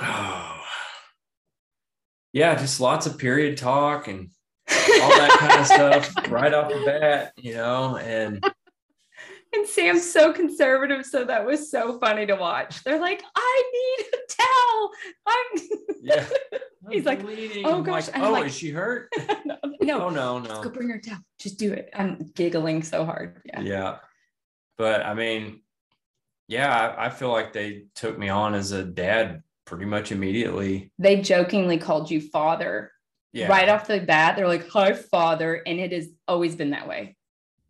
oh 0.00 0.60
yeah, 2.32 2.54
just 2.54 2.80
lots 2.80 3.06
of 3.06 3.18
period 3.18 3.58
talk 3.58 4.08
and 4.08 4.30
all 4.70 5.10
that 5.10 5.36
kind 5.38 5.60
of 5.60 5.66
stuff 6.12 6.30
right 6.30 6.54
off 6.54 6.70
the 6.70 6.82
bat, 6.86 7.32
you 7.36 7.54
know, 7.54 7.96
and 7.96 8.44
and 9.54 9.66
Sam's 9.66 10.10
so 10.10 10.32
conservative, 10.32 11.04
so 11.04 11.24
that 11.24 11.44
was 11.44 11.70
so 11.70 11.98
funny 11.98 12.26
to 12.26 12.34
watch. 12.36 12.82
They're 12.84 13.00
like, 13.00 13.22
"I 13.34 13.62
need 13.72 14.06
a 14.14 14.42
towel." 14.42 14.90
I'm 15.26 15.68
yeah. 16.02 16.26
He's 16.90 17.04
like, 17.04 17.22
bleeding. 17.22 17.64
"Oh 17.64 17.78
I'm 17.78 17.82
gosh," 17.82 18.08
like, 18.08 18.18
oh, 18.18 18.32
like- 18.32 18.46
is 18.46 18.54
she 18.54 18.70
hurt? 18.70 19.08
no, 19.44 19.56
no, 19.80 20.00
Oh 20.06 20.10
no, 20.10 20.38
no. 20.38 20.48
Let's 20.48 20.60
go 20.64 20.70
bring 20.70 20.88
her 20.88 21.00
towel. 21.00 21.18
Just 21.38 21.58
do 21.58 21.72
it. 21.72 21.90
I'm 21.94 22.30
giggling 22.34 22.82
so 22.82 23.04
hard. 23.04 23.40
Yeah. 23.44 23.60
Yeah. 23.60 23.96
But 24.78 25.04
I 25.04 25.14
mean, 25.14 25.60
yeah, 26.48 26.74
I, 26.96 27.06
I 27.06 27.10
feel 27.10 27.30
like 27.30 27.52
they 27.52 27.84
took 27.94 28.18
me 28.18 28.28
on 28.28 28.54
as 28.54 28.72
a 28.72 28.82
dad 28.84 29.42
pretty 29.64 29.84
much 29.84 30.12
immediately. 30.12 30.90
They 30.98 31.20
jokingly 31.20 31.78
called 31.78 32.10
you 32.10 32.20
father 32.20 32.90
Yeah. 33.32 33.48
right 33.48 33.68
off 33.68 33.86
the 33.86 34.00
bat. 34.00 34.36
They're 34.36 34.48
like, 34.48 34.68
"Hi, 34.70 34.92
father," 34.94 35.62
and 35.66 35.78
it 35.78 35.92
has 35.92 36.08
always 36.26 36.56
been 36.56 36.70
that 36.70 36.88
way. 36.88 37.16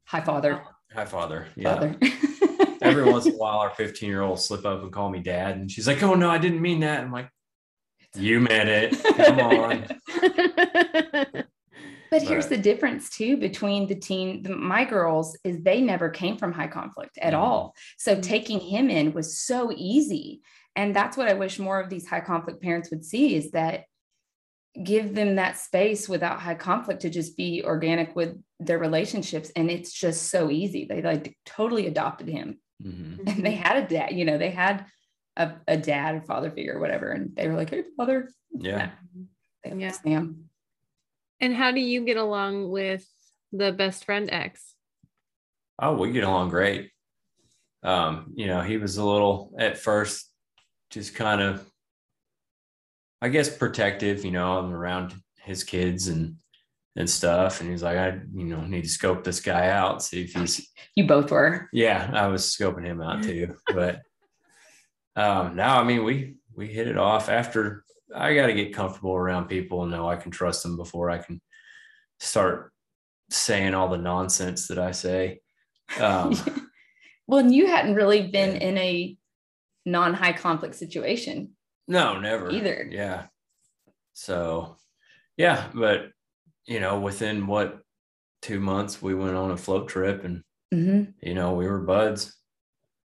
Hi, 0.07 0.21
father. 0.21 0.63
Hi, 0.95 1.05
father. 1.05 1.47
Yeah. 1.57 1.75
Father. 1.75 1.97
Every 2.83 3.05
once 3.05 3.27
in 3.27 3.35
a 3.35 3.37
while, 3.37 3.59
our 3.59 3.71
15 3.71 4.09
year 4.09 4.23
old 4.23 4.41
slip 4.41 4.67
up 4.67 4.83
and 4.83 4.93
call 4.93 5.09
me 5.09 5.21
dad. 5.21 5.57
And 5.57 5.71
she's 5.71 5.87
like, 5.87 6.03
oh, 6.03 6.15
no, 6.15 6.29
I 6.31 6.39
didn't 6.39 6.61
mean 6.61 6.81
that. 6.81 7.01
I'm 7.01 7.13
like, 7.13 7.31
you 8.15 8.41
meant 8.41 8.69
it. 8.69 9.03
Come 9.17 9.41
on. 9.41 9.87
But 12.11 12.21
here's 12.21 12.49
the 12.49 12.59
difference 12.59 13.09
too 13.09 13.39
between 13.39 13.87
the 13.87 13.95
teen, 13.95 14.43
the, 14.43 14.55
my 14.55 14.85
girls, 14.85 15.35
is 15.45 15.63
they 15.63 15.81
never 15.81 16.11
came 16.11 16.37
from 16.37 16.53
high 16.53 16.67
conflict 16.67 17.17
at 17.17 17.33
Mhm. 17.33 17.39
all. 17.39 17.75
So 17.97 18.17
Mhm. 18.17 18.23
taking 18.23 18.61
him 18.61 18.91
in 18.91 19.15
was 19.15 19.39
so 19.39 19.73
easy. 19.75 20.43
And 20.77 20.95
that's 20.95 21.17
what 21.17 21.31
I 21.31 21.33
wish 21.33 21.59
more 21.59 21.81
of 21.81 21.89
these 21.89 22.07
high 22.07 22.21
conflict 22.21 22.61
parents 22.61 22.91
would 22.91 23.03
see 23.03 23.35
is 23.35 23.53
that 23.53 23.85
give 24.81 25.15
them 25.15 25.37
that 25.37 25.59
space 25.59 26.09
without 26.09 26.41
high 26.41 26.55
conflict 26.55 27.03
to 27.03 27.11
just 27.11 27.37
be 27.37 27.63
organic 27.65 28.17
with 28.17 28.41
their 28.59 28.79
relationships. 28.79 29.51
And 29.55 29.71
it's 29.71 29.93
just 29.93 30.31
so 30.31 30.51
easy. 30.51 30.87
They 30.87 31.03
like 31.03 31.37
totally 31.45 31.87
adopted 31.87 32.29
him 32.29 32.59
Mhm. 32.83 33.19
and 33.29 33.45
they 33.47 33.53
had 33.53 33.77
a 33.77 33.87
dad, 33.87 34.13
you 34.13 34.25
know, 34.25 34.39
they 34.39 34.51
had 34.51 34.87
a, 35.37 35.53
a 35.69 35.77
dad 35.77 36.15
or 36.15 36.23
father 36.23 36.51
figure 36.51 36.77
or 36.77 36.81
whatever. 36.81 37.11
And 37.11 37.37
they 37.37 37.49
were 37.49 37.55
like, 37.55 37.71
Hey, 37.71 37.85
father. 37.97 38.31
Yeah. 38.57 38.91
They 39.63 39.75
Yeah. 39.77 39.91
Sam. 39.93 40.49
And 41.41 41.55
how 41.55 41.73
do 41.73 41.81
you 41.81 42.05
get 42.05 42.17
along 42.17 42.71
with 42.71 43.07
the 43.53 43.73
best 43.73 44.05
friend 44.05 44.29
ex? 44.33 44.75
Oh, 45.79 45.97
we 45.97 46.13
get 46.13 46.25
along 46.25 46.49
great. 46.51 46.91
Um, 47.83 48.33
you 48.37 48.47
know, 48.47 48.63
he 48.63 48.77
was 48.79 48.97
a 48.97 49.05
little 49.05 49.55
at 49.59 49.77
first 49.77 50.31
just 50.91 51.15
kind 51.15 51.41
of, 51.41 51.67
I 53.23 53.29
guess, 53.29 53.49
protective, 53.57 54.25
you 54.25 54.33
know, 54.33 54.59
I'm 54.59 54.73
around 54.75 55.15
his 55.45 55.63
kids 55.65 56.09
and 56.09 56.37
and 56.97 57.09
stuff. 57.09 57.61
And 57.63 57.71
he's 57.71 57.83
like, 57.83 57.97
I, 57.97 58.21
you 58.35 58.45
know, 58.45 58.61
need 58.67 58.83
to 58.83 58.89
scope 58.89 59.25
this 59.25 59.41
guy 59.41 59.69
out, 59.71 60.03
see 60.03 60.25
if 60.25 60.33
he's 60.35 60.69
You 60.97 61.07
both 61.07 61.31
were. 61.31 61.69
yeah, 61.73 62.11
I 62.13 62.27
was 62.27 62.43
scoping 62.45 62.85
him 62.85 63.01
out 63.01 63.23
too. 63.23 63.57
But 63.73 64.01
um 65.17 65.57
now 65.57 65.81
I 65.81 65.85
mean 65.85 66.05
we 66.05 66.35
we 66.55 66.67
hit 66.67 66.89
it 66.89 66.99
off 66.99 67.29
after 67.29 67.85
I 68.15 68.35
gotta 68.35 68.53
get 68.55 68.75
comfortable 68.75 69.15
around 69.15 69.47
people 69.49 69.83
and 69.83 69.91
know 69.93 70.09
I 70.09 70.17
can 70.17 70.31
trust 70.31 70.63
them 70.63 70.77
before 70.77 71.09
I 71.11 71.19
can 71.19 71.41
start 72.21 72.73
saying 73.31 73.73
all 73.75 73.89
the 73.89 73.99
nonsense 73.99 74.69
that 74.69 74.79
I 74.79 74.91
say. 74.93 75.41
Um 76.01 76.35
Well, 77.29 77.39
and 77.39 77.55
you 77.55 77.67
hadn't 77.69 77.95
really 77.95 78.27
been 78.29 78.57
Yeah. 78.57 78.69
in 78.69 78.79
a 78.79 79.17
non 79.87 80.13
high 80.13 80.33
conflict 80.33 80.75
situation. 80.75 81.53
No, 81.89 82.19
never 82.19 82.51
Either. 82.51 82.89
Yeah. 82.91 83.27
So 84.13 84.77
yeah, 85.37 85.69
but 85.75 86.11
you 86.67 86.81
know, 86.81 87.01
within 87.01 87.47
what 87.47 87.81
two 88.41 88.61
months 88.61 89.01
we 89.01 89.15
went 89.15 89.37
on 89.37 89.51
a 89.51 89.57
float 89.57 89.89
trip 89.89 90.25
and 90.25 90.43
you 91.21 91.35
know, 91.35 91.53
we 91.53 91.67
were 91.67 91.81
buds. 91.81 92.35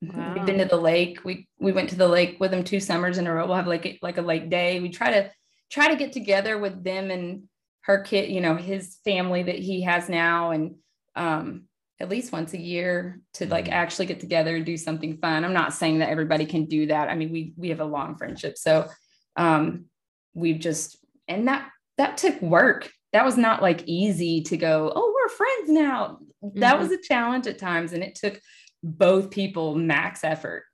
Wow. 0.02 0.34
We've 0.34 0.44
been 0.44 0.58
to 0.58 0.64
the 0.64 0.76
lake. 0.76 1.24
We 1.24 1.48
we 1.58 1.72
went 1.72 1.90
to 1.90 1.96
the 1.96 2.08
lake 2.08 2.38
with 2.40 2.50
them 2.50 2.64
two 2.64 2.80
summers 2.80 3.18
in 3.18 3.26
a 3.26 3.32
row. 3.32 3.46
We'll 3.46 3.56
have 3.56 3.66
like 3.66 3.86
a, 3.86 3.98
like 4.02 4.18
a 4.18 4.22
lake 4.22 4.50
day. 4.50 4.80
We 4.80 4.88
try 4.88 5.12
to 5.12 5.30
try 5.70 5.88
to 5.88 5.96
get 5.96 6.12
together 6.12 6.58
with 6.58 6.82
them 6.84 7.10
and 7.10 7.44
her 7.82 8.00
kid, 8.00 8.30
you 8.30 8.40
know, 8.40 8.56
his 8.56 8.98
family 9.04 9.42
that 9.44 9.58
he 9.58 9.82
has 9.82 10.08
now, 10.08 10.50
and 10.50 10.76
um, 11.16 11.64
at 12.00 12.08
least 12.08 12.32
once 12.32 12.52
a 12.54 12.58
year 12.58 13.20
to 13.34 13.46
like 13.46 13.66
Mhm. 13.66 13.72
actually 13.72 14.06
get 14.06 14.20
together 14.20 14.56
and 14.56 14.66
do 14.66 14.76
something 14.76 15.16
fun. 15.18 15.44
I'm 15.44 15.52
not 15.52 15.72
saying 15.72 15.98
that 15.98 16.08
everybody 16.08 16.44
can 16.46 16.64
do 16.66 16.86
that. 16.86 17.08
I 17.08 17.14
mean, 17.14 17.30
we 17.30 17.52
we 17.56 17.68
have 17.68 17.80
a 17.80 17.84
long 17.84 18.16
friendship, 18.16 18.58
so 18.58 18.88
um, 19.36 19.86
we've 20.34 20.58
just 20.58 20.98
and 21.28 21.46
that 21.48 21.70
that 21.96 22.16
took 22.16 22.40
work. 22.42 22.90
That 23.12 23.24
was 23.24 23.36
not 23.36 23.62
like 23.62 23.84
easy 23.86 24.42
to 24.42 24.56
go. 24.56 24.92
Oh, 24.94 25.12
we're 25.14 25.28
friends 25.28 25.70
now. 25.70 26.18
That 26.54 26.78
was 26.78 26.90
a 26.90 27.00
challenge 27.00 27.46
at 27.46 27.58
times, 27.58 27.92
and 27.92 28.02
it 28.02 28.16
took 28.16 28.40
both 28.82 29.30
people 29.30 29.74
max 29.76 30.24
effort 30.24 30.64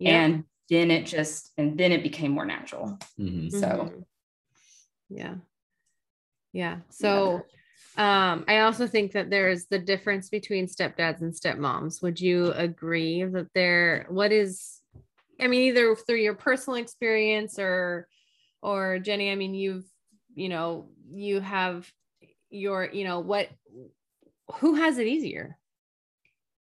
and 0.00 0.42
then 0.68 0.90
it 0.90 1.06
just 1.06 1.52
and 1.56 1.78
then 1.78 1.92
it 1.92 2.02
became 2.02 2.32
more 2.32 2.44
natural 2.44 2.98
Mhm. 3.16 3.52
so 3.52 3.68
Mhm. 3.68 4.04
yeah 5.10 5.34
yeah 6.52 6.80
so 6.90 7.42
um 7.96 8.44
i 8.48 8.60
also 8.60 8.86
think 8.86 9.12
that 9.12 9.28
there's 9.28 9.66
the 9.66 9.78
difference 9.78 10.28
between 10.28 10.66
stepdads 10.66 11.20
and 11.20 11.34
stepmoms. 11.34 12.02
Would 12.02 12.20
you 12.20 12.52
agree 12.52 13.24
that 13.24 13.48
there 13.54 14.06
what 14.08 14.32
is 14.32 14.80
i 15.40 15.46
mean 15.46 15.62
either 15.62 15.94
through 15.94 16.16
your 16.16 16.34
personal 16.34 16.78
experience 16.78 17.58
or 17.58 18.08
or 18.62 18.98
jenny 18.98 19.30
i 19.30 19.34
mean 19.34 19.54
you've 19.54 19.84
you 20.34 20.48
know 20.48 20.88
you 21.10 21.40
have 21.40 21.90
your 22.50 22.88
you 22.92 23.04
know 23.04 23.20
what 23.20 23.48
who 24.56 24.74
has 24.74 24.98
it 24.98 25.06
easier? 25.06 25.58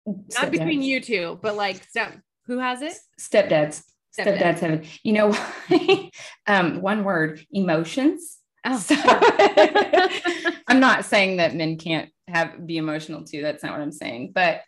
Not 0.06 0.50
between 0.50 0.82
you 0.82 1.00
two 1.00 1.38
but 1.42 1.56
like 1.56 1.82
step 1.84 2.18
who 2.46 2.58
has 2.58 2.82
it? 2.82 2.94
Stepdads. 3.20 3.82
Stepdads. 4.18 4.38
stepdads 4.38 4.58
have 4.60 4.70
it. 4.72 4.86
You 5.02 5.12
know 5.12 6.10
um 6.46 6.80
one 6.80 7.04
word 7.04 7.44
emotions 7.50 8.38
oh 8.64 8.78
So- 8.78 8.94
i'm 10.68 10.80
not 10.80 11.04
saying 11.04 11.36
that 11.38 11.54
men 11.54 11.76
can't 11.78 12.10
have 12.28 12.66
be 12.66 12.76
emotional 12.78 13.24
too 13.24 13.42
that's 13.42 13.62
not 13.62 13.72
what 13.72 13.80
i'm 13.82 13.92
saying 13.92 14.32
but 14.34 14.62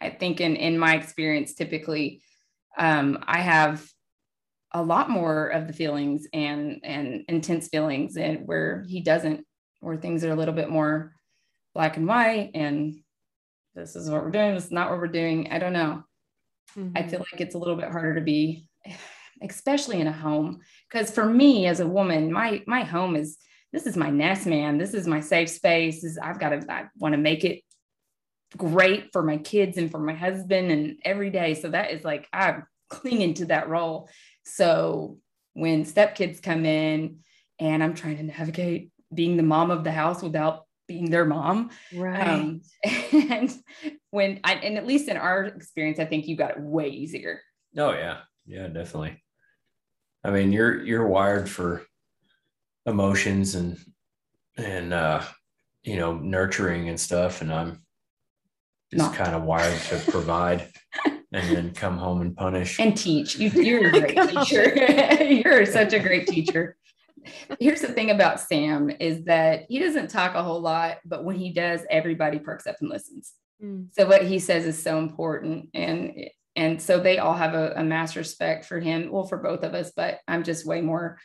i 0.00 0.10
think 0.10 0.40
in 0.40 0.56
in 0.56 0.78
my 0.78 0.94
experience 0.96 1.54
typically 1.54 2.20
um 2.78 3.18
i 3.26 3.40
have 3.40 3.84
a 4.72 4.82
lot 4.82 5.10
more 5.10 5.48
of 5.48 5.66
the 5.66 5.72
feelings 5.72 6.26
and 6.32 6.80
and 6.82 7.24
intense 7.28 7.68
feelings 7.68 8.16
and 8.16 8.46
where 8.46 8.84
he 8.88 9.00
doesn't 9.02 9.44
where 9.80 9.96
things 9.96 10.24
are 10.24 10.30
a 10.32 10.36
little 10.36 10.54
bit 10.54 10.70
more 10.70 11.12
black 11.74 11.96
and 11.96 12.06
white 12.06 12.50
and 12.54 12.94
this 13.74 13.96
is 13.96 14.10
what 14.10 14.22
we're 14.24 14.30
doing 14.30 14.54
this 14.54 14.66
is 14.66 14.72
not 14.72 14.90
what 14.90 14.98
we're 14.98 15.06
doing 15.08 15.48
i 15.52 15.58
don't 15.58 15.72
know 15.72 16.02
I 16.74 16.80
Mhm. 16.80 17.10
feel 17.10 17.18
like 17.20 17.40
it's 17.42 17.54
a 17.54 17.58
little 17.58 17.76
bit 17.76 17.90
harder 17.90 18.14
to 18.14 18.22
be, 18.22 18.66
especially 19.42 20.00
in 20.00 20.06
a 20.06 20.12
home. 20.12 20.60
Because 20.90 21.10
for 21.10 21.24
me 21.24 21.66
as 21.66 21.80
a 21.80 21.86
woman, 21.86 22.32
my 22.32 22.62
my 22.66 22.82
home 22.82 23.16
is 23.16 23.38
this 23.72 23.86
is 23.86 23.96
my 23.96 24.10
nest, 24.10 24.46
man. 24.46 24.78
This 24.78 24.94
is 24.94 25.06
my 25.06 25.20
safe 25.20 25.48
space. 25.48 26.02
This 26.02 26.12
is, 26.12 26.18
I've 26.18 26.38
got 26.38 26.50
to 26.50 26.72
I 26.72 26.88
want 26.98 27.14
to 27.14 27.18
make 27.18 27.44
it 27.44 27.62
great 28.56 29.12
for 29.12 29.22
my 29.22 29.38
kids 29.38 29.78
and 29.78 29.90
for 29.90 29.98
my 29.98 30.12
husband 30.12 30.70
and 30.70 30.98
every 31.04 31.30
day. 31.30 31.54
So 31.54 31.70
that 31.70 31.90
is 31.90 32.04
like 32.04 32.28
I'm 32.32 32.66
clinging 32.90 33.34
to 33.34 33.46
that 33.46 33.68
role. 33.68 34.08
So 34.44 35.18
when 35.54 35.84
stepkids 35.84 36.42
come 36.42 36.66
in 36.66 37.18
and 37.58 37.82
I'm 37.82 37.94
trying 37.94 38.18
to 38.18 38.22
navigate 38.22 38.90
being 39.12 39.36
the 39.36 39.42
mom 39.42 39.70
of 39.70 39.84
the 39.84 39.92
house 39.92 40.22
without 40.22 40.66
being 40.88 41.10
their 41.10 41.24
mom, 41.24 41.70
right 41.94 42.28
um, 42.28 42.60
and 43.12 43.52
when 44.10 44.40
I, 44.44 44.54
and 44.54 44.76
at 44.76 44.86
least 44.86 45.08
in 45.08 45.16
our 45.16 45.44
experience, 45.44 45.98
I 45.98 46.04
think 46.04 46.26
you 46.26 46.36
got 46.36 46.52
it 46.52 46.60
way 46.60 46.88
easier. 46.88 47.40
Oh 47.76 47.92
yeah, 47.92 48.18
yeah, 48.46 48.66
definitely. 48.66 49.21
I 50.24 50.30
mean, 50.30 50.52
you're 50.52 50.82
you're 50.82 51.06
wired 51.06 51.48
for 51.48 51.82
emotions 52.86 53.54
and 53.54 53.78
and 54.56 54.92
uh, 54.92 55.22
you 55.82 55.96
know 55.96 56.14
nurturing 56.16 56.88
and 56.88 57.00
stuff, 57.00 57.40
and 57.40 57.52
I'm 57.52 57.82
just 58.92 59.10
Not. 59.10 59.14
kind 59.14 59.34
of 59.34 59.42
wired 59.42 59.80
to 59.82 59.98
provide 60.10 60.68
and 61.32 61.56
then 61.56 61.72
come 61.72 61.96
home 61.96 62.20
and 62.20 62.36
punish. 62.36 62.78
And 62.78 62.96
teach. 62.96 63.36
You, 63.36 63.48
you're 63.50 63.88
a 63.88 63.90
great 64.12 64.28
teacher. 64.28 65.24
you're 65.24 65.66
such 65.66 65.92
a 65.92 65.98
great 65.98 66.26
teacher. 66.26 66.76
Here's 67.58 67.80
the 67.80 67.88
thing 67.88 68.10
about 68.10 68.40
Sam 68.40 68.90
is 69.00 69.24
that 69.24 69.66
he 69.68 69.78
doesn't 69.78 70.10
talk 70.10 70.34
a 70.34 70.42
whole 70.42 70.60
lot, 70.60 70.98
but 71.04 71.24
when 71.24 71.36
he 71.36 71.52
does, 71.52 71.82
everybody 71.88 72.38
perks 72.38 72.66
up 72.66 72.76
and 72.80 72.90
listens. 72.90 73.32
Mm. 73.62 73.86
So 73.92 74.06
what 74.06 74.24
he 74.26 74.38
says 74.38 74.66
is 74.66 74.80
so 74.80 74.98
important. 74.98 75.68
And 75.72 76.28
and 76.54 76.80
so 76.80 77.00
they 77.00 77.18
all 77.18 77.34
have 77.34 77.54
a, 77.54 77.72
a 77.76 77.84
mass 77.84 78.16
respect 78.16 78.64
for 78.64 78.78
him. 78.78 79.10
Well, 79.10 79.24
for 79.24 79.38
both 79.38 79.62
of 79.64 79.74
us, 79.74 79.92
but 79.94 80.20
I'm 80.28 80.44
just 80.44 80.66
way 80.66 80.80
more 80.80 81.18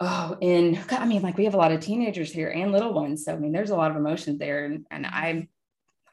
oh 0.00 0.36
and 0.40 0.78
i 0.90 1.04
mean 1.04 1.22
like 1.22 1.36
we 1.36 1.44
have 1.44 1.54
a 1.54 1.58
lot 1.58 1.72
of 1.72 1.80
teenagers 1.80 2.30
here 2.30 2.50
and 2.50 2.70
little 2.70 2.92
ones 2.92 3.24
so 3.24 3.32
i 3.32 3.36
mean 3.36 3.52
there's 3.52 3.70
a 3.70 3.76
lot 3.76 3.90
of 3.90 3.96
emotions 3.96 4.38
there 4.38 4.64
and, 4.64 4.86
and 4.90 5.06
i 5.06 5.48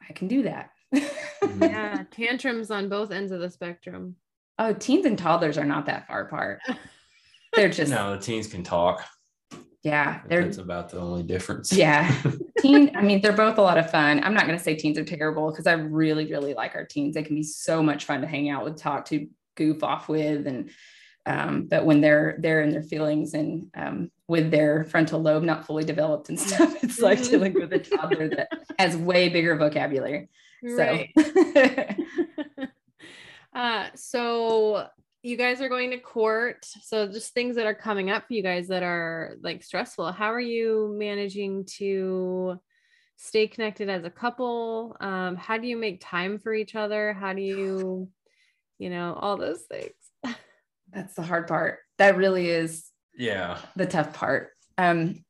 i 0.09 0.13
can 0.13 0.27
do 0.27 0.43
that. 0.43 0.71
Mm-hmm. 0.93 1.63
Yeah 1.63 2.03
tantrums 2.11 2.71
on 2.71 2.89
both 2.89 3.11
ends 3.11 3.31
of 3.31 3.39
the 3.39 3.49
spectrum. 3.49 4.15
Oh 4.57 4.73
teens 4.73 5.05
and 5.05 5.17
toddlers 5.17 5.57
are 5.57 5.65
not 5.65 5.85
that 5.87 6.07
far 6.07 6.21
apart. 6.21 6.61
They're 7.53 7.69
just 7.69 7.91
no 7.91 8.15
the 8.15 8.21
teens 8.21 8.47
can 8.47 8.63
talk 8.63 9.05
yeah 9.85 10.21
that's 10.27 10.57
about 10.57 10.89
the 10.89 10.99
only 10.99 11.21
difference 11.21 11.71
yeah 11.71 12.13
teen 12.59 12.93
i 12.95 13.01
mean 13.01 13.21
they're 13.21 13.31
both 13.31 13.59
a 13.59 13.61
lot 13.61 13.77
of 13.77 13.89
fun 13.89 14.21
i'm 14.23 14.33
not 14.33 14.47
going 14.47 14.57
to 14.57 14.63
say 14.63 14.75
teens 14.75 14.97
are 14.97 15.05
terrible 15.05 15.51
because 15.51 15.67
i 15.67 15.73
really 15.73 16.25
really 16.25 16.55
like 16.55 16.73
our 16.75 16.85
teens 16.85 17.13
they 17.13 17.23
can 17.23 17.35
be 17.35 17.43
so 17.43 17.83
much 17.83 18.05
fun 18.05 18.21
to 18.21 18.27
hang 18.27 18.49
out 18.49 18.63
with 18.63 18.75
talk 18.77 19.05
to 19.05 19.27
goof 19.55 19.83
off 19.83 20.09
with 20.09 20.47
and 20.47 20.71
um, 21.27 21.67
but 21.67 21.85
when 21.85 22.01
they're 22.01 22.37
they're 22.39 22.61
in 22.61 22.69
their 22.69 22.83
feelings 22.83 23.33
and 23.33 23.67
um, 23.75 24.11
with 24.27 24.51
their 24.51 24.83
frontal 24.85 25.21
lobe 25.21 25.43
not 25.43 25.65
fully 25.65 25.83
developed 25.83 26.29
and 26.29 26.39
stuff, 26.39 26.75
it's 26.83 26.99
like 26.99 27.23
dealing 27.23 27.53
with 27.53 27.73
a 27.73 27.79
toddler 27.79 28.29
that 28.29 28.49
has 28.77 28.95
way 28.95 29.29
bigger 29.29 29.55
vocabulary. 29.55 30.29
Right. 30.63 31.09
So, 31.17 31.85
uh, 33.55 33.87
so 33.95 34.87
you 35.25 35.37
guys 35.37 35.59
are 35.59 35.69
going 35.69 35.89
to 35.89 35.97
court. 35.97 36.67
So 36.83 37.07
just 37.07 37.33
things 37.33 37.55
that 37.55 37.65
are 37.65 37.73
coming 37.73 38.11
up 38.11 38.27
for 38.27 38.33
you 38.33 38.43
guys 38.43 38.67
that 38.67 38.83
are 38.83 39.37
like 39.41 39.63
stressful. 39.63 40.11
How 40.11 40.31
are 40.31 40.39
you 40.39 40.95
managing 40.99 41.65
to 41.77 42.59
stay 43.15 43.47
connected 43.47 43.89
as 43.89 44.03
a 44.03 44.11
couple? 44.11 44.95
Um, 44.99 45.35
how 45.35 45.57
do 45.57 45.65
you 45.65 45.77
make 45.77 45.99
time 45.99 46.37
for 46.37 46.53
each 46.53 46.75
other? 46.75 47.11
How 47.13 47.33
do 47.33 47.41
you, 47.41 48.07
you 48.77 48.91
know, 48.91 49.17
all 49.19 49.35
those 49.35 49.63
things? 49.63 49.95
That's 50.93 51.15
the 51.15 51.23
hard 51.23 51.47
part. 51.47 51.79
That 51.97 52.17
really 52.17 52.47
is 52.47 52.85
yeah 53.17 53.57
the 53.75 53.87
tough 53.87 54.13
part. 54.13 54.51
Um, 54.77 55.25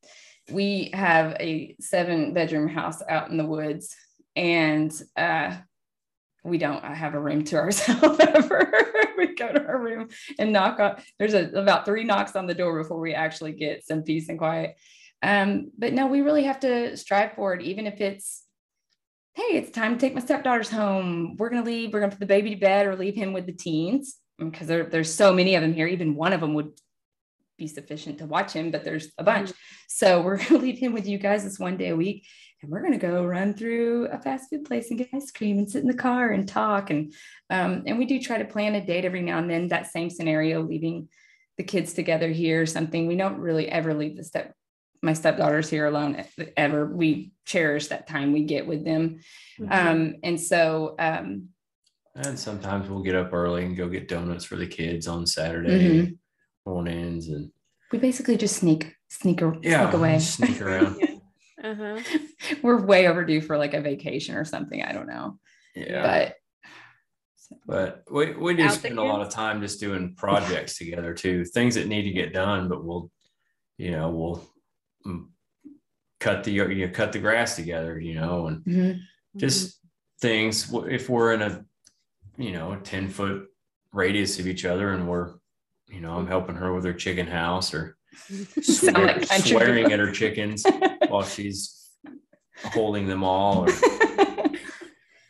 we 0.51 0.89
have 0.93 1.37
a 1.39 1.73
seven 1.79 2.33
bedroom 2.33 2.67
house 2.67 3.01
out 3.07 3.29
in 3.29 3.37
the 3.37 3.45
woods 3.45 3.95
and 4.35 4.91
uh, 5.15 5.55
we 6.45 6.57
don't 6.57 6.83
have 6.83 7.15
a 7.15 7.19
room 7.19 7.43
to 7.45 7.55
ourselves 7.57 8.19
ever. 8.19 8.71
we 9.17 9.33
go 9.35 9.51
to 9.51 9.65
our 9.65 9.79
room 9.79 10.09
and 10.39 10.53
knock 10.53 10.79
on 10.79 11.01
there's 11.19 11.33
a, 11.33 11.49
about 11.49 11.85
three 11.85 12.03
knocks 12.03 12.35
on 12.35 12.45
the 12.45 12.53
door 12.53 12.81
before 12.81 12.99
we 12.99 13.13
actually 13.13 13.51
get 13.51 13.85
some 13.85 14.03
peace 14.03 14.29
and 14.29 14.37
quiet. 14.37 14.75
Um, 15.21 15.71
but 15.77 15.93
no, 15.93 16.07
we 16.07 16.21
really 16.21 16.43
have 16.43 16.59
to 16.61 16.95
strive 16.97 17.33
for 17.33 17.53
it, 17.53 17.61
even 17.61 17.87
if 17.87 17.99
it's 17.99 18.43
hey, 19.33 19.57
it's 19.57 19.71
time 19.71 19.95
to 19.95 19.99
take 19.99 20.13
my 20.13 20.21
stepdaughters 20.21 20.69
home. 20.69 21.35
We're 21.37 21.49
gonna 21.49 21.65
leave, 21.65 21.91
we're 21.91 21.99
gonna 21.99 22.11
put 22.11 22.21
the 22.21 22.25
baby 22.25 22.51
to 22.51 22.61
bed 22.61 22.87
or 22.87 22.95
leave 22.95 23.15
him 23.15 23.33
with 23.33 23.45
the 23.45 23.51
teens 23.51 24.15
because 24.37 24.67
there, 24.67 24.85
there's 24.85 25.13
so 25.13 25.33
many 25.33 25.55
of 25.55 25.61
them 25.61 25.73
here. 25.73 25.87
Even 25.87 26.15
one 26.15 26.31
of 26.31 26.41
them 26.41 26.53
would 26.53 26.71
be 27.57 27.67
sufficient 27.67 28.19
to 28.19 28.25
watch 28.25 28.53
him, 28.53 28.71
but 28.71 28.83
there's 28.83 29.11
a 29.17 29.23
bunch. 29.23 29.49
Mm-hmm. 29.49 29.57
So 29.87 30.21
we're 30.21 30.37
going 30.37 30.49
to 30.49 30.57
leave 30.57 30.77
him 30.77 30.93
with 30.93 31.07
you 31.07 31.17
guys 31.17 31.43
this 31.43 31.59
one 31.59 31.77
day 31.77 31.89
a 31.89 31.95
week. 31.95 32.25
And 32.65 32.71
we're 32.71 32.81
going 32.81 32.93
to 32.93 32.97
go 32.97 33.23
run 33.23 33.53
through 33.53 34.07
a 34.07 34.17
fast 34.17 34.49
food 34.49 34.65
place 34.65 34.89
and 34.89 34.97
get 34.97 35.09
ice 35.13 35.29
cream 35.29 35.59
and 35.59 35.69
sit 35.69 35.83
in 35.83 35.87
the 35.87 35.93
car 35.93 36.31
and 36.31 36.47
talk. 36.47 36.89
And, 36.89 37.13
um, 37.51 37.83
and 37.85 37.99
we 37.99 38.05
do 38.05 38.19
try 38.19 38.39
to 38.39 38.45
plan 38.45 38.73
a 38.73 38.83
date 38.83 39.05
every 39.05 39.21
now 39.21 39.37
and 39.37 39.49
then, 39.49 39.67
that 39.67 39.91
same 39.91 40.09
scenario, 40.09 40.63
leaving 40.63 41.07
the 41.57 41.63
kids 41.63 41.93
together 41.93 42.29
here 42.29 42.63
or 42.63 42.65
something. 42.65 43.05
We 43.05 43.15
don't 43.15 43.37
really 43.37 43.69
ever 43.69 43.93
leave 43.93 44.17
the 44.17 44.23
step, 44.23 44.55
my 45.03 45.13
stepdaughters 45.13 45.69
here 45.69 45.85
alone 45.85 46.23
ever. 46.57 46.87
We 46.87 47.33
cherish 47.45 47.87
that 47.87 48.07
time 48.07 48.33
we 48.33 48.45
get 48.45 48.65
with 48.65 48.83
them. 48.83 49.19
Mm-hmm. 49.59 49.71
Um, 49.71 50.15
and 50.23 50.41
so, 50.41 50.95
um, 50.97 51.49
and 52.15 52.39
sometimes 52.39 52.89
we'll 52.89 53.03
get 53.03 53.15
up 53.15 53.31
early 53.31 53.63
and 53.65 53.77
go 53.77 53.89
get 53.89 54.07
donuts 54.07 54.45
for 54.45 54.55
the 54.55 54.65
kids 54.65 55.07
on 55.07 55.27
Saturday 55.27 55.89
mm-hmm. 55.89 56.71
mornings, 56.71 57.27
and 57.27 57.51
we 57.91 57.99
basically 57.99 58.37
just 58.37 58.55
sneak 58.55 58.95
sneak, 59.09 59.41
yeah, 59.61 59.83
sneak 59.83 59.93
away, 59.93 60.19
sneak 60.19 60.61
around. 60.61 60.97
uh-huh. 61.71 62.17
We're 62.61 62.85
way 62.85 63.07
overdue 63.07 63.41
for 63.41 63.57
like 63.57 63.73
a 63.73 63.81
vacation 63.81 64.35
or 64.35 64.45
something. 64.45 64.81
I 64.81 64.91
don't 64.93 65.07
know. 65.07 65.39
Yeah, 65.75 66.01
but 66.01 66.35
but 67.67 68.03
we, 68.09 68.33
we 68.33 68.55
do 68.55 68.69
spend 68.69 68.97
a 68.97 69.03
lot 69.03 69.21
of 69.21 69.29
time 69.29 69.61
just 69.61 69.79
doing 69.79 70.15
projects 70.15 70.77
together 70.79 71.13
too 71.13 71.45
things 71.45 71.75
that 71.75 71.87
need 71.87 72.01
to 72.03 72.11
get 72.11 72.33
done 72.33 72.67
but 72.67 72.83
we'll 72.83 73.11
you 73.77 73.91
know 73.91 74.09
we'll 74.09 74.49
mm, 75.05 75.27
cut 76.19 76.43
the 76.43 76.51
you 76.51 76.87
know, 76.87 76.91
cut 76.91 77.11
the 77.11 77.19
grass 77.19 77.55
together 77.55 77.99
you 77.99 78.15
know 78.15 78.47
and 78.47 78.65
mm-hmm. 78.65 78.99
just 79.37 79.67
mm-hmm. 79.67 80.27
things 80.27 80.73
if 80.87 81.07
we're 81.07 81.33
in 81.33 81.43
a 81.43 81.63
you 82.37 82.51
know, 82.51 82.75
10 82.83 83.09
foot 83.09 83.47
radius 83.91 84.39
of 84.39 84.47
each 84.47 84.65
other 84.65 84.93
and 84.93 85.07
we're, 85.07 85.33
you 85.87 86.01
know, 86.01 86.17
I'm 86.17 86.27
helping 86.27 86.55
her 86.55 86.73
with 86.73 86.83
her 86.85 86.93
chicken 86.93 87.27
house 87.27 87.73
or 87.73 87.97
swear, 88.61 89.23
swearing 89.23 89.91
at 89.91 89.99
her 89.99 90.11
chickens 90.11 90.65
while 91.07 91.23
she's 91.23 91.89
holding 92.63 93.07
them 93.07 93.23
all 93.23 93.67
or, 93.69 93.73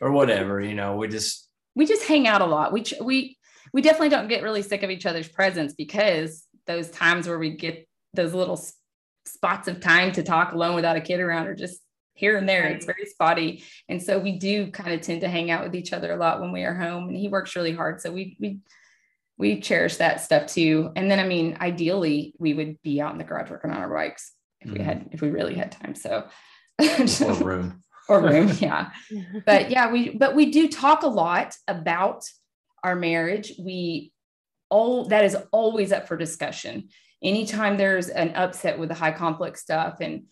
or 0.00 0.12
whatever, 0.12 0.60
you 0.60 0.74
know, 0.74 0.96
we 0.96 1.08
just, 1.08 1.48
we 1.74 1.86
just 1.86 2.06
hang 2.06 2.26
out 2.26 2.40
a 2.40 2.46
lot. 2.46 2.72
We, 2.72 2.84
we, 3.02 3.38
we 3.72 3.82
definitely 3.82 4.10
don't 4.10 4.28
get 4.28 4.42
really 4.42 4.62
sick 4.62 4.82
of 4.82 4.90
each 4.90 5.06
other's 5.06 5.28
presence 5.28 5.74
because 5.74 6.44
those 6.66 6.90
times 6.90 7.28
where 7.28 7.38
we 7.38 7.50
get 7.50 7.88
those 8.14 8.34
little 8.34 8.64
spots 9.26 9.68
of 9.68 9.80
time 9.80 10.12
to 10.12 10.22
talk 10.22 10.52
alone 10.52 10.74
without 10.74 10.96
a 10.96 11.00
kid 11.00 11.20
around 11.20 11.46
are 11.48 11.54
just 11.54 11.80
here 12.14 12.36
and 12.36 12.48
there. 12.48 12.64
It's 12.64 12.86
very 12.86 13.04
spotty. 13.06 13.62
And 13.88 14.02
so 14.02 14.18
we 14.18 14.38
do 14.38 14.70
kind 14.70 14.92
of 14.92 15.02
tend 15.02 15.20
to 15.20 15.28
hang 15.28 15.50
out 15.50 15.62
with 15.62 15.74
each 15.74 15.92
other 15.92 16.12
a 16.12 16.16
lot 16.16 16.40
when 16.40 16.50
we 16.50 16.64
are 16.64 16.74
home. 16.74 17.08
And 17.08 17.16
he 17.16 17.28
works 17.28 17.54
really 17.54 17.74
hard. 17.74 18.00
So 18.00 18.10
we 18.10 18.36
we 18.40 18.60
we 19.38 19.60
cherish 19.60 19.96
that 19.96 20.20
stuff 20.20 20.46
too. 20.46 20.90
And 20.96 21.10
then 21.10 21.20
I 21.20 21.26
mean, 21.26 21.56
ideally 21.60 22.34
we 22.38 22.54
would 22.54 22.80
be 22.82 23.00
out 23.00 23.12
in 23.12 23.18
the 23.18 23.24
garage 23.24 23.50
working 23.50 23.70
on 23.70 23.78
our 23.78 23.92
bikes 23.92 24.32
if 24.60 24.68
mm-hmm. 24.68 24.78
we 24.78 24.84
had 24.84 25.08
if 25.12 25.20
we 25.20 25.30
really 25.30 25.54
had 25.54 25.72
time. 25.72 25.94
So 25.94 26.28
or 26.80 27.34
room. 27.34 27.82
or 28.08 28.20
room, 28.20 28.52
yeah. 28.58 28.90
but 29.46 29.70
yeah, 29.70 29.90
we 29.90 30.10
but 30.10 30.34
we 30.34 30.50
do 30.50 30.68
talk 30.68 31.02
a 31.02 31.08
lot 31.08 31.54
about 31.68 32.24
our 32.82 32.96
marriage. 32.96 33.52
We 33.58 34.12
all 34.68 35.06
that 35.08 35.24
is 35.24 35.36
always 35.52 35.92
up 35.92 36.08
for 36.08 36.16
discussion. 36.16 36.88
Anytime 37.22 37.76
there's 37.76 38.08
an 38.08 38.34
upset 38.34 38.78
with 38.78 38.88
the 38.88 38.94
high 38.94 39.12
conflict 39.12 39.58
stuff 39.58 39.98
and 40.00 40.24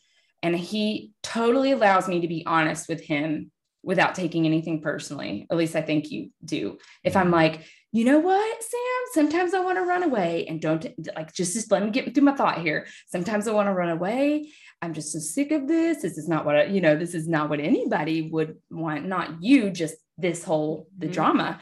and 0.42 0.54
he 0.54 1.12
totally 1.22 1.72
allows 1.72 2.06
me 2.06 2.20
to 2.20 2.28
be 2.28 2.44
honest 2.46 2.88
with 2.88 3.00
him 3.00 3.50
without 3.82 4.14
taking 4.14 4.46
anything 4.46 4.80
personally. 4.80 5.46
At 5.50 5.56
least 5.56 5.76
I 5.76 5.82
think 5.82 6.10
you 6.10 6.30
do. 6.44 6.78
If 7.02 7.16
I'm 7.16 7.30
like, 7.30 7.62
you 7.94 8.04
know 8.04 8.18
what, 8.18 8.60
Sam, 8.60 8.80
sometimes 9.12 9.54
I 9.54 9.60
want 9.60 9.78
to 9.78 9.84
run 9.84 10.02
away 10.02 10.46
and 10.48 10.60
don't 10.60 10.84
like 11.14 11.32
just, 11.32 11.52
just 11.52 11.70
let 11.70 11.80
me 11.80 11.90
get 11.90 12.12
through 12.12 12.24
my 12.24 12.34
thought 12.34 12.60
here. 12.60 12.88
Sometimes 13.06 13.46
I 13.46 13.52
want 13.52 13.68
to 13.68 13.72
run 13.72 13.90
away. 13.90 14.50
I'm 14.82 14.94
just 14.94 15.12
so 15.12 15.20
sick 15.20 15.52
of 15.52 15.68
this. 15.68 16.02
This 16.02 16.18
is 16.18 16.28
not 16.28 16.44
what 16.44 16.56
I, 16.56 16.64
you 16.64 16.80
know, 16.80 16.96
this 16.96 17.14
is 17.14 17.28
not 17.28 17.48
what 17.48 17.60
anybody 17.60 18.22
would 18.22 18.56
want, 18.68 19.06
not 19.06 19.44
you, 19.44 19.70
just 19.70 19.94
this 20.18 20.42
whole 20.42 20.88
the 20.98 21.06
mm-hmm. 21.06 21.12
drama. 21.12 21.60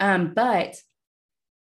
Um, 0.00 0.32
but 0.34 0.74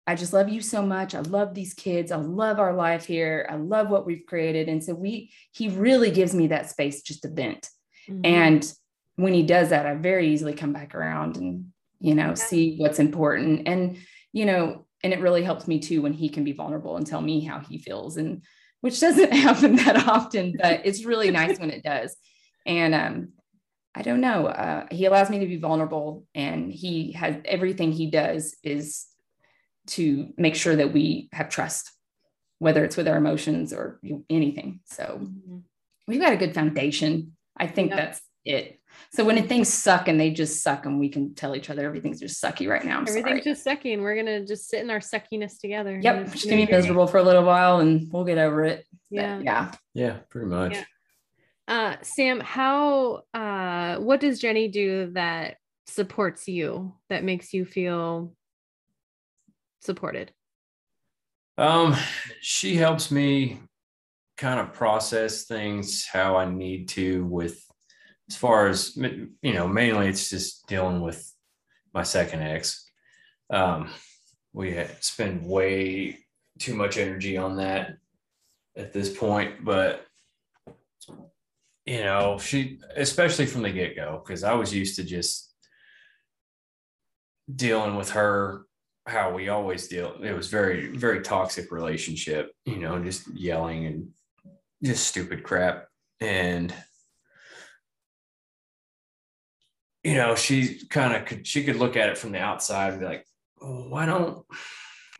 I 0.07 0.15
just 0.15 0.31
love 0.31 0.47
you 0.47 0.61
so 0.61 0.81
much. 0.81 1.13
I 1.13 1.19
love 1.19 1.53
these 1.53 1.73
kids. 1.73 2.09
I 2.09 2.15
love 2.15 2.59
our 2.59 2.73
life 2.73 3.03
here. 3.03 3.45
I 3.51 3.55
love 3.55 3.89
what 3.89 4.05
we've 4.05 4.25
created. 4.25 4.69
And 4.69 4.81
so 4.81 4.93
we, 4.93 5.33
he 5.51 5.67
really 5.67 6.11
gives 6.11 6.33
me 6.33 6.47
that 6.47 6.69
space 6.69 7.01
just 7.01 7.23
to 7.23 7.27
vent. 7.27 7.67
Mm-hmm. 8.09 8.21
And 8.25 8.73
when 9.17 9.33
he 9.33 9.43
does 9.43 9.71
that, 9.71 9.85
I 9.85 9.95
very 9.95 10.29
easily 10.29 10.53
come 10.53 10.71
back 10.71 10.95
around 10.95 11.35
and, 11.35 11.72
you 12.03 12.13
know, 12.13 12.35
see 12.35 12.75
what's 12.75 12.99
important. 12.99 13.65
And, 13.65 13.97
you 14.33 14.45
know, 14.45 14.85
and 15.03 15.13
it 15.13 15.21
really 15.21 15.41
helps 15.41 15.67
me 15.69 15.79
too 15.79 16.01
when 16.01 16.11
he 16.11 16.27
can 16.27 16.43
be 16.43 16.51
vulnerable 16.51 16.97
and 16.97 17.07
tell 17.07 17.21
me 17.21 17.39
how 17.39 17.59
he 17.59 17.77
feels 17.77 18.17
and 18.17 18.43
which 18.81 18.99
doesn't 18.99 19.31
happen 19.31 19.77
that 19.77 20.07
often, 20.07 20.55
but 20.61 20.81
it's 20.83 21.05
really 21.05 21.31
nice 21.31 21.57
when 21.57 21.71
it 21.71 21.81
does. 21.81 22.15
And 22.65 22.93
um, 22.93 23.29
I 23.95 24.01
don't 24.01 24.19
know. 24.19 24.47
Uh, 24.47 24.85
he 24.91 25.05
allows 25.05 25.29
me 25.29 25.39
to 25.39 25.47
be 25.47 25.55
vulnerable 25.55 26.25
and 26.35 26.71
he 26.71 27.13
has 27.13 27.37
everything 27.45 27.93
he 27.93 28.11
does 28.11 28.57
is 28.63 29.05
to 29.87 30.33
make 30.37 30.55
sure 30.55 30.75
that 30.75 30.91
we 30.91 31.29
have 31.31 31.47
trust, 31.47 31.89
whether 32.59 32.83
it's 32.83 32.97
with 32.97 33.07
our 33.07 33.17
emotions 33.17 33.71
or 33.71 34.01
anything. 34.29 34.81
So 34.85 35.19
mm-hmm. 35.21 35.59
we've 36.05 36.21
got 36.21 36.33
a 36.33 36.37
good 36.37 36.53
foundation. 36.53 37.37
I 37.55 37.67
think 37.67 37.91
yep. 37.91 37.97
that's 37.97 38.21
it. 38.43 38.81
So 39.11 39.23
when 39.23 39.47
things 39.47 39.71
suck 39.71 40.07
and 40.07 40.19
they 40.19 40.31
just 40.31 40.63
suck 40.63 40.85
and 40.85 40.99
we 40.99 41.09
can 41.09 41.35
tell 41.35 41.55
each 41.55 41.69
other 41.69 41.85
everything's 41.85 42.19
just 42.19 42.41
sucky 42.41 42.67
right 42.67 42.83
now. 42.83 42.97
I'm 42.97 43.07
everything's 43.07 43.43
sorry. 43.43 43.53
just 43.55 43.65
sucky 43.65 43.93
and 43.93 44.01
we're 44.01 44.15
gonna 44.15 44.45
just 44.45 44.69
sit 44.69 44.81
in 44.81 44.89
our 44.89 44.99
suckiness 44.99 45.59
together. 45.59 45.99
Yep. 46.01 46.31
Just 46.31 46.49
gonna 46.49 46.65
be 46.65 46.71
miserable 46.71 47.07
for 47.07 47.17
a 47.17 47.23
little 47.23 47.43
while 47.43 47.79
and 47.79 48.11
we'll 48.11 48.23
get 48.23 48.37
over 48.37 48.63
it. 48.63 48.85
Yeah. 49.09 49.37
But 49.37 49.45
yeah. 49.45 49.71
Yeah, 49.93 50.17
pretty 50.29 50.47
much. 50.47 50.73
Yeah. 50.73 50.83
Uh 51.67 51.95
Sam, 52.01 52.39
how 52.39 53.23
uh 53.33 53.97
what 53.97 54.19
does 54.19 54.39
Jenny 54.39 54.67
do 54.67 55.11
that 55.13 55.57
supports 55.87 56.47
you 56.47 56.95
that 57.09 57.23
makes 57.23 57.53
you 57.53 57.65
feel 57.65 58.33
supported? 59.81 60.31
Um, 61.57 61.95
she 62.41 62.75
helps 62.75 63.11
me 63.11 63.61
kind 64.37 64.59
of 64.59 64.73
process 64.73 65.45
things 65.45 66.07
how 66.11 66.35
I 66.35 66.49
need 66.49 66.89
to 66.89 67.25
with 67.25 67.63
as 68.29 68.35
far 68.37 68.67
as 68.67 68.95
you 68.95 69.53
know, 69.53 69.67
mainly 69.67 70.07
it's 70.07 70.29
just 70.29 70.67
dealing 70.67 71.01
with 71.01 71.31
my 71.93 72.03
second 72.03 72.41
ex. 72.41 72.89
Um, 73.49 73.89
we 74.53 74.83
spend 74.99 75.45
way 75.45 76.19
too 76.59 76.75
much 76.75 76.97
energy 76.97 77.37
on 77.37 77.57
that 77.57 77.97
at 78.75 78.93
this 78.93 79.15
point, 79.15 79.63
but 79.63 80.05
you 81.85 81.99
know, 81.99 82.37
she 82.39 82.79
especially 82.95 83.45
from 83.45 83.63
the 83.63 83.71
get 83.71 83.95
go, 83.95 84.21
because 84.23 84.43
I 84.43 84.53
was 84.53 84.73
used 84.73 84.95
to 84.95 85.03
just 85.03 85.53
dealing 87.53 87.95
with 87.95 88.11
her 88.11 88.65
how 89.05 89.33
we 89.33 89.49
always 89.49 89.87
deal. 89.87 90.15
It 90.23 90.33
was 90.33 90.47
very, 90.47 90.95
very 90.95 91.21
toxic 91.21 91.71
relationship, 91.71 92.53
you 92.65 92.77
know, 92.77 93.03
just 93.03 93.27
yelling 93.35 93.85
and 93.85 94.07
just 94.81 95.07
stupid 95.07 95.43
crap. 95.43 95.87
And 96.21 96.73
you 100.03 100.15
know, 100.15 100.35
she 100.35 100.85
kind 100.89 101.15
of 101.15 101.25
could 101.25 101.47
she 101.47 101.63
could 101.63 101.77
look 101.77 101.95
at 101.95 102.09
it 102.09 102.17
from 102.17 102.31
the 102.31 102.39
outside 102.39 102.91
and 102.91 102.99
be 102.99 103.05
like, 103.05 103.25
oh, 103.61 103.87
why 103.89 104.05
don't 104.05 104.45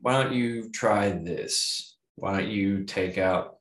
why 0.02 0.22
don't 0.22 0.34
you 0.34 0.70
try 0.70 1.10
this? 1.10 1.98
Why 2.16 2.40
don't 2.40 2.50
you 2.50 2.84
take 2.84 3.18
out 3.18 3.58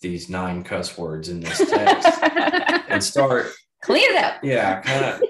these 0.00 0.28
nine 0.28 0.64
cuss 0.64 0.96
words 0.96 1.28
in 1.28 1.40
this 1.40 1.58
text 1.58 2.22
and 2.88 3.02
start 3.02 3.52
clean 3.82 4.10
it 4.10 4.16
up? 4.16 4.42
Yeah, 4.42 4.80
kind 4.80 5.04
of 5.04 5.22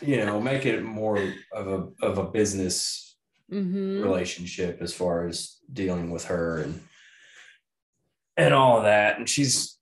you 0.00 0.24
know, 0.24 0.40
make 0.40 0.66
it 0.66 0.82
more 0.82 1.18
of 1.52 1.66
a 1.66 1.88
of 2.04 2.18
a 2.18 2.24
business 2.24 3.16
mm-hmm. 3.50 4.02
relationship 4.02 4.78
as 4.80 4.92
far 4.92 5.26
as 5.26 5.56
dealing 5.72 6.10
with 6.10 6.26
her 6.26 6.58
and 6.58 6.80
and 8.36 8.54
all 8.54 8.78
of 8.78 8.84
that. 8.84 9.18
And 9.18 9.28
she's 9.28 9.78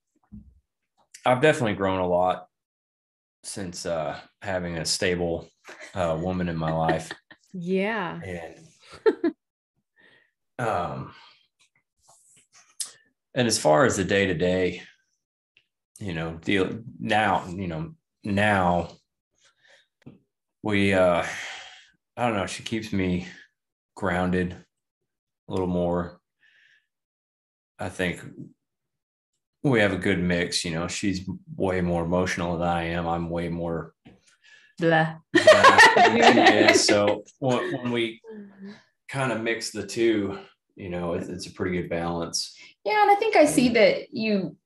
I've 1.27 1.41
definitely 1.41 1.75
grown 1.75 2.01
a 2.01 2.07
lot 2.07 2.47
since 3.45 3.87
uh, 3.87 4.19
having 4.43 4.79
a 4.79 4.85
stable 4.85 5.49
uh, 5.95 6.19
woman 6.21 6.49
in 6.49 6.57
my 6.57 6.73
life. 6.73 7.13
Yeah. 7.53 8.21
And 8.23 9.35
um 10.69 11.13
and 13.35 13.47
as 13.49 13.59
far 13.59 13.85
as 13.85 13.97
the 13.97 14.05
day 14.05 14.27
to 14.27 14.35
day, 14.35 14.83
you 15.99 16.15
know, 16.15 16.35
deal 16.35 16.79
now, 17.01 17.47
you 17.49 17.67
know, 17.67 17.95
now 18.23 18.91
we 20.63 20.95
uh 20.95 21.25
I 22.17 22.27
don't 22.27 22.37
know, 22.37 22.47
she 22.47 22.63
keeps 22.63 22.93
me 22.93 23.27
grounded 23.97 24.57
a 25.49 25.53
little 25.53 25.67
more. 25.67 26.21
I 27.79 27.89
think 27.89 28.21
we 29.71 29.81
have 29.81 29.93
a 29.93 29.99
good 29.99 30.21
mix. 30.21 30.65
You 30.65 30.73
know, 30.73 30.87
she's 30.89 31.29
way 31.57 31.81
more 31.81 32.05
emotional 32.05 32.59
than 32.59 32.69
I 32.69 32.85
am. 32.85 33.07
I'm 33.07 33.31
way 33.31 33.49
more 33.49 33.95
blah. 34.79 35.15
blah 35.33 36.73
so 36.75 37.25
when, 37.39 37.73
when 37.73 37.91
we 37.91 38.21
kind 39.09 39.33
of 39.33 39.41
mix 39.41 39.71
the 39.71 39.87
two, 39.87 40.39
you 40.77 40.91
know, 40.91 41.15
it's, 41.15 41.29
it's 41.29 41.47
a 41.47 41.53
pretty 41.53 41.77
good 41.81 41.89
balance. 41.89 42.57
Yeah, 42.85 43.03
and 43.03 43.11
I 43.11 43.15
think 43.15 43.37
I 43.37 43.47
see 43.47 43.71
that 43.71 44.13
you 44.13 44.57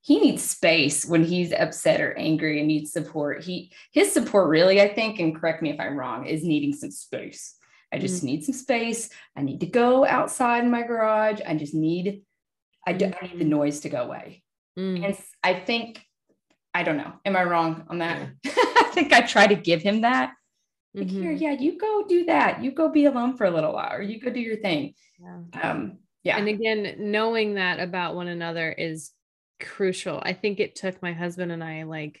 he 0.00 0.20
needs 0.20 0.42
space 0.42 1.04
when 1.04 1.22
he's 1.22 1.52
upset 1.52 2.00
or 2.00 2.16
angry 2.16 2.58
and 2.58 2.68
needs 2.68 2.92
support. 2.92 3.44
He 3.44 3.72
his 3.92 4.10
support 4.10 4.48
really, 4.48 4.80
I 4.80 4.92
think, 4.92 5.20
and 5.20 5.38
correct 5.38 5.62
me 5.62 5.70
if 5.70 5.78
I'm 5.78 5.98
wrong, 5.98 6.26
is 6.26 6.42
needing 6.42 6.72
some 6.72 6.90
space. 6.90 7.54
I 7.92 7.98
just 7.98 8.18
mm-hmm. 8.18 8.26
need 8.26 8.44
some 8.44 8.54
space. 8.54 9.10
I 9.36 9.42
need 9.42 9.60
to 9.60 9.66
go 9.66 10.04
outside 10.04 10.64
in 10.64 10.70
my 10.70 10.82
garage. 10.82 11.40
I 11.46 11.54
just 11.54 11.74
need 11.74 12.22
I, 12.88 12.92
do, 12.92 13.12
I 13.20 13.26
need 13.26 13.38
the 13.38 13.44
noise 13.44 13.80
to 13.80 13.90
go 13.90 14.02
away. 14.02 14.42
Mm. 14.78 15.04
And 15.04 15.18
I 15.44 15.54
think, 15.54 16.02
I 16.72 16.82
don't 16.82 16.96
know. 16.96 17.12
Am 17.26 17.36
I 17.36 17.44
wrong 17.44 17.84
on 17.88 17.98
that? 17.98 18.30
Yeah. 18.42 18.52
I 18.56 18.90
think 18.94 19.12
I 19.12 19.20
try 19.20 19.46
to 19.46 19.54
give 19.54 19.82
him 19.82 20.00
that. 20.00 20.32
Like, 20.94 21.08
mm-hmm. 21.08 21.22
here, 21.22 21.32
yeah, 21.32 21.52
you 21.52 21.78
go 21.78 22.04
do 22.08 22.24
that. 22.24 22.64
You 22.64 22.70
go 22.70 22.88
be 22.88 23.04
alone 23.04 23.36
for 23.36 23.44
a 23.44 23.50
little 23.50 23.74
while, 23.74 23.92
or 23.92 24.00
you 24.00 24.18
go 24.18 24.30
do 24.30 24.40
your 24.40 24.56
thing. 24.56 24.94
Yeah. 25.20 25.60
Um, 25.62 25.98
yeah. 26.22 26.38
And 26.38 26.48
again, 26.48 26.96
knowing 26.98 27.54
that 27.54 27.78
about 27.78 28.14
one 28.14 28.28
another 28.28 28.72
is 28.72 29.12
crucial. 29.60 30.20
I 30.22 30.32
think 30.32 30.58
it 30.58 30.74
took 30.74 31.02
my 31.02 31.12
husband 31.12 31.52
and 31.52 31.62
I 31.62 31.82
like, 31.82 32.20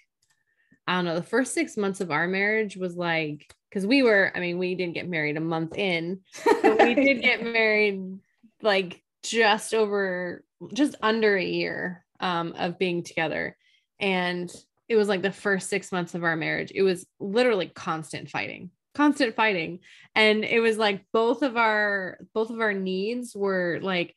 I 0.86 0.96
don't 0.96 1.06
know, 1.06 1.14
the 1.14 1.22
first 1.22 1.54
six 1.54 1.78
months 1.78 2.00
of 2.00 2.10
our 2.10 2.28
marriage 2.28 2.76
was 2.76 2.94
like, 2.94 3.50
because 3.70 3.86
we 3.86 4.02
were, 4.02 4.32
I 4.34 4.40
mean, 4.40 4.58
we 4.58 4.74
didn't 4.74 4.94
get 4.94 5.08
married 5.08 5.36
a 5.38 5.40
month 5.40 5.76
in, 5.76 6.20
but 6.44 6.78
we 6.82 6.94
did 6.94 7.22
get 7.22 7.42
married 7.42 8.18
like 8.62 9.02
just 9.22 9.74
over 9.74 10.44
just 10.72 10.96
under 11.02 11.36
a 11.36 11.44
year 11.44 12.04
um, 12.20 12.52
of 12.56 12.78
being 12.78 13.02
together. 13.02 13.56
And 14.00 14.50
it 14.88 14.96
was 14.96 15.08
like 15.08 15.22
the 15.22 15.32
first 15.32 15.68
six 15.68 15.92
months 15.92 16.14
of 16.14 16.24
our 16.24 16.36
marriage. 16.36 16.72
It 16.74 16.82
was 16.82 17.06
literally 17.20 17.66
constant 17.66 18.30
fighting, 18.30 18.70
constant 18.94 19.34
fighting. 19.34 19.80
And 20.14 20.44
it 20.44 20.60
was 20.60 20.78
like 20.78 21.04
both 21.12 21.42
of 21.42 21.56
our 21.56 22.18
both 22.34 22.50
of 22.50 22.60
our 22.60 22.72
needs 22.72 23.34
were 23.36 23.78
like 23.82 24.14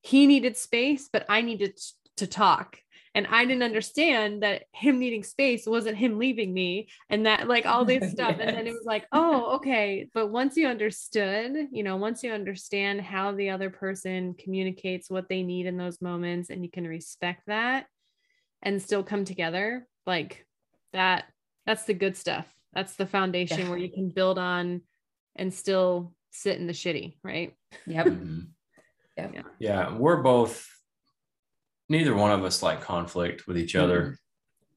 he 0.00 0.26
needed 0.26 0.56
space, 0.56 1.08
but 1.12 1.24
I 1.28 1.42
needed 1.42 1.78
to 2.18 2.26
talk 2.26 2.78
and 3.14 3.28
I 3.28 3.44
didn't 3.44 3.62
understand 3.62 4.42
that 4.42 4.64
him 4.72 4.98
needing 4.98 5.22
space 5.22 5.66
wasn't 5.66 5.96
him 5.96 6.18
leaving 6.18 6.52
me 6.52 6.88
and 7.08 7.26
that 7.26 7.46
like 7.46 7.64
all 7.64 7.84
this 7.84 8.10
stuff. 8.12 8.36
yes. 8.38 8.40
And 8.40 8.56
then 8.56 8.66
it 8.66 8.72
was 8.72 8.84
like, 8.84 9.06
oh, 9.12 9.56
okay. 9.56 10.08
But 10.12 10.30
once 10.30 10.56
you 10.56 10.66
understood, 10.66 11.68
you 11.70 11.84
know, 11.84 11.96
once 11.96 12.24
you 12.24 12.32
understand 12.32 13.02
how 13.02 13.32
the 13.32 13.50
other 13.50 13.70
person 13.70 14.34
communicates 14.34 15.08
what 15.08 15.28
they 15.28 15.42
need 15.44 15.66
in 15.66 15.76
those 15.76 16.02
moments 16.02 16.50
and 16.50 16.64
you 16.64 16.70
can 16.70 16.86
respect 16.86 17.42
that 17.46 17.86
and 18.62 18.82
still 18.82 19.04
come 19.04 19.24
together, 19.24 19.86
like 20.06 20.44
that, 20.92 21.24
that's 21.66 21.84
the 21.84 21.94
good 21.94 22.16
stuff. 22.16 22.46
That's 22.72 22.96
the 22.96 23.06
foundation 23.06 23.60
yeah. 23.60 23.68
where 23.68 23.78
you 23.78 23.92
can 23.92 24.08
build 24.08 24.38
on 24.38 24.82
and 25.36 25.54
still 25.54 26.12
sit 26.32 26.58
in 26.58 26.66
the 26.66 26.72
shitty, 26.72 27.18
right? 27.22 27.54
Yep. 27.86 28.06
Mm-hmm. 28.06 28.40
Yep. 29.16 29.30
Yeah. 29.34 29.42
Yeah. 29.60 29.96
We're 29.96 30.20
both 30.20 30.68
neither 31.88 32.14
one 32.14 32.30
of 32.30 32.44
us 32.44 32.62
like 32.62 32.80
conflict 32.80 33.46
with 33.46 33.58
each 33.58 33.76
other 33.76 34.18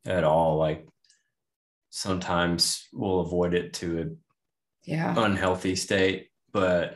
mm-hmm. 0.06 0.12
at 0.12 0.24
all. 0.24 0.58
Like 0.58 0.88
sometimes 1.90 2.88
we'll 2.94 3.22
avoid 3.22 3.54
it 3.54 3.74
to 3.76 4.02
a 4.02 4.06
yeah 4.90 5.14
unhealthy 5.18 5.76
state, 5.76 6.28
but 6.52 6.96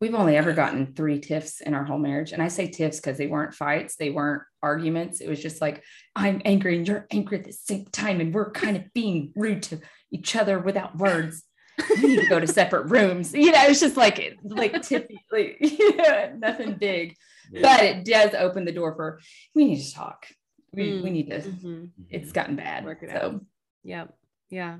we've 0.00 0.14
only 0.14 0.36
ever 0.36 0.52
gotten 0.52 0.94
three 0.94 1.20
tiffs 1.20 1.60
in 1.60 1.74
our 1.74 1.84
whole 1.84 1.98
marriage. 1.98 2.32
And 2.32 2.42
I 2.42 2.48
say 2.48 2.68
tiffs 2.68 3.00
because 3.00 3.16
they 3.16 3.26
weren't 3.26 3.54
fights, 3.54 3.96
they 3.96 4.10
weren't 4.10 4.42
arguments. 4.62 5.20
It 5.20 5.28
was 5.28 5.40
just 5.40 5.60
like, 5.60 5.82
I'm 6.14 6.42
angry 6.44 6.76
and 6.76 6.86
you're 6.86 7.06
angry 7.10 7.38
at 7.38 7.44
the 7.44 7.52
same 7.52 7.86
time. 7.86 8.20
And 8.20 8.34
we're 8.34 8.50
kind 8.50 8.76
of 8.76 8.92
being 8.92 9.32
rude 9.34 9.62
to 9.64 9.80
each 10.10 10.36
other 10.36 10.58
without 10.58 10.96
words. 10.98 11.44
we 11.90 12.02
need 12.02 12.20
to 12.20 12.28
go 12.28 12.38
to 12.38 12.46
separate 12.46 12.90
rooms. 12.90 13.32
You 13.34 13.50
know, 13.50 13.62
it's 13.64 13.80
just 13.80 13.96
like 13.96 14.18
like 14.44 14.74
tiffy, 14.74 15.16
like 15.32 15.56
yeah, 15.60 16.32
nothing 16.36 16.74
big 16.74 17.16
but 17.52 17.82
it 17.82 18.04
does 18.04 18.34
open 18.34 18.64
the 18.64 18.72
door 18.72 18.94
for 18.94 19.20
we 19.54 19.64
need 19.64 19.82
to 19.82 19.94
talk. 19.94 20.26
We, 20.72 20.92
mm. 20.92 21.02
we 21.02 21.10
need 21.10 21.30
to. 21.30 21.38
Mm-hmm. 21.38 21.84
It's 22.10 22.32
gotten 22.32 22.56
bad. 22.56 22.84
Work 22.84 23.02
it 23.02 23.10
so. 23.10 23.16
out. 23.16 23.40
Yep. 23.84 24.14
Yeah. 24.50 24.78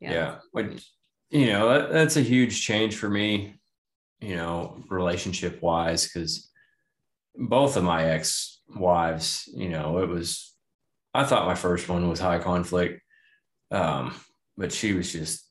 Yeah. 0.00 0.12
Yeah. 0.12 0.34
Which, 0.52 0.90
you 1.30 1.46
know, 1.46 1.68
that, 1.68 1.92
that's 1.92 2.16
a 2.16 2.22
huge 2.22 2.62
change 2.62 2.96
for 2.96 3.08
me, 3.08 3.60
you 4.20 4.36
know, 4.36 4.82
relationship 4.88 5.60
wise, 5.60 6.06
because 6.06 6.50
both 7.34 7.76
of 7.76 7.84
my 7.84 8.04
ex 8.04 8.60
wives, 8.74 9.48
you 9.54 9.68
know, 9.68 9.98
it 9.98 10.08
was, 10.08 10.54
I 11.12 11.24
thought 11.24 11.46
my 11.46 11.54
first 11.54 11.88
one 11.88 12.08
was 12.08 12.20
high 12.20 12.38
conflict. 12.38 13.02
Um, 13.70 14.14
but 14.56 14.72
she 14.72 14.92
was 14.94 15.12
just 15.12 15.46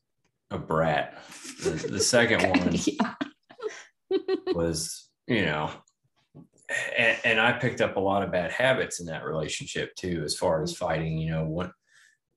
a 0.50 0.58
brat. 0.58 1.18
The, 1.62 1.70
the 1.70 2.00
second 2.00 2.42
one 4.10 4.36
was, 4.54 5.08
you 5.26 5.44
know, 5.44 5.70
and, 6.96 7.18
and, 7.24 7.40
I 7.40 7.52
picked 7.52 7.80
up 7.80 7.96
a 7.96 8.00
lot 8.00 8.22
of 8.22 8.30
bad 8.30 8.50
habits 8.50 9.00
in 9.00 9.06
that 9.06 9.24
relationship 9.24 9.94
too, 9.94 10.22
as 10.24 10.36
far 10.36 10.62
as 10.62 10.74
mm-hmm. 10.74 10.84
fighting. 10.84 11.18
You 11.18 11.30
know, 11.30 11.44
what 11.44 11.72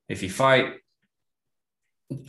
if 0.08 0.24
you 0.24 0.30
fight, 0.30 0.76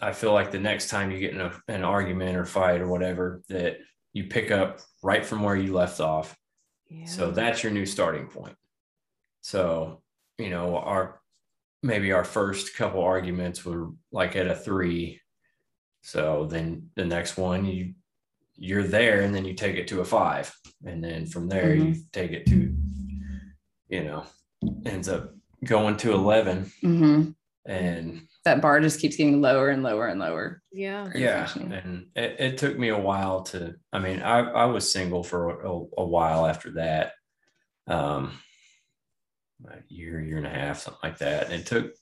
I 0.01 0.13
feel 0.13 0.33
like 0.33 0.51
the 0.51 0.59
next 0.59 0.89
time 0.89 1.11
you 1.11 1.19
get 1.19 1.35
in 1.35 1.41
a, 1.41 1.53
an 1.69 1.85
argument 1.85 2.37
or 2.37 2.45
fight 2.45 2.81
or 2.81 2.89
whatever, 2.89 3.43
that 3.49 3.79
you 4.13 4.25
pick 4.25 4.51
up 4.51 4.81
right 5.03 5.25
from 5.25 5.43
where 5.43 5.57
you 5.57 5.73
left 5.73 6.01
off. 6.01 6.37
Yeah. 6.89 7.07
So 7.07 7.31
that's 7.31 7.63
your 7.63 7.73
new 7.73 7.87
starting 7.87 8.27
point. 8.27 8.57
So, 9.41 10.03
you 10.39 10.51
know, 10.51 10.77
our 10.77 11.21
maybe 11.83 12.13
our 12.13 12.25
first 12.25 12.77
couple 12.77 13.03
arguments 13.03 13.65
were 13.65 13.91
like 14.13 14.37
at 14.37 14.47
a 14.47 14.55
three. 14.55 15.21
So 16.03 16.47
then 16.51 16.91
the 16.95 17.05
next 17.05 17.37
one 17.37 17.65
you 17.65 17.95
you're 18.57 18.83
there 18.83 19.23
and 19.23 19.35
then 19.35 19.45
you 19.45 19.55
take 19.55 19.77
it 19.77 19.89
to 19.89 20.01
a 20.01 20.05
five 20.05 20.55
and 20.85 21.03
then 21.03 21.27
from 21.27 21.49
there 21.49 21.75
mm-hmm. 21.75 21.89
you 21.89 21.95
take 22.13 22.33
it 22.33 22.47
to 22.47 22.75
you 23.89 24.05
know 24.05 24.25
ends 24.87 25.09
up 25.09 25.35
going 25.65 25.97
to 25.97 26.13
11 26.13 26.71
mm-hmm. 26.83 27.31
and 27.67 28.23
that 28.45 28.61
bar 28.61 28.81
just 28.81 29.01
keeps 29.01 29.17
getting 29.17 29.41
lower 29.41 29.69
and 29.71 29.83
lower 29.83 30.07
and 30.07 30.21
lower 30.21 30.61
yeah 30.73 31.09
yeah 31.15 31.49
and 31.57 32.07
it, 32.15 32.37
it, 32.39 32.59
took 32.59 32.79
me 32.79 32.89
a 32.89 32.99
while 32.99 33.43
to 33.43 33.75
i 33.93 33.99
mean 33.99 34.21
i, 34.21 34.41
I 34.41 34.65
was 34.67 34.93
single 34.93 35.23
for 35.23 35.63
a, 35.63 35.71
a 35.71 36.05
while 36.05 36.47
after 36.47 36.73
that 36.73 37.13
um 37.87 38.33
a 39.71 39.79
year, 39.89 40.21
year 40.21 40.39
and 40.39 40.47
a 40.47 40.51
half, 40.51 40.81
something 40.81 41.01
like 41.03 41.19
that. 41.19 41.45
And 41.45 41.55
it 41.55 41.67
took 41.67 41.93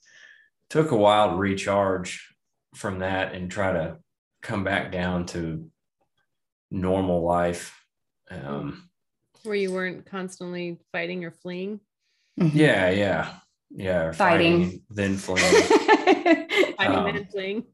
took 0.69 0.91
a 0.91 0.97
while 0.97 1.31
to 1.31 1.37
recharge 1.37 2.35
from 2.75 3.01
that 3.01 3.35
and 3.35 3.51
try 3.51 3.73
to 3.73 3.99
come 4.43 4.63
back 4.63 4.93
down 4.93 5.27
to 5.27 5.69
normal 6.71 7.23
life. 7.23 7.77
Um, 8.31 8.89
Where 9.43 9.55
you 9.55 9.73
weren't 9.73 10.07
constantly 10.07 10.79
fighting 10.93 11.25
or 11.25 11.31
fleeing. 11.31 11.81
Mhm. 12.39 12.51
yeah, 12.55 12.91
yeah, 12.91 13.35
yeah. 13.71 14.03
or 14.05 14.12
Fighting. 14.12 14.83
then 14.91 15.16
fleeing. 15.18 15.64
Fighting 15.64 16.77
Um, 16.79 17.07
and 17.07 17.31
fleeing. 17.31 17.64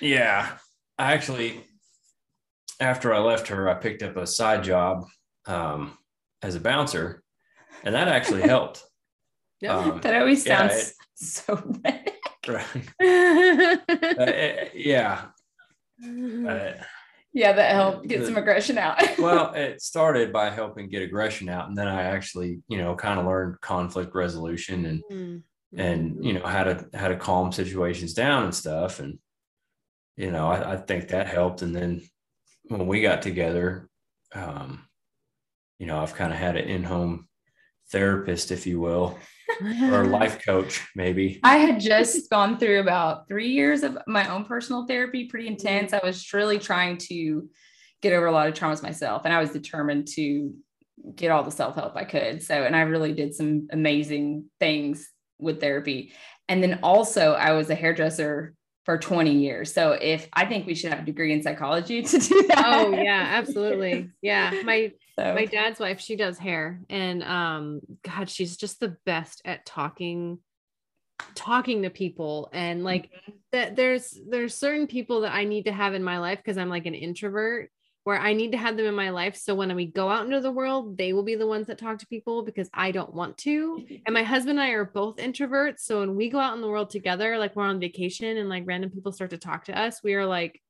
Yeah. 0.00 0.56
I 0.98 1.12
actually, 1.12 1.64
after 2.80 3.14
I 3.14 3.18
left 3.18 3.48
her, 3.48 3.68
I 3.68 3.74
picked 3.74 4.02
up 4.02 4.16
a 4.16 4.26
side 4.26 4.64
job 4.64 5.04
um, 5.46 5.96
as 6.42 6.54
a 6.56 6.60
bouncer, 6.60 7.22
and 7.84 7.94
that 7.94 8.08
actually 8.08 8.42
helped. 8.48 8.82
Yeah. 9.60 9.76
Um, 9.76 10.00
that 10.00 10.14
always 10.20 10.46
yeah, 10.46 10.68
sounds 10.68 10.94
so 11.16 11.56
bad. 11.56 12.12
right. 12.48 12.64
Uh, 13.00 14.22
eh, 14.22 14.68
yeah. 14.74 15.26
Uh, 16.04 16.72
Yeah, 17.34 17.52
that 17.52 17.72
helped 17.74 18.08
get 18.08 18.20
The- 18.20 18.26
some 18.26 18.36
aggression 18.36 18.78
out. 18.78 19.00
well, 19.18 19.52
it 19.54 19.80
started 19.82 20.32
by 20.32 20.50
helping 20.50 20.88
get 20.88 21.02
aggression 21.02 21.48
out, 21.48 21.68
and 21.68 21.76
then 21.76 21.86
I 21.88 22.02
actually, 22.04 22.60
you 22.68 22.78
know, 22.78 22.94
kind 22.96 23.20
of 23.20 23.26
learned 23.26 23.60
conflict 23.60 24.14
resolution 24.14 24.86
and 24.86 25.02
Mm. 25.10 25.42
and 25.76 26.24
you 26.24 26.32
know 26.32 26.46
how 26.46 26.64
to 26.64 26.88
how 26.94 27.08
to 27.08 27.16
calm 27.16 27.52
situations 27.52 28.14
down 28.14 28.44
and 28.44 28.54
stuff 28.54 29.00
and 29.00 29.18
you 30.16 30.30
know 30.30 30.48
I, 30.48 30.72
I 30.72 30.76
think 30.78 31.08
that 31.08 31.26
helped 31.26 31.60
and 31.60 31.76
then 31.76 32.00
when 32.68 32.86
we 32.86 33.02
got 33.02 33.20
together 33.20 33.90
um 34.34 34.86
you 35.78 35.84
know 35.86 36.00
i've 36.00 36.14
kind 36.14 36.32
of 36.32 36.38
had 36.38 36.56
an 36.56 36.66
in-home 36.68 37.28
therapist 37.92 38.50
if 38.50 38.66
you 38.66 38.80
will 38.80 39.18
or 39.82 40.04
life 40.06 40.44
coach 40.44 40.86
maybe 40.94 41.40
I 41.42 41.56
had 41.56 41.80
just 41.80 42.30
gone 42.30 42.58
through 42.58 42.80
about 42.80 43.28
three 43.28 43.48
years 43.48 43.82
of 43.82 43.98
my 44.06 44.28
own 44.28 44.44
personal 44.44 44.86
therapy, 44.86 45.24
pretty 45.26 45.46
mm-hmm. 45.46 45.66
intense. 45.66 45.92
I 45.92 46.00
was 46.02 46.32
really 46.32 46.58
trying 46.58 46.98
to 47.08 47.48
get 48.00 48.12
over 48.12 48.26
a 48.26 48.32
lot 48.32 48.48
of 48.48 48.54
traumas 48.54 48.82
myself, 48.82 49.22
and 49.24 49.34
I 49.34 49.40
was 49.40 49.50
determined 49.50 50.08
to 50.14 50.54
get 51.14 51.30
all 51.30 51.42
the 51.42 51.50
self 51.50 51.74
help 51.74 51.96
I 51.96 52.04
could. 52.04 52.42
So, 52.42 52.62
and 52.62 52.74
I 52.74 52.82
really 52.82 53.12
did 53.12 53.34
some 53.34 53.68
amazing 53.70 54.46
things 54.60 55.08
with 55.38 55.60
therapy. 55.60 56.12
And 56.48 56.62
then 56.62 56.80
also, 56.82 57.32
I 57.32 57.52
was 57.52 57.70
a 57.70 57.74
hairdresser 57.74 58.54
for 58.84 58.98
20 58.98 59.32
years. 59.32 59.72
So, 59.72 59.92
if 59.92 60.28
I 60.32 60.46
think 60.46 60.66
we 60.66 60.74
should 60.74 60.90
have 60.90 61.02
a 61.02 61.06
degree 61.06 61.32
in 61.32 61.42
psychology 61.42 62.02
to 62.02 62.18
do 62.18 62.46
that. 62.48 62.64
oh 62.66 62.92
yeah, 62.92 63.26
absolutely. 63.30 64.10
Yeah. 64.22 64.52
My 64.64 64.92
So, 65.18 65.34
my 65.34 65.46
dad's 65.46 65.80
wife, 65.80 66.00
she 66.00 66.14
does 66.14 66.38
hair. 66.38 66.80
And 66.88 67.24
um, 67.24 67.80
God, 68.02 68.30
she's 68.30 68.56
just 68.56 68.78
the 68.78 68.96
best 69.04 69.42
at 69.44 69.66
talking 69.66 70.38
talking 71.34 71.82
to 71.82 71.90
people. 71.90 72.48
And 72.52 72.84
like 72.84 73.10
that 73.50 73.74
there's 73.74 74.16
there's 74.28 74.54
certain 74.54 74.86
people 74.86 75.22
that 75.22 75.34
I 75.34 75.44
need 75.44 75.64
to 75.64 75.72
have 75.72 75.94
in 75.94 76.04
my 76.04 76.18
life 76.18 76.38
because 76.38 76.56
I'm 76.56 76.68
like 76.68 76.86
an 76.86 76.94
introvert 76.94 77.70
where 78.04 78.18
I 78.18 78.32
need 78.32 78.52
to 78.52 78.58
have 78.58 78.76
them 78.76 78.86
in 78.86 78.94
my 78.94 79.10
life. 79.10 79.34
So 79.36 79.56
when 79.56 79.74
we 79.74 79.86
go 79.86 80.08
out 80.08 80.24
into 80.24 80.40
the 80.40 80.52
world 80.52 80.96
they 80.96 81.12
will 81.12 81.24
be 81.24 81.34
the 81.34 81.48
ones 81.48 81.66
that 81.66 81.78
talk 81.78 81.98
to 81.98 82.06
people 82.06 82.44
because 82.44 82.70
I 82.72 82.92
don't 82.92 83.12
want 83.12 83.36
to. 83.38 83.84
And 84.06 84.14
my 84.14 84.22
husband 84.22 84.60
and 84.60 84.68
I 84.68 84.70
are 84.70 84.84
both 84.84 85.16
introverts. 85.16 85.80
So 85.80 85.98
when 86.00 86.14
we 86.14 86.30
go 86.30 86.38
out 86.38 86.54
in 86.54 86.60
the 86.60 86.68
world 86.68 86.90
together 86.90 87.38
like 87.38 87.56
we're 87.56 87.64
on 87.64 87.80
vacation 87.80 88.36
and 88.36 88.48
like 88.48 88.62
random 88.66 88.90
people 88.90 89.10
start 89.10 89.30
to 89.30 89.38
talk 89.38 89.64
to 89.64 89.76
us 89.76 90.00
we 90.04 90.14
are 90.14 90.26
like 90.26 90.60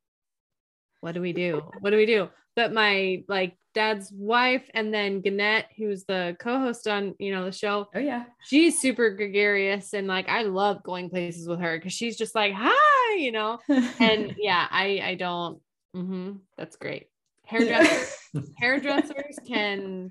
what 1.01 1.13
do 1.13 1.21
we 1.21 1.33
do? 1.33 1.63
What 1.81 1.91
do 1.91 1.97
we 1.97 2.07
do? 2.07 2.29
But 2.57 2.73
my 2.73 3.23
like 3.29 3.57
dad's 3.79 4.11
wife 4.13 4.69
and 4.75 4.93
then 4.93 5.21
Gannett 5.21 5.67
who's 5.77 6.03
the 6.05 6.37
co-host 6.41 6.89
on 6.89 7.15
you 7.21 7.31
know 7.33 7.45
the 7.45 7.53
show. 7.53 7.87
Oh, 7.95 8.01
yeah. 8.01 8.25
she's 8.45 8.81
super 8.81 9.11
gregarious 9.11 9.95
and 9.95 10.09
like 10.09 10.29
I 10.29 10.43
love 10.43 10.83
going 10.83 11.11
places 11.11 11.47
with 11.47 11.61
her 11.61 11.79
because 11.79 11.93
she's 11.93 12.17
just 12.17 12.35
like 12.35 12.53
hi 12.57 13.15
you 13.15 13.31
know? 13.31 13.61
And 14.01 14.35
yeah 14.37 14.67
I 14.69 15.01
I 15.11 15.15
don't 15.15 15.61
mhm, 15.95 16.41
that's 16.57 16.75
great. 16.75 17.07
Hairdressers 17.45 18.17
hairdressers 18.59 19.39
can 19.47 20.11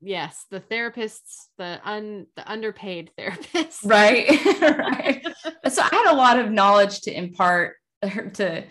yes 0.00 0.46
the 0.50 0.60
therapists 0.60 1.48
the 1.58 1.78
un 1.84 2.26
the 2.36 2.50
underpaid 2.50 3.10
therapists. 3.18 3.84
Right 3.84 4.28
right. 4.62 5.22
So 5.70 5.82
i 5.82 5.88
had 5.94 6.10
a 6.10 6.16
lot 6.16 6.38
of 6.38 6.50
knowledge 6.50 7.02
to 7.02 7.10
impart 7.12 7.76
to 8.34 8.64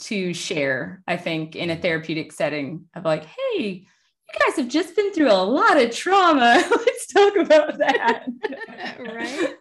to 0.00 0.34
share 0.34 1.02
i 1.06 1.16
think 1.16 1.54
in 1.56 1.70
a 1.70 1.76
therapeutic 1.76 2.32
setting 2.32 2.86
of 2.94 3.04
like 3.04 3.24
hey 3.24 3.86
you 4.32 4.38
guys 4.46 4.56
have 4.56 4.68
just 4.68 4.94
been 4.94 5.12
through 5.12 5.30
a 5.30 5.42
lot 5.42 5.76
of 5.76 5.90
trauma. 5.90 6.62
Let's 6.70 7.06
talk 7.08 7.36
about 7.36 7.78
that. 7.78 8.26
Right. 9.00 9.54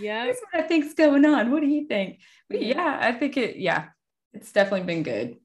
yeah 0.00 0.24
Here's 0.24 0.38
what 0.50 0.64
i 0.64 0.66
think's 0.66 0.94
going 0.94 1.24
on. 1.24 1.50
What 1.50 1.60
do 1.60 1.68
you 1.68 1.86
think? 1.86 2.20
But 2.48 2.62
yeah. 2.62 2.98
i 3.00 3.12
think 3.12 3.36
it 3.36 3.56
yeah 3.56 3.86
it's 4.32 4.50
definitely 4.50 4.86
been 4.86 5.02
good 5.02 5.36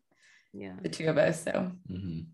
yeah. 0.54 0.74
the 0.82 0.90
two 0.90 1.08
of 1.08 1.18
us 1.18 1.44
so. 1.44 1.72
Mhm. 1.92 2.28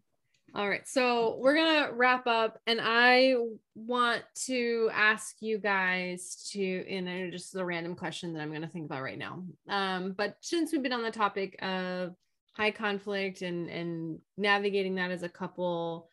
All 0.56 0.70
right. 0.70 0.88
So 0.88 1.38
we're 1.40 1.56
going 1.56 1.84
to 1.84 1.94
wrap 1.94 2.28
up. 2.28 2.60
And 2.68 2.80
I 2.82 3.36
want 3.74 4.22
to 4.46 4.90
ask 4.94 5.38
you 5.40 5.58
guys 5.58 6.48
to, 6.52 6.62
in 6.62 7.08
a, 7.08 7.32
just 7.32 7.56
a 7.56 7.66
random 7.66 7.96
question 7.96 8.34
that 8.34 8.42
I'm 8.42 8.50
going 8.50 8.62
to 8.62 8.68
think 8.68 8.86
about 8.86 9.02
right 9.02 9.18
now. 9.18 9.44
Um, 9.68 10.14
but 10.16 10.38
since 10.42 10.72
we've 10.72 10.84
been 10.84 10.94
on 10.94 11.02
the 11.02 11.10
topic 11.10 11.56
of 11.64 12.14
high 12.56 12.70
conflict 12.70 13.42
and, 13.42 13.68
and 13.68 14.20
navigating 14.38 14.96
that 14.96 15.10
as 15.10 15.24
a 15.24 15.30
couple, 15.30 16.10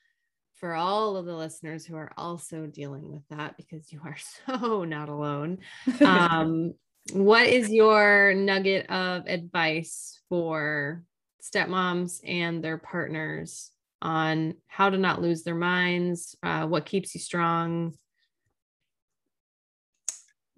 for 0.54 0.74
all 0.74 1.16
of 1.16 1.24
the 1.24 1.34
listeners 1.34 1.86
who 1.86 1.96
are 1.96 2.12
also 2.18 2.66
dealing 2.66 3.10
with 3.10 3.22
that, 3.30 3.56
because 3.56 3.90
you 3.92 4.00
are 4.04 4.16
so 4.46 4.84
not 4.84 5.08
alone, 5.08 5.58
um, 6.00 6.74
what 7.12 7.46
is 7.46 7.70
your 7.70 8.34
nugget 8.34 8.88
of 8.90 9.26
advice 9.26 10.20
for 10.28 11.02
stepmoms 11.42 12.20
and 12.26 12.62
their 12.62 12.76
partners 12.76 13.70
on 14.02 14.54
how 14.66 14.90
to 14.90 14.98
not 14.98 15.20
lose 15.22 15.42
their 15.42 15.54
minds, 15.54 16.36
uh, 16.42 16.66
what 16.66 16.86
keeps 16.86 17.14
you 17.14 17.20
strong? 17.20 17.94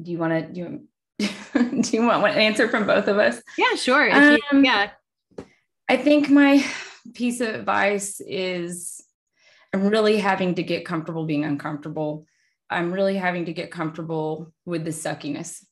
do 0.03 0.11
you 0.11 0.19
want 0.19 0.33
to 0.33 0.53
do 0.53 0.61
you, 1.19 1.29
do 1.83 1.97
you 1.97 2.03
want 2.05 2.25
an 2.25 2.39
answer 2.39 2.69
from 2.69 2.87
both 2.87 3.09
of 3.09 3.19
us 3.19 3.41
Yeah, 3.57 3.75
sure. 3.77 4.07
If 4.07 4.15
you- 4.17 4.39
Um, 4.51 4.65
yeah. 4.65 4.91
I 5.89 5.97
think 5.97 6.31
my 6.31 6.65
piece 7.15 7.41
of 7.41 7.55
advice 7.55 8.21
is 8.21 9.03
I'm 9.75 9.87
really 9.89 10.19
having 10.19 10.55
to 10.57 10.63
get 10.63 10.85
comfortable 10.87 11.25
being 11.27 11.45
uncomfortable. 11.45 12.27
I'm 12.71 12.93
really 12.93 13.17
having 13.17 13.47
to 13.47 13.53
get 13.53 13.71
comfortable 13.71 14.53
with 14.65 14.85
the 14.85 14.91
suckiness. 14.93 15.65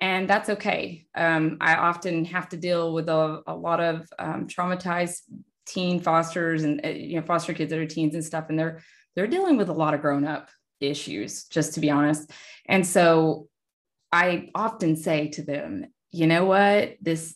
And 0.00 0.28
that's 0.28 0.48
okay. 0.50 1.06
Um, 1.14 1.58
I 1.60 1.74
often 1.74 2.24
have 2.26 2.48
to 2.50 2.56
deal 2.56 2.94
with 2.94 3.08
a, 3.08 3.42
a 3.46 3.54
lot 3.54 3.80
of 3.80 4.08
um, 4.18 4.46
traumatized 4.46 5.22
teen 5.68 6.00
fosters 6.00 6.64
and 6.64 6.80
uh, 6.84 6.88
you 6.88 7.16
know 7.16 7.26
foster 7.26 7.52
kids 7.52 7.70
that 7.70 7.78
are 7.78 7.86
teens 7.86 8.14
and 8.14 8.24
stuff, 8.24 8.46
and 8.48 8.58
they're 8.58 8.80
they're 9.14 9.26
dealing 9.26 9.56
with 9.56 9.68
a 9.68 9.72
lot 9.72 9.94
of 9.94 10.00
grown 10.00 10.24
up 10.24 10.48
issues, 10.80 11.44
just 11.44 11.74
to 11.74 11.80
be 11.80 11.90
honest. 11.90 12.30
And 12.66 12.86
so 12.86 13.48
I 14.12 14.50
often 14.54 14.96
say 14.96 15.28
to 15.28 15.42
them, 15.42 15.86
you 16.12 16.26
know 16.26 16.44
what, 16.44 16.96
this 17.00 17.34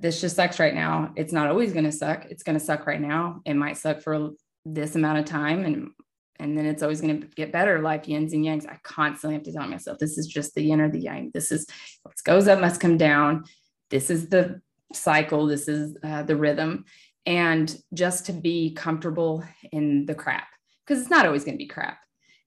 this 0.00 0.20
just 0.20 0.36
sucks 0.36 0.58
right 0.58 0.74
now. 0.74 1.12
It's 1.16 1.32
not 1.32 1.48
always 1.48 1.72
going 1.72 1.84
to 1.84 1.92
suck. 1.92 2.26
It's 2.28 2.42
going 2.42 2.58
to 2.58 2.64
suck 2.64 2.86
right 2.86 3.00
now. 3.00 3.40
It 3.44 3.54
might 3.54 3.76
suck 3.76 4.00
for 4.02 4.30
this 4.64 4.96
amount 4.96 5.18
of 5.18 5.24
time 5.24 5.64
and 5.64 5.90
and 6.38 6.58
then 6.58 6.66
it's 6.66 6.82
always 6.82 7.00
going 7.00 7.20
to 7.20 7.26
get 7.28 7.52
better 7.52 7.80
like 7.80 8.08
yins 8.08 8.32
and 8.32 8.44
yangs. 8.44 8.68
I 8.68 8.78
constantly 8.82 9.34
have 9.34 9.44
to 9.44 9.52
tell 9.52 9.68
myself 9.68 9.98
this 9.98 10.18
is 10.18 10.26
just 10.26 10.54
the 10.54 10.62
yin 10.62 10.80
or 10.80 10.90
the 10.90 10.98
yang. 10.98 11.30
This 11.32 11.52
is 11.52 11.66
what 12.02 12.14
goes 12.24 12.48
up 12.48 12.58
must 12.58 12.80
come 12.80 12.96
down. 12.96 13.44
This 13.90 14.10
is 14.10 14.28
the 14.28 14.60
cycle. 14.92 15.46
This 15.46 15.68
is 15.68 15.96
uh, 16.02 16.24
the 16.24 16.34
rhythm. 16.34 16.84
And 17.26 17.74
just 17.94 18.26
to 18.26 18.32
be 18.32 18.72
comfortable 18.74 19.44
in 19.70 20.06
the 20.06 20.14
crap 20.14 20.48
because 20.84 21.00
it's 21.00 21.10
not 21.10 21.24
always 21.26 21.44
going 21.44 21.54
to 21.56 21.64
be 21.64 21.68
crap. 21.68 21.98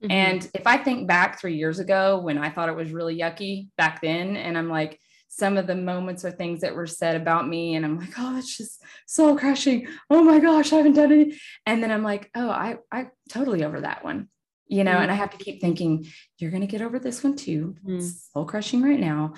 Mhm. 0.04 0.12
And 0.12 0.52
if 0.54 0.68
I 0.68 0.78
think 0.78 1.08
back 1.08 1.40
three 1.40 1.56
years 1.56 1.80
ago 1.80 2.20
when 2.20 2.38
I 2.38 2.50
thought 2.50 2.68
it 2.70 2.76
was 2.76 2.92
really 2.92 3.18
yucky 3.18 3.70
back 3.78 4.02
then, 4.02 4.36
and 4.36 4.58
I'm 4.58 4.70
like, 4.70 5.00
some 5.30 5.58
of 5.58 5.68
the 5.68 5.76
moments 5.76 6.24
or 6.24 6.32
things 6.32 6.62
that 6.62 6.76
were 6.76 6.88
said 6.88 7.16
about 7.20 7.48
me, 7.48 7.76
and 7.76 7.86
I'm 7.86 8.00
like, 8.00 8.14
oh, 8.18 8.38
it's 8.38 8.56
just 8.58 8.82
soul 9.06 9.38
crushing. 9.38 9.88
Oh 10.10 10.24
my 10.24 10.40
gosh, 10.40 10.72
I 10.72 10.78
haven't 10.78 10.94
done 10.94 11.12
any. 11.12 11.40
And 11.66 11.82
then 11.84 11.92
I'm 11.92 12.04
like, 12.04 12.30
oh, 12.36 12.50
I 12.50 12.78
I 12.92 13.08
totally 13.30 13.64
over 13.66 13.82
that 13.82 14.04
one, 14.04 14.30
you 14.68 14.84
know. 14.86 14.94
Mhm. 14.96 15.02
And 15.04 15.12
I 15.12 15.16
have 15.16 15.32
to 15.32 15.44
keep 15.44 15.60
thinking, 15.62 16.06
you're 16.38 16.52
gonna 16.52 16.68
get 16.68 16.82
over 16.82 17.00
this 17.00 17.22
one 17.24 17.36
too. 17.36 17.76
Mhm. 17.86 18.02
Soul 18.02 18.46
crushing 18.46 18.82
right 18.82 19.00
now, 19.00 19.34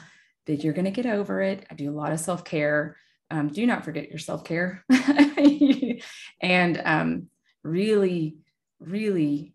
but 0.46 0.64
you're 0.64 0.74
gonna 0.74 0.92
get 0.92 1.06
over 1.08 1.42
it. 1.42 1.66
I 1.72 1.74
do 1.76 1.90
a 1.90 1.96
lot 2.00 2.12
of 2.12 2.20
self 2.20 2.44
care. 2.44 2.98
Um, 3.30 3.50
do 3.50 3.66
not 3.66 3.84
forget 3.84 4.10
your 4.10 4.20
self 4.20 4.44
care, 4.44 4.86
and 6.42 6.82
um, 6.86 7.28
really, 7.64 8.38
really 8.80 9.54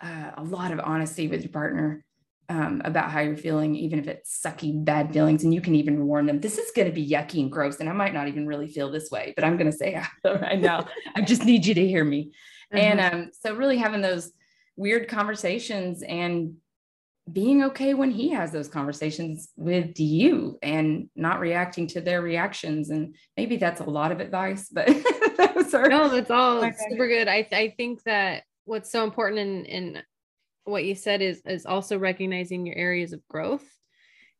uh, 0.00 0.30
a 0.36 0.42
lot 0.42 0.72
of 0.72 0.80
honesty 0.80 1.28
with 1.28 1.42
your 1.42 1.52
partner 1.52 2.04
um, 2.50 2.82
about 2.84 3.12
how 3.12 3.20
you're 3.20 3.36
feeling, 3.36 3.76
even 3.76 4.00
if 4.00 4.08
it's 4.08 4.42
sucky, 4.44 4.84
bad 4.84 5.12
feelings. 5.12 5.44
And 5.44 5.54
you 5.54 5.60
can 5.60 5.76
even 5.76 6.06
warn 6.06 6.26
them, 6.26 6.40
this 6.40 6.58
is 6.58 6.72
going 6.72 6.88
to 6.88 6.94
be 6.94 7.08
yucky 7.08 7.40
and 7.40 7.50
gross. 7.50 7.78
And 7.78 7.88
I 7.88 7.92
might 7.92 8.12
not 8.12 8.26
even 8.26 8.46
really 8.46 8.66
feel 8.66 8.90
this 8.90 9.08
way, 9.08 9.32
but 9.36 9.44
I'm 9.44 9.56
going 9.56 9.70
to 9.70 9.76
say 9.76 9.94
I 9.94 10.06
feel 10.22 10.38
right 10.40 10.60
now. 10.60 10.88
I 11.14 11.20
just 11.20 11.44
need 11.44 11.64
you 11.64 11.74
to 11.74 11.86
hear 11.86 12.04
me. 12.04 12.32
Uh-huh. 12.72 12.82
And 12.82 13.00
um, 13.00 13.30
so, 13.32 13.54
really 13.54 13.76
having 13.76 14.00
those 14.00 14.32
weird 14.76 15.06
conversations 15.06 16.02
and 16.02 16.56
being 17.30 17.62
okay 17.64 17.94
when 17.94 18.10
he 18.10 18.30
has 18.30 18.50
those 18.50 18.68
conversations 18.68 19.50
with 19.56 19.98
you 20.00 20.58
and 20.62 21.08
not 21.14 21.40
reacting 21.40 21.86
to 21.88 22.00
their 22.00 22.22
reactions. 22.22 22.90
And 22.90 23.14
maybe 23.36 23.56
that's 23.56 23.80
a 23.80 23.84
lot 23.84 24.12
of 24.12 24.20
advice, 24.20 24.68
but 24.68 24.86
those 25.36 25.74
are 25.74 25.88
no, 25.88 26.08
that's 26.08 26.30
all 26.30 26.60
super 26.88 27.08
good. 27.08 27.28
I 27.28 27.46
I 27.52 27.74
think 27.76 28.02
that 28.04 28.44
what's 28.64 28.90
so 28.90 29.04
important 29.04 29.38
in 29.40 29.64
in 29.66 30.02
what 30.64 30.84
you 30.84 30.94
said 30.94 31.22
is 31.22 31.42
is 31.46 31.66
also 31.66 31.98
recognizing 31.98 32.66
your 32.66 32.76
areas 32.76 33.12
of 33.12 33.26
growth 33.28 33.66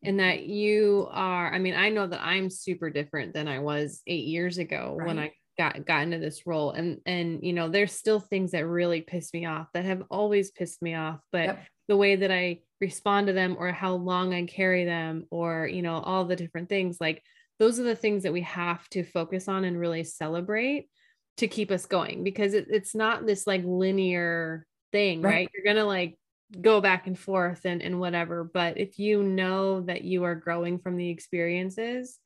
and 0.02 0.20
that 0.20 0.44
you 0.44 1.08
are 1.10 1.52
i 1.52 1.58
mean 1.58 1.74
i 1.74 1.88
know 1.88 2.06
that 2.06 2.22
i'm 2.22 2.48
super 2.50 2.90
different 2.90 3.34
than 3.34 3.48
i 3.48 3.58
was 3.58 4.02
eight 4.06 4.26
years 4.26 4.58
ago 4.58 4.96
right. 4.98 5.06
when 5.06 5.18
i 5.18 5.32
got 5.58 5.84
got 5.84 6.02
into 6.02 6.18
this 6.18 6.46
role 6.46 6.70
and 6.70 7.00
and 7.06 7.40
you 7.42 7.52
know 7.52 7.68
there's 7.68 7.92
still 7.92 8.20
things 8.20 8.52
that 8.52 8.66
really 8.66 9.02
piss 9.02 9.32
me 9.34 9.44
off 9.44 9.66
that 9.74 9.84
have 9.84 10.02
always 10.10 10.50
pissed 10.50 10.80
me 10.80 10.94
off 10.94 11.20
but 11.32 11.44
yep. 11.44 11.66
the 11.88 11.96
way 11.96 12.16
that 12.16 12.30
i 12.30 12.58
respond 12.80 13.26
to 13.26 13.32
them 13.32 13.56
or 13.58 13.72
how 13.72 13.94
long 13.94 14.32
i 14.32 14.44
carry 14.44 14.84
them 14.84 15.24
or 15.30 15.66
you 15.66 15.82
know 15.82 15.98
all 15.98 16.24
the 16.24 16.36
different 16.36 16.68
things 16.68 16.98
like 17.00 17.22
those 17.58 17.78
are 17.78 17.84
the 17.84 17.96
things 17.96 18.22
that 18.22 18.32
we 18.32 18.40
have 18.40 18.88
to 18.88 19.04
focus 19.04 19.48
on 19.48 19.64
and 19.64 19.78
really 19.78 20.02
celebrate 20.02 20.88
to 21.36 21.46
keep 21.46 21.70
us 21.70 21.86
going 21.86 22.24
because 22.24 22.54
it, 22.54 22.66
it's 22.70 22.94
not 22.94 23.26
this 23.26 23.46
like 23.46 23.62
linear 23.64 24.66
thing 24.92 25.20
right, 25.22 25.30
right? 25.30 25.50
you're 25.54 25.74
gonna 25.74 25.86
like 25.86 26.18
go 26.60 26.80
back 26.80 27.06
and 27.06 27.18
forth 27.18 27.64
and, 27.64 27.82
and 27.82 28.00
whatever 28.00 28.42
but 28.42 28.78
if 28.78 28.98
you 28.98 29.22
know 29.22 29.82
that 29.82 30.02
you 30.02 30.24
are 30.24 30.34
growing 30.34 30.78
from 30.78 30.96
the 30.96 31.08
experiences 31.08 32.18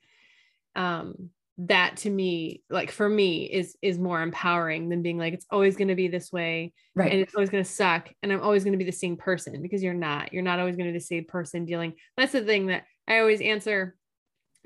um 0.76 1.30
that 1.56 1.96
to 1.96 2.10
me 2.10 2.62
like 2.68 2.90
for 2.90 3.08
me 3.08 3.44
is 3.44 3.76
is 3.80 3.96
more 3.98 4.20
empowering 4.20 4.88
than 4.88 5.02
being 5.02 5.18
like 5.18 5.32
it's 5.32 5.46
always 5.50 5.76
going 5.76 5.88
to 5.88 5.94
be 5.94 6.08
this 6.08 6.32
way 6.32 6.72
right 6.96 7.12
and 7.12 7.20
it's 7.20 7.34
always 7.34 7.48
going 7.48 7.62
to 7.62 7.70
suck 7.70 8.10
and 8.22 8.32
i'm 8.32 8.42
always 8.42 8.64
going 8.64 8.72
to 8.72 8.78
be 8.78 8.84
the 8.84 8.90
same 8.90 9.16
person 9.16 9.62
because 9.62 9.80
you're 9.80 9.94
not 9.94 10.32
you're 10.32 10.42
not 10.42 10.58
always 10.58 10.74
going 10.74 10.86
to 10.86 10.92
be 10.92 10.98
the 10.98 11.04
same 11.04 11.24
person 11.24 11.64
dealing 11.64 11.92
that's 12.16 12.32
the 12.32 12.42
thing 12.42 12.66
that 12.66 12.82
i 13.06 13.20
always 13.20 13.40
answer 13.40 13.96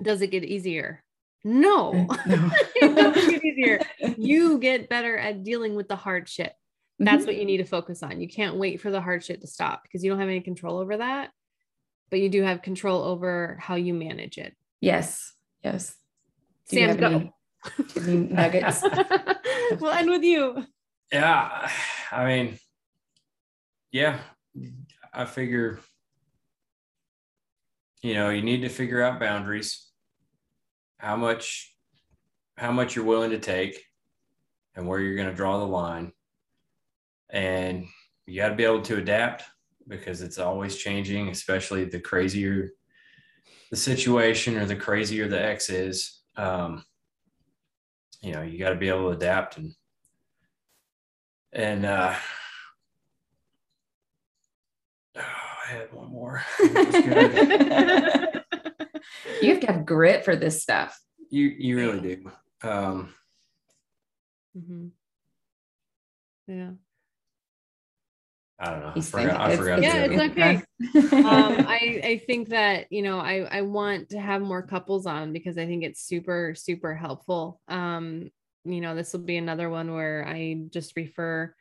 does 0.03 0.23
it 0.23 0.31
get 0.31 0.45
easier 0.45 1.05
no, 1.45 1.93
no. 2.27 2.51
it 2.75 2.97
doesn't 2.97 3.31
get 3.31 3.45
easier 3.45 3.81
you 4.17 4.59
get 4.59 4.89
better 4.89 5.17
at 5.17 5.45
dealing 5.45 5.75
with 5.75 5.89
the 5.89 5.97
hard 5.97 6.29
shit 6.29 6.53
that's 6.99 7.19
mm-hmm. 7.19 7.27
what 7.27 7.37
you 7.37 7.45
need 7.45 7.59
to 7.59 7.65
focus 7.65 8.03
on. 8.03 8.21
You 8.21 8.29
can't 8.29 8.57
wait 8.57 8.81
for 8.81 8.91
the 8.91 9.01
hard 9.01 9.25
shit 9.25 9.41
to 9.41 9.47
stop 9.47 9.83
because 9.83 10.03
you 10.03 10.11
don't 10.11 10.19
have 10.19 10.29
any 10.29 10.41
control 10.41 10.79
over 10.79 10.97
that, 10.97 11.31
but 12.11 12.21
you 12.21 12.29
do 12.29 12.43
have 12.43 12.63
control 12.63 13.03
over 13.03 13.57
how 13.61 13.77
you 13.77 13.95
manage 13.95 14.39
it. 14.39 14.55
Yes. 14.81 15.33
Yes. 15.63 15.95
Do 16.69 16.77
Sam, 16.77 16.97
go. 16.97 17.33
Any, 17.97 18.17
nuggets. 18.17 18.83
we'll 19.81 19.93
end 19.93 20.11
with 20.11 20.23
you. 20.23 20.65
Yeah. 21.11 21.71
I 22.13 22.25
mean, 22.27 22.59
yeah, 23.91 24.19
I 25.13 25.25
figure, 25.25 25.81
you 28.03 28.15
know, 28.15 28.31
you 28.31 28.43
need 28.43 28.63
to 28.63 28.69
figure 28.69 29.03
out 29.03 29.21
boundaries, 29.21 29.89
how 30.99 31.17
much, 31.17 31.75
how 32.57 32.73
much 32.73 32.95
you're 32.95 33.05
willing 33.05 33.31
to 33.31 33.39
take 33.39 33.83
and 34.75 34.87
where 34.87 35.01
you're 35.01 35.17
going 35.17 35.29
to 35.29 35.35
draw 35.35 35.59
the 35.59 35.67
line 35.67 36.13
and 37.31 37.87
you 38.27 38.41
got 38.41 38.51
to 38.51 38.55
be 38.55 38.65
able 38.65 38.83
to 38.83 38.97
adapt 38.97 39.45
because 39.87 40.21
it's 40.21 40.39
always 40.39 40.77
changing, 40.77 41.29
especially 41.29 41.85
the 41.85 42.01
crazier 42.01 42.71
the 43.71 43.77
situation 43.77 44.57
or 44.57 44.65
the 44.65 44.77
crazier 44.77 45.29
the 45.29 45.43
X 45.43 45.71
is. 45.71 46.18
Um, 46.39 46.85
you 48.23 48.33
know, 48.33 48.43
you 48.43 48.59
got 48.59 48.71
to 48.71 48.77
be 48.77 48.89
able 48.89 49.11
to 49.11 49.17
adapt 49.17 49.59
and 49.59 49.75
and 51.53 51.85
uh, 51.85 52.15
oh, 55.17 55.21
I 55.69 55.71
had 55.71 55.93
one 55.93 56.11
more. 56.11 56.43
you 59.43 59.51
have 59.51 59.61
to 59.61 59.67
have 59.67 59.85
grit 59.87 60.25
for 60.25 60.37
this 60.37 60.63
stuff. 60.63 60.99
You 61.31 61.45
you 61.59 61.77
really 61.77 62.01
do. 62.01 62.31
Um, 62.63 63.15
mm-hmm. 64.57 64.87
Yeah. 66.47 66.71
I 68.61 68.71
don't 68.71 68.81
know. 68.81 68.93
I 68.97 69.01
forgot. 69.01 69.41
I 69.41 69.57
forgot. 69.57 69.83
Yeah, 69.83 69.97
it's 70.05 70.21
okay. 70.21 70.55
um, 71.17 71.67
I 71.69 72.01
I 72.03 72.23
think 72.27 72.49
that 72.49 72.91
you 72.91 73.03
know 73.03 73.21
I 73.21 73.47
I 73.51 73.61
want 73.63 74.09
to 74.11 74.21
have 74.21 74.43
more 74.43 74.63
couples 74.63 75.07
on 75.07 75.33
because 75.33 75.59
I 75.59 75.67
think 75.67 75.85
it's 75.85 76.03
super 76.03 76.55
super 76.57 76.95
helpful. 76.95 77.61
Um, 77.69 78.31
you 78.65 78.81
know, 78.81 78.97
this 78.97 79.13
will 79.13 79.21
be 79.21 79.37
another 79.37 79.71
one 79.71 79.95
where 79.95 80.27
I 80.27 80.65
just 80.71 80.97
refer 80.97 81.55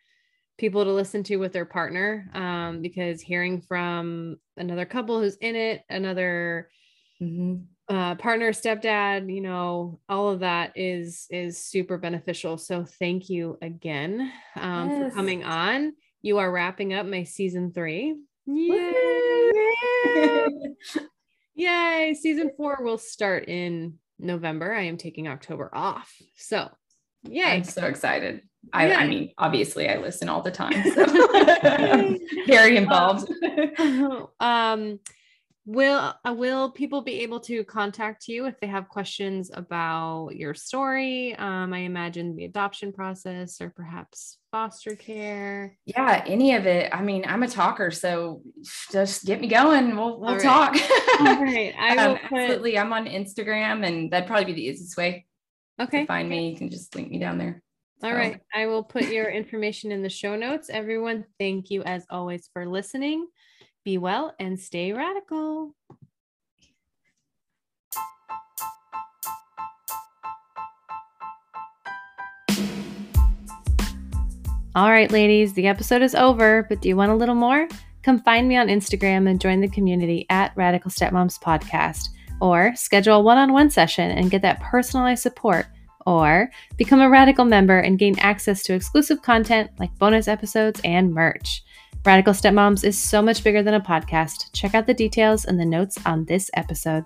people 0.58 0.84
to 0.84 0.92
listen 0.92 1.22
to 1.24 1.38
with 1.38 1.54
their 1.54 1.66
partner 1.66 2.30
um, 2.34 2.82
because 2.82 3.22
hearing 3.22 3.62
from 3.62 4.38
another 4.58 4.86
couple 4.86 5.20
who's 5.20 5.36
in 5.36 5.56
it, 5.56 5.84
another 5.90 6.70
mm-hmm. 7.22 7.96
uh, 7.96 8.16
partner, 8.16 8.52
stepdad, 8.52 9.32
you 9.32 9.42
know, 9.42 10.00
all 10.10 10.30
of 10.30 10.40
that 10.40 10.74
is 10.76 11.28
is 11.30 11.64
super 11.64 12.00
beneficial. 12.00 12.58
So 12.58 12.86
thank 12.86 13.30
you 13.30 13.60
again 13.62 14.32
um, 14.56 14.90
yes. 14.90 15.12
for 15.12 15.16
coming 15.16 15.44
on 15.44 15.94
you 16.28 16.38
are 16.40 16.52
wrapping 16.52 16.94
up 16.94 17.06
my 17.06 17.24
season 17.24 17.72
three. 17.72 18.14
Yay! 18.46 19.52
Yay! 21.56 22.14
Season 22.20 22.52
four 22.58 22.80
will 22.82 22.98
start 22.98 23.48
in 23.48 23.98
November. 24.20 24.74
I 24.74 24.84
am 24.84 24.98
taking 24.98 25.30
October 25.30 25.70
off. 25.74 26.14
So, 26.36 26.70
yay. 27.24 27.44
I'm 27.44 27.64
so 27.64 27.86
excited. 27.86 28.42
I, 28.74 28.94
I, 28.94 29.08
mean, 29.08 29.32
obviously, 29.38 29.88
I 29.88 29.98
listen 29.98 30.28
all 30.28 30.42
the 30.42 30.52
time. 30.52 30.84
So. 30.94 31.06
Very 32.48 32.76
involved. 32.76 33.32
um, 34.42 35.00
will 35.68 36.16
uh, 36.26 36.34
will 36.34 36.72
people 36.72 37.02
be 37.02 37.22
able 37.22 37.40
to 37.42 37.64
contact 37.66 38.28
you 38.28 38.46
if 38.46 38.60
they 38.60 38.68
have 38.68 38.88
questions 38.90 39.52
about 39.54 40.30
your 40.30 40.56
story? 40.56 41.36
Um, 41.36 41.74
i 41.74 41.80
imagine 41.80 42.36
the 42.36 42.46
adoption 42.46 42.92
process 42.92 43.62
or 43.62 43.70
perhaps 43.70 44.40
foster 44.50 44.96
care. 44.96 45.78
Yeah 45.86 46.24
any 46.26 46.56
of 46.56 46.66
it. 46.66 46.90
I 46.92 47.04
mean 47.04 47.26
i'm 47.28 47.44
a 47.44 47.48
talker 47.48 47.92
so 47.92 48.42
just 48.92 49.26
get 49.26 49.42
me 49.42 49.48
going. 49.48 49.96
We'll, 49.96 50.20
we'll 50.20 50.40
talk. 50.40 50.74
all 51.20 51.44
right. 51.44 51.76
I 51.80 51.98
um, 51.98 52.18
put... 52.18 52.40
absolutely. 52.40 52.80
I'm 52.80 52.94
on 52.94 53.06
instagram 53.06 53.86
and 53.86 54.10
that'd 54.10 54.28
probably 54.28 54.46
be 54.46 54.54
the 54.54 54.66
easiest 54.66 54.98
way 54.98 55.28
okay. 55.82 56.06
find 56.06 56.30
me. 56.30 56.50
You 56.50 56.58
can 56.58 56.70
just 56.70 56.96
link 56.96 57.10
me 57.10 57.20
down 57.20 57.38
there. 57.38 57.62
All 58.04 58.12
so. 58.12 58.16
right, 58.16 58.40
I 58.54 58.68
will 58.68 58.84
put 58.84 59.10
your 59.10 59.30
information 59.30 59.92
in 59.92 60.04
the 60.04 60.10
show 60.10 60.36
notes. 60.36 60.70
Everyone, 60.70 61.26
thank 61.40 61.72
you 61.72 61.84
as 61.84 62.06
always 62.10 62.50
for 62.54 62.68
listening. 62.68 63.28
Be 63.88 63.98
well 63.98 64.36
and 64.38 64.60
stay 64.60 64.92
radical. 64.92 65.74
All 74.76 74.92
right, 74.92 75.10
ladies, 75.10 75.54
the 75.54 75.68
episode 75.68 76.02
is 76.02 76.16
over, 76.16 76.66
but 76.68 76.82
do 76.82 76.90
you 76.90 76.98
want 76.98 77.14
a 77.14 77.16
little 77.16 77.34
more? 77.34 77.70
Come 78.04 78.20
find 78.20 78.50
me 78.50 78.58
on 78.58 78.68
Instagram 78.68 79.30
and 79.30 79.40
join 79.40 79.62
the 79.62 79.70
community 79.70 80.26
at 80.30 80.52
Radical 80.58 80.92
Stepmoms 80.92 81.40
Podcast, 81.40 82.10
or 82.42 82.76
schedule 82.76 83.16
a 83.16 83.22
one 83.22 83.38
on 83.38 83.54
one 83.54 83.70
session 83.70 84.12
and 84.12 84.30
get 84.30 84.42
that 84.42 84.60
personalized 84.60 85.24
support, 85.24 85.66
or 86.08 86.50
become 86.78 87.02
a 87.02 87.10
Radical 87.10 87.46
member 87.46 87.78
and 87.78 88.00
gain 88.00 88.18
access 88.18 88.64
to 88.64 88.74
exclusive 88.74 89.22
content 89.22 89.70
like 89.78 89.96
bonus 90.00 90.28
episodes 90.28 90.82
and 90.84 91.14
merch. 91.14 91.64
Radical 92.06 92.34
Stepmoms 92.34 92.86
is 92.86 92.98
so 92.98 93.22
much 93.22 93.44
bigger 93.44 93.62
than 93.62 93.74
a 93.74 93.82
podcast. 93.82 94.52
Check 94.54 94.74
out 94.74 94.88
the 94.88 94.94
details 94.94 95.44
in 95.46 95.58
the 95.58 95.66
notes 95.66 95.98
on 96.06 96.24
this 96.26 96.50
episode. 96.54 97.04